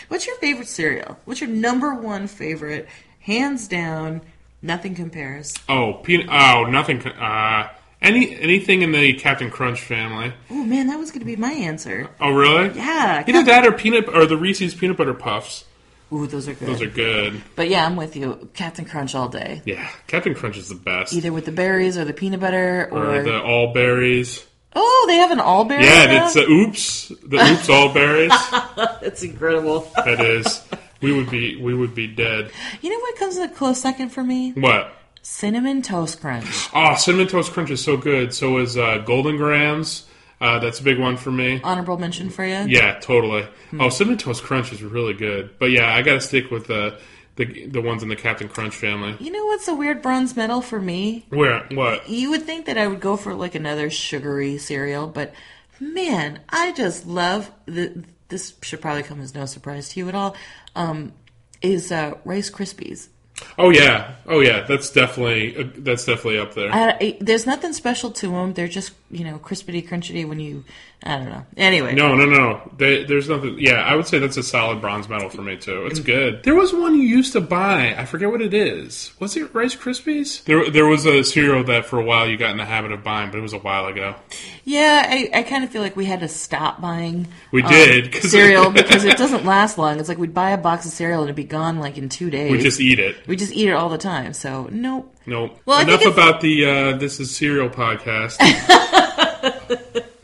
What's 0.08 0.26
your 0.28 0.38
favorite 0.38 0.70
cereal? 0.70 1.18
What's 1.26 1.42
your 1.42 1.50
number 1.50 1.94
one 1.94 2.28
favorite? 2.28 2.88
Hands 3.20 3.68
down, 3.68 4.22
nothing 4.62 4.96
compares. 4.96 5.54
oh, 5.68 5.96
peanut. 6.04 6.28
Oh, 6.32 6.64
nothing. 6.70 7.06
Uh, 7.06 7.68
any 8.02 8.36
anything 8.40 8.82
in 8.82 8.92
the 8.92 9.14
Captain 9.14 9.50
Crunch 9.50 9.82
family. 9.82 10.34
Oh 10.50 10.64
man, 10.64 10.88
that 10.88 11.00
was 11.00 11.12
going 11.12 11.20
to 11.20 11.26
be 11.26 11.36
my 11.36 11.52
answer. 11.52 12.10
Oh, 12.20 12.32
really? 12.32 12.76
Yeah. 12.78 13.24
Either 13.28 13.44
that 13.44 13.66
or 13.66 13.72
peanut 13.72 14.08
or 14.08 14.26
the 14.26 14.38
Reese's 14.38 14.76
peanut 14.76 14.98
butter 14.98 15.14
puffs. 15.14 15.66
Ooh, 16.12 16.26
those 16.26 16.48
are 16.48 16.54
good. 16.54 16.68
Those 16.70 16.82
are 16.82 16.90
good. 16.90 17.42
But 17.58 17.70
yeah, 17.70 17.86
I'm 17.86 17.98
with 17.98 18.16
you. 18.16 18.50
Captain 18.54 18.86
Crunch 18.86 19.14
all 19.14 19.28
day. 19.28 19.62
Yeah, 19.66 19.90
Captain 20.08 20.34
Crunch 20.34 20.58
is 20.58 20.70
the 20.70 20.76
best. 20.76 21.14
Either 21.14 21.34
with 21.34 21.46
the 21.46 21.52
berries 21.52 21.98
or 21.98 22.06
the 22.06 22.14
peanut 22.14 22.40
butter 22.40 22.88
or, 22.92 23.18
or 23.18 23.24
the 23.24 23.42
all 23.42 23.74
berries. 23.74 24.46
oh, 24.74 25.06
they 25.10 25.18
have 25.18 25.32
an 25.32 25.42
all 25.42 25.66
berry. 25.66 25.84
Yeah, 25.84 26.06
now? 26.06 26.26
it's 26.26 26.36
the 26.36 26.48
oops, 26.48 27.08
the 27.26 27.38
oops 27.38 27.70
all 27.70 27.94
berries. 27.94 28.32
That's 29.02 29.22
incredible. 29.24 29.82
That 29.98 30.22
is, 30.22 30.64
we 31.02 31.12
would 31.12 31.30
be 31.30 31.58
we 31.62 31.74
would 31.74 31.94
be 31.94 32.08
dead. 32.08 32.52
you 32.82 32.90
know 32.90 33.00
what 33.00 33.18
comes 33.18 33.36
in 33.36 33.44
a 33.44 33.50
close 33.50 33.82
second 33.82 34.10
for 34.10 34.24
me? 34.24 34.52
What? 34.54 34.94
Cinnamon 35.30 35.82
toast 35.84 36.22
crunch. 36.22 36.70
Oh, 36.74 36.96
cinnamon 36.96 37.28
toast 37.28 37.52
crunch 37.52 37.70
is 37.70 37.84
so 37.84 37.96
good. 37.98 38.34
So 38.34 38.58
is 38.58 38.76
uh, 38.76 39.00
Golden 39.00 39.36
Grahams. 39.36 40.08
Uh, 40.40 40.58
that's 40.60 40.80
a 40.80 40.84
big 40.84 40.98
one 40.98 41.18
for 41.18 41.32
me. 41.32 41.60
Honorable 41.64 41.98
mention 42.00 42.30
for 42.30 42.46
you. 42.46 42.66
Yeah, 42.68 42.98
totally. 43.00 43.46
Oh, 43.78 43.90
cinnamon 43.90 44.18
toast 44.18 44.42
crunch 44.42 44.72
is 44.72 44.82
really 44.82 45.14
good. 45.14 45.60
But 45.60 45.72
yeah, 45.72 45.94
I 45.94 46.02
got 46.02 46.14
to 46.14 46.22
stick 46.22 46.50
with 46.50 46.66
the 46.68 46.98
the 47.36 47.68
the 47.68 47.82
ones 47.82 48.02
in 48.04 48.10
the 48.10 48.16
Captain 48.16 48.48
Crunch 48.48 48.74
family. 48.74 49.16
You 49.20 49.32
know 49.32 49.46
what's 49.46 49.68
a 49.68 49.76
weird 49.76 50.02
bronze 50.02 50.36
medal 50.36 50.62
for 50.62 50.80
me? 50.80 51.26
Where 51.30 51.68
what? 51.72 52.10
You 52.10 52.32
would 52.32 52.44
think 52.44 52.66
that 52.66 52.78
I 52.78 52.88
would 52.88 53.02
go 53.02 53.18
for 53.18 53.36
like 53.36 53.54
another 53.54 53.90
sugary 53.90 54.58
cereal, 54.58 55.08
but 55.08 55.36
man, 55.80 56.40
I 56.50 56.72
just 56.72 57.06
love 57.06 57.52
the. 57.66 58.06
This 58.30 58.56
should 58.62 58.82
probably 58.82 59.04
come 59.04 59.22
as 59.22 59.36
no 59.36 59.46
surprise 59.46 59.90
to 59.90 60.00
you 60.00 60.08
at 60.08 60.16
all. 60.16 60.36
Um, 60.74 61.12
is 61.62 61.92
uh, 61.92 62.14
Rice 62.24 62.50
Krispies. 62.50 63.10
Oh 63.58 63.70
yeah, 63.70 64.16
oh 64.28 64.40
yeah. 64.40 64.62
That's 64.62 64.90
definitely 64.90 65.58
uh, 65.58 65.70
that's 65.78 66.06
definitely 66.06 66.40
up 66.40 66.54
there. 66.54 66.70
I, 66.74 67.18
there's 67.20 67.46
nothing 67.46 67.74
special 67.74 68.12
to 68.12 68.28
them. 68.30 68.54
They're 68.54 68.68
just 68.68 68.94
you 69.12 69.24
know 69.24 69.40
crispity 69.40 69.88
crunchy 69.88 70.28
when 70.28 70.40
you. 70.40 70.64
I 71.04 71.18
don't 71.18 71.30
know. 71.30 71.46
Anyway, 71.56 71.94
No, 71.94 72.16
no, 72.16 72.26
no. 72.26 72.72
They, 72.76 73.04
there's 73.04 73.30
nothing. 73.30 73.58
Yeah, 73.60 73.76
I 73.76 73.96
would 73.96 74.08
say 74.08 74.18
that's 74.18 74.36
a 74.36 74.44
solid 74.44 74.82
bronze 74.82 75.08
medal 75.08 75.30
for 75.30 75.44
me 75.44 75.56
too. 75.56 75.86
It's 75.86 76.00
good. 76.00 76.44
There 76.44 76.56
was 76.56 76.74
one 76.74 76.96
you 76.96 77.04
used 77.04 77.34
to 77.34 77.42
buy. 77.42 77.96
I 77.96 78.06
forget 78.06 78.32
what 78.32 78.42
it 78.42 78.54
is. 78.54 79.14
Was 79.20 79.38
it 79.38 79.54
Rice 79.54 79.76
Krispies? 79.76 80.44
There, 80.46 80.70
there 80.72 80.88
was 80.88 81.06
a 81.06 81.24
cereal 81.24 81.64
that 81.66 81.86
for 81.86 82.00
a 82.00 82.04
while 82.04 82.28
you 82.28 82.36
got 82.36 82.50
in 82.50 82.58
the 82.58 82.66
habit 82.66 82.92
of 82.92 83.04
buying, 83.04 83.30
but 83.30 83.38
it 83.38 83.42
was 83.42 83.54
a 83.54 83.60
while 83.60 83.86
ago. 83.86 84.16
yeah, 84.66 85.06
I, 85.08 85.30
I 85.34 85.44
kind 85.44 85.64
of 85.64 85.70
feel 85.70 85.84
like 85.84 85.96
we 85.96 86.06
had 86.06 86.22
to 86.22 86.28
stop 86.28 86.82
buying. 86.82 87.28
We 87.52 87.62
um, 87.62 87.72
did 87.72 88.16
cereal 88.16 88.70
because 88.72 89.06
it 89.06 89.18
doesn't 89.18 89.46
last 89.46 89.78
long. 89.78 90.00
It's 90.00 90.10
like 90.10 90.18
we'd 90.18 90.34
buy 90.34 90.50
a 90.50 90.58
box 90.58 90.86
of 90.88 90.92
cereal 90.92 91.22
and 91.22 91.28
it'd 91.28 91.36
be 91.36 91.44
gone 91.44 91.80
like 91.80 91.98
in 92.00 92.10
two 92.10 92.32
days. 92.32 92.52
We 92.52 92.58
just 92.58 92.82
eat 92.82 93.00
it. 93.00 93.26
we 93.28 93.36
just 93.36 93.54
eat 93.54 93.70
it 93.70 93.74
all 93.74 93.90
the 93.90 94.00
time. 94.00 94.34
So 94.34 94.68
nope. 94.72 95.14
Nope. 95.28 95.60
Well, 95.66 95.80
Enough 95.82 96.06
about 96.06 96.42
the 96.42 96.66
uh, 96.66 96.98
this 96.98 97.20
is 97.20 97.36
cereal 97.36 97.70
podcast. 97.70 98.38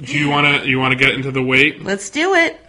Do 0.04 0.18
you 0.18 0.30
want 0.30 0.64
to 0.64 0.70
you 0.70 0.80
want 0.80 0.92
to 0.92 0.98
get 0.98 1.14
into 1.14 1.32
the 1.32 1.42
weight? 1.42 1.82
Let's 1.84 2.10
do 2.10 2.34
it. 2.34 2.60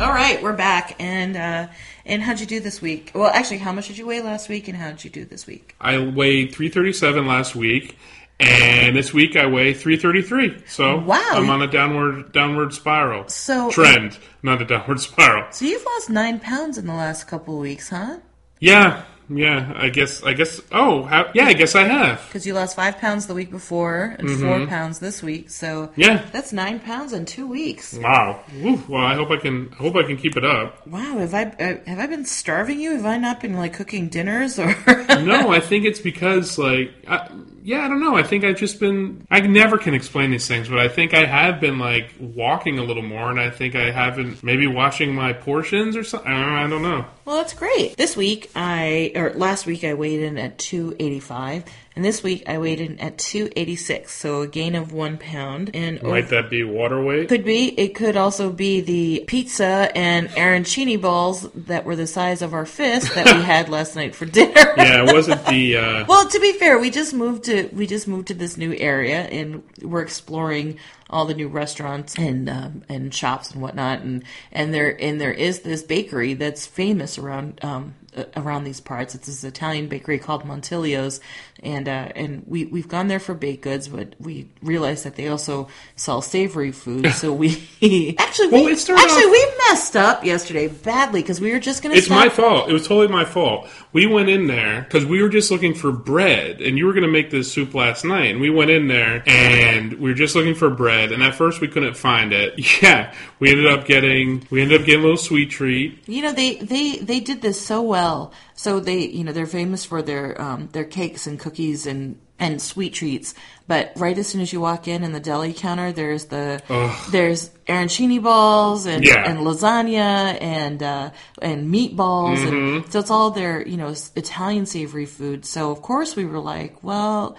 All 0.00 0.12
right, 0.14 0.38
we're 0.42 0.54
back, 0.56 0.94
and 1.00 1.36
uh, 1.36 1.68
and 2.06 2.22
how'd 2.22 2.38
you 2.40 2.46
do 2.46 2.60
this 2.60 2.80
week? 2.80 3.10
Well, 3.14 3.30
actually, 3.30 3.58
how 3.58 3.72
much 3.72 3.88
did 3.88 3.98
you 3.98 4.06
weigh 4.06 4.22
last 4.22 4.48
week, 4.48 4.68
and 4.68 4.76
how 4.76 4.90
did 4.90 5.04
you 5.04 5.10
do 5.10 5.24
this 5.24 5.46
week? 5.46 5.74
I 5.80 5.98
weighed 5.98 6.54
337 6.54 7.26
last 7.26 7.54
week, 7.56 7.98
and 8.38 8.94
this 8.96 9.12
week 9.12 9.36
I 9.36 9.46
weigh 9.46 9.74
333. 9.74 10.62
So 10.68 10.98
Wow. 11.00 11.20
I'm 11.32 11.50
on 11.50 11.62
a 11.62 11.66
downward 11.66 12.32
downward 12.32 12.72
spiral. 12.72 13.28
So 13.28 13.70
Trend, 13.70 14.18
not 14.42 14.62
a 14.62 14.64
downward 14.64 15.00
spiral. 15.08 15.50
So 15.52 15.64
you've 15.64 15.84
lost 15.84 16.10
nine 16.10 16.38
pounds 16.38 16.78
in 16.78 16.86
the 16.86 16.94
last 16.94 17.24
couple 17.26 17.54
of 17.56 17.60
weeks, 17.60 17.88
huh? 17.90 18.18
Yeah, 18.60 19.02
yeah. 19.30 19.72
I 19.76 19.88
guess. 19.88 20.22
I 20.22 20.32
guess. 20.34 20.60
Oh, 20.72 21.04
how, 21.04 21.30
yeah. 21.34 21.46
I 21.46 21.52
guess 21.54 21.74
I 21.74 21.84
have. 21.84 22.22
Because 22.26 22.46
you 22.46 22.54
lost 22.54 22.76
five 22.76 22.98
pounds 22.98 23.26
the 23.26 23.34
week 23.34 23.50
before 23.50 24.16
and 24.18 24.28
four 24.40 24.66
pounds 24.66 24.98
this 24.98 25.22
week. 25.22 25.50
So 25.50 25.70
Mm-hmm. 25.88 26.00
Yeah. 26.00 26.26
that's 26.32 26.52
nine 26.52 26.80
pounds 26.80 27.12
in 27.12 27.24
two 27.24 27.46
weeks. 27.46 27.94
Wow. 27.94 28.40
Well, 28.88 29.00
I 29.02 29.14
hope 29.14 29.30
I 29.30 29.36
can. 29.38 29.70
I 29.72 29.82
hope 29.82 29.96
I 29.96 30.02
can 30.02 30.16
keep 30.16 30.36
it 30.36 30.44
up. 30.44 30.86
Wow, 30.86 31.18
have 31.18 31.32
I 31.34 31.44
uh, 31.44 31.76
have 31.86 31.98
I 31.98 32.06
been 32.06 32.24
starving 32.24 32.80
you? 32.80 32.92
Have 32.92 33.06
I 33.06 33.16
not 33.18 33.40
been 33.40 33.56
like 33.56 33.72
cooking 33.74 34.08
dinners 34.08 34.58
or? 34.58 34.74
No, 35.22 35.50
I 35.50 35.60
think 35.60 35.84
it's 35.84 36.00
because 36.00 36.58
like. 36.58 36.90
I, 37.08 37.28
yeah, 37.62 37.84
I 37.84 37.88
don't 37.88 38.00
know. 38.00 38.16
I 38.16 38.22
think 38.22 38.44
I've 38.44 38.56
just 38.56 38.80
been. 38.80 39.26
I 39.30 39.40
never 39.40 39.78
can 39.78 39.94
explain 39.94 40.30
these 40.30 40.48
things, 40.48 40.68
but 40.68 40.78
I 40.78 40.88
think 40.88 41.14
I 41.14 41.24
have 41.24 41.60
been 41.60 41.78
like 41.78 42.14
walking 42.18 42.78
a 42.78 42.82
little 42.82 43.02
more, 43.02 43.30
and 43.30 43.40
I 43.40 43.50
think 43.50 43.74
I 43.74 43.90
haven't 43.90 44.42
maybe 44.42 44.66
watching 44.66 45.14
my 45.14 45.32
portions 45.32 45.96
or 45.96 46.04
something. 46.04 46.32
I 46.32 46.66
don't 46.66 46.82
know. 46.82 47.04
Well, 47.24 47.36
that's 47.36 47.54
great. 47.54 47.96
This 47.96 48.16
week 48.16 48.50
I 48.54 49.12
or 49.14 49.32
last 49.34 49.66
week 49.66 49.84
I 49.84 49.94
weighed 49.94 50.20
in 50.20 50.38
at 50.38 50.58
285 50.58 51.64
and 52.00 52.04
this 52.06 52.22
week 52.22 52.44
I 52.48 52.56
weighed 52.56 52.80
in 52.80 52.98
at 52.98 53.18
286, 53.18 54.10
so 54.10 54.40
a 54.40 54.46
gain 54.46 54.74
of 54.74 54.90
1 54.90 55.18
pound 55.18 55.70
and 55.74 56.02
Might 56.02 56.30
that 56.30 56.48
be 56.48 56.64
water 56.64 56.98
weight? 57.04 57.28
could 57.28 57.44
be 57.44 57.78
it 57.78 57.94
could 57.94 58.16
also 58.16 58.48
be 58.48 58.80
the 58.80 59.22
pizza 59.26 59.92
and 59.94 60.30
arancini 60.30 60.98
balls 60.98 61.46
that 61.54 61.84
were 61.84 61.96
the 61.96 62.06
size 62.06 62.40
of 62.40 62.54
our 62.54 62.64
fist 62.64 63.14
that 63.14 63.26
we 63.26 63.42
had 63.42 63.68
last 63.76 63.96
night 63.96 64.14
for 64.14 64.24
dinner. 64.24 64.72
yeah, 64.78 65.04
it 65.04 65.12
wasn't 65.12 65.44
the. 65.44 65.76
Uh, 65.76 66.04
Well, 66.08 66.26
to 66.26 66.40
be 66.40 66.52
fair, 66.54 66.78
we 66.78 66.88
just 66.88 67.12
moved 67.12 67.44
to 67.44 67.68
we 67.74 67.86
just 67.86 68.08
moved 68.08 68.28
to 68.28 68.34
this 68.34 68.56
new 68.56 68.72
area, 68.72 69.20
and 69.20 69.62
we're 69.82 70.00
exploring 70.00 70.78
all 71.10 71.24
the 71.26 71.34
new 71.34 71.48
restaurants 71.48 72.16
and 72.16 72.48
um, 72.48 72.82
and 72.88 73.12
shops 73.12 73.50
and 73.50 73.60
whatnot, 73.60 74.00
and 74.00 74.24
and 74.52 74.72
there 74.72 74.96
and 75.00 75.20
there 75.20 75.32
is 75.32 75.60
this 75.60 75.82
bakery 75.82 76.34
that's 76.34 76.66
famous 76.66 77.18
around 77.18 77.58
um, 77.62 77.94
around 78.36 78.64
these 78.64 78.80
parts. 78.80 79.14
It's 79.14 79.26
this 79.26 79.44
Italian 79.44 79.88
bakery 79.88 80.18
called 80.18 80.44
Montilio's, 80.44 81.20
and 81.62 81.88
uh, 81.88 82.08
and 82.14 82.44
we 82.46 82.64
we've 82.66 82.88
gone 82.88 83.08
there 83.08 83.20
for 83.20 83.34
baked 83.34 83.62
goods, 83.62 83.88
but 83.88 84.14
we 84.18 84.48
realized 84.62 85.04
that 85.04 85.16
they 85.16 85.28
also 85.28 85.68
sell 85.96 86.22
savory 86.22 86.72
food. 86.72 87.12
So 87.12 87.32
we 87.32 87.50
actually 88.18 88.48
Well, 88.48 88.64
we, 88.64 88.72
actually 88.72 88.94
off- 88.96 89.30
we 89.30 89.52
messed 89.68 89.96
up 89.96 90.24
yesterday 90.24 90.68
badly 90.68 91.22
because 91.22 91.40
we 91.40 91.52
were 91.52 91.60
just 91.60 91.82
gonna. 91.82 91.94
It's 91.94 92.06
stop. 92.06 92.18
my 92.18 92.28
fault. 92.28 92.68
It 92.68 92.72
was 92.72 92.86
totally 92.86 93.08
my 93.08 93.24
fault. 93.24 93.68
We 93.92 94.06
went 94.06 94.28
in 94.28 94.46
there 94.46 94.82
because 94.82 95.04
we 95.04 95.22
were 95.22 95.28
just 95.28 95.50
looking 95.50 95.74
for 95.74 95.92
bread, 95.92 96.60
and 96.60 96.78
you 96.78 96.86
were 96.86 96.92
going 96.92 97.02
to 97.06 97.10
make 97.10 97.30
this 97.30 97.52
soup 97.52 97.74
last 97.74 98.04
night. 98.04 98.30
And 98.32 98.40
we 98.40 98.50
went 98.50 98.70
in 98.70 98.88
there, 98.88 99.22
and 99.26 99.94
we 99.94 100.10
were 100.10 100.16
just 100.16 100.34
looking 100.34 100.54
for 100.54 100.70
bread. 100.70 100.99
And 101.12 101.22
at 101.22 101.34
first, 101.34 101.60
we 101.60 101.68
couldn't 101.68 101.96
find 101.96 102.32
it. 102.32 102.54
Yeah, 102.82 103.12
we 103.40 103.50
ended 103.50 103.66
up 103.66 103.86
getting 103.86 104.46
we 104.50 104.62
ended 104.62 104.80
up 104.80 104.86
getting 104.86 105.00
a 105.00 105.04
little 105.04 105.16
sweet 105.18 105.50
treat. 105.50 106.06
You 106.08 106.22
know 106.22 106.32
they 106.32 106.56
they 106.56 106.96
they 106.98 107.20
did 107.20 107.42
this 107.42 107.60
so 107.60 107.82
well. 107.82 108.32
So 108.54 108.80
they 108.80 109.00
you 109.06 109.24
know 109.24 109.32
they're 109.32 109.46
famous 109.46 109.84
for 109.84 110.00
their 110.02 110.40
um, 110.40 110.68
their 110.72 110.84
cakes 110.84 111.26
and 111.26 111.38
cookies 111.38 111.86
and 111.86 112.18
and 112.38 112.60
sweet 112.62 112.94
treats. 112.94 113.34
But 113.68 113.92
right 113.96 114.16
as 114.16 114.26
soon 114.28 114.40
as 114.40 114.50
you 114.52 114.60
walk 114.60 114.88
in 114.88 115.04
in 115.04 115.12
the 115.12 115.20
deli 115.20 115.52
counter, 115.52 115.92
there's 115.92 116.26
the 116.26 116.62
there's 117.10 117.50
arancini 117.66 118.20
balls 118.22 118.86
and 118.86 119.04
Yeah. 119.04 119.28
and 119.30 119.40
lasagna 119.40 120.40
and 120.40 120.82
uh, 120.82 121.10
and 121.42 121.72
meatballs 121.72 122.38
Mm-hmm. 122.38 122.76
and 122.84 122.92
so 122.92 122.98
it's 123.00 123.10
all 123.10 123.30
their 123.30 123.66
you 123.66 123.76
know 123.76 123.94
Italian 124.16 124.64
savory 124.66 125.06
food. 125.06 125.44
So 125.44 125.70
of 125.70 125.82
course 125.82 126.16
we 126.16 126.24
were 126.24 126.40
like, 126.40 126.82
well. 126.82 127.36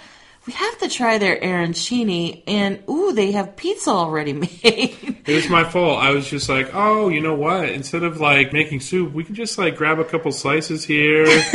We 0.47 0.53
have 0.53 0.79
to 0.79 0.89
try 0.89 1.19
their 1.19 1.39
arancini, 1.39 2.41
and 2.47 2.81
ooh, 2.89 3.13
they 3.13 3.31
have 3.33 3.55
pizza 3.55 3.91
already 3.91 4.33
made. 4.63 5.17
It 5.27 5.35
was 5.35 5.47
my 5.49 5.63
fault. 5.63 5.99
I 6.01 6.09
was 6.11 6.27
just 6.27 6.49
like, 6.49 6.71
oh, 6.73 7.09
you 7.09 7.21
know 7.21 7.35
what? 7.35 7.69
Instead 7.69 8.01
of 8.03 8.19
like 8.19 8.51
making 8.51 8.79
soup, 8.79 9.13
we 9.13 9.23
can 9.23 9.35
just 9.35 9.59
like 9.59 9.75
grab 9.77 9.99
a 9.99 10.03
couple 10.03 10.31
slices 10.31 10.83
here, 10.83 11.25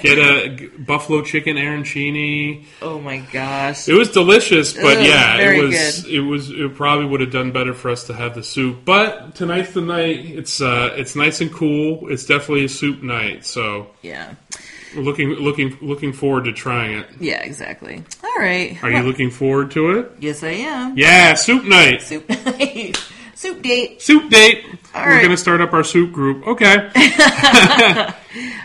get 0.00 0.18
a 0.18 0.50
g- 0.56 0.66
buffalo 0.78 1.22
chicken 1.22 1.56
arancini. 1.56 2.64
oh 2.80 3.00
my 3.00 3.18
gosh! 3.32 3.88
It 3.88 3.94
was 3.94 4.10
delicious, 4.12 4.72
but 4.72 4.98
Ugh, 4.98 5.04
yeah, 5.06 5.38
it 5.40 5.60
was. 5.64 6.02
good. 6.04 6.12
It 6.14 6.20
was. 6.20 6.50
It 6.50 6.74
probably 6.76 7.06
would 7.06 7.20
have 7.20 7.32
done 7.32 7.50
better 7.50 7.74
for 7.74 7.90
us 7.90 8.04
to 8.06 8.14
have 8.14 8.36
the 8.36 8.44
soup. 8.44 8.84
But 8.84 9.34
tonight's 9.34 9.72
the 9.72 9.80
night. 9.80 10.24
It's 10.24 10.60
uh, 10.60 10.94
it's 10.96 11.16
nice 11.16 11.40
and 11.40 11.52
cool. 11.52 12.08
It's 12.08 12.24
definitely 12.24 12.66
a 12.66 12.68
soup 12.68 13.02
night. 13.02 13.44
So 13.44 13.88
Yeah, 14.02 14.34
we're 14.54 14.77
looking 14.96 15.30
looking 15.30 15.76
looking 15.80 16.12
forward 16.12 16.44
to 16.44 16.52
trying 16.52 16.98
it. 16.98 17.06
yeah, 17.20 17.42
exactly. 17.42 18.02
All 18.24 18.34
right. 18.38 18.82
Are 18.82 18.90
you 18.90 19.02
looking 19.02 19.30
forward 19.30 19.70
to 19.72 19.98
it? 19.98 20.12
Yes, 20.20 20.42
I 20.42 20.48
am. 20.50 20.96
Yeah, 20.96 21.34
soup 21.34 21.64
night, 21.64 22.02
Soup 22.02 22.28
night. 22.28 22.96
Soup 23.34 23.62
date. 23.62 24.02
soup 24.02 24.28
date. 24.30 24.64
All 24.92 25.04
we're 25.06 25.12
right. 25.12 25.22
gonna 25.22 25.36
start 25.36 25.60
up 25.60 25.72
our 25.72 25.84
soup 25.84 26.10
group. 26.12 26.44
Okay. 26.44 26.74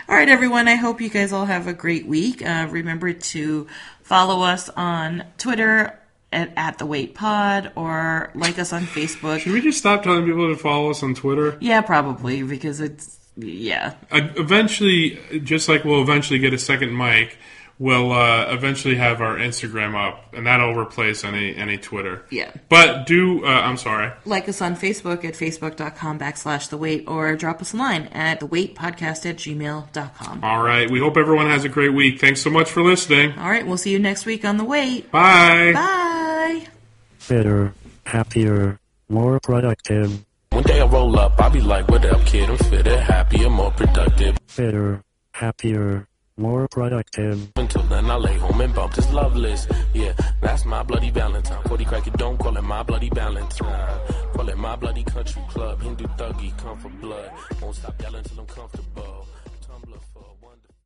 All 0.08 0.14
right, 0.16 0.28
everyone. 0.28 0.66
I 0.68 0.74
hope 0.74 1.00
you 1.00 1.08
guys 1.08 1.32
all 1.32 1.44
have 1.46 1.66
a 1.68 1.72
great 1.72 2.06
week. 2.06 2.44
Uh, 2.44 2.66
remember 2.68 3.12
to 3.12 3.68
follow 4.02 4.42
us 4.42 4.68
on 4.70 5.24
Twitter 5.38 5.98
at, 6.32 6.52
at 6.56 6.78
the 6.78 6.86
Wait 6.86 7.14
Pod 7.14 7.72
or 7.76 8.30
like 8.34 8.58
us 8.58 8.72
on 8.72 8.82
Facebook. 8.82 9.38
Should 9.40 9.52
we 9.52 9.60
just 9.60 9.78
stop 9.78 10.02
telling 10.02 10.24
people 10.26 10.48
to 10.52 10.56
follow 10.60 10.90
us 10.90 11.02
on 11.04 11.14
Twitter? 11.14 11.56
Yeah, 11.60 11.80
probably 11.80 12.42
because 12.42 12.80
it's 12.80 13.18
yeah. 13.36 13.94
Uh, 14.10 14.28
eventually, 14.36 15.18
just 15.42 15.68
like 15.68 15.84
we'll 15.84 16.02
eventually 16.02 16.38
get 16.38 16.52
a 16.54 16.58
second 16.58 16.96
mic, 16.96 17.38
we'll 17.78 18.12
uh, 18.12 18.46
eventually 18.52 18.94
have 18.96 19.20
our 19.20 19.36
Instagram 19.36 19.94
up, 19.94 20.32
and 20.34 20.46
that'll 20.46 20.74
replace 20.74 21.24
any 21.24 21.54
any 21.56 21.78
Twitter. 21.78 22.24
Yeah. 22.30 22.52
But 22.68 23.06
do 23.06 23.44
uh, 23.44 23.48
I'm 23.48 23.76
sorry. 23.76 24.12
Like 24.24 24.48
us 24.48 24.62
on 24.62 24.76
Facebook 24.76 25.24
at 25.24 25.34
facebook.com 25.34 26.18
backslash 26.18 26.68
the 26.68 26.76
wait 26.76 27.04
or 27.08 27.34
drop 27.36 27.60
us 27.60 27.72
a 27.72 27.76
line 27.76 28.04
at 28.08 28.40
the 28.40 28.46
wait 28.46 28.76
podcast 28.76 29.28
at 29.28 29.36
gmail.com. 29.36 30.44
All 30.44 30.62
right. 30.62 30.90
We 30.90 31.00
hope 31.00 31.16
everyone 31.16 31.46
has 31.46 31.64
a 31.64 31.68
great 31.68 31.92
week. 31.94 32.20
Thanks 32.20 32.40
so 32.42 32.50
much 32.50 32.70
for 32.70 32.82
listening. 32.82 33.36
All 33.38 33.50
right, 33.50 33.66
we'll 33.66 33.78
see 33.78 33.90
you 33.90 33.98
next 33.98 34.26
week 34.26 34.44
on 34.44 34.56
the 34.56 34.64
wait. 34.64 35.10
Bye. 35.10 35.72
Bye. 35.72 36.66
Better, 37.28 37.72
happier, 38.04 38.78
more 39.08 39.40
productive. 39.40 40.24
One 40.54 40.62
day 40.62 40.80
I 40.80 40.86
roll 40.86 41.18
up, 41.18 41.32
I'll 41.40 41.50
be 41.50 41.60
like, 41.60 41.88
what 41.88 42.04
up, 42.04 42.24
kid? 42.26 42.48
I'm 42.48 42.56
fitter, 42.56 43.00
happier, 43.00 43.50
more 43.50 43.72
productive. 43.72 44.38
Fitter, 44.46 45.02
happier, 45.32 46.06
more 46.36 46.68
productive. 46.68 47.50
Until 47.56 47.82
then, 47.82 48.08
I 48.08 48.14
lay 48.14 48.38
home 48.38 48.60
and 48.60 48.72
bump 48.72 48.94
this 48.94 49.12
love 49.12 49.34
list. 49.34 49.68
Yeah, 49.92 50.12
that's 50.40 50.64
my 50.64 50.84
bloody 50.84 51.10
Valentine. 51.10 51.60
40 51.64 51.84
crack 51.86 52.06
it, 52.06 52.12
don't 52.12 52.38
call 52.38 52.56
it 52.56 52.62
my 52.62 52.84
bloody 52.84 53.10
Valentine. 53.10 54.00
Call 54.32 54.48
it 54.48 54.56
my 54.56 54.76
bloody 54.76 55.02
country 55.02 55.42
club. 55.48 55.82
Hindu 55.82 56.04
thuggy, 56.04 56.56
come 56.56 56.78
for 56.78 56.88
blood. 56.88 57.32
Won't 57.60 57.74
stop 57.74 58.00
yelling 58.00 58.22
till 58.22 58.38
I'm 58.38 58.46
comfortable. 58.46 58.84
Tumblr 58.84 58.94
for 58.94 59.10
one. 59.20 59.33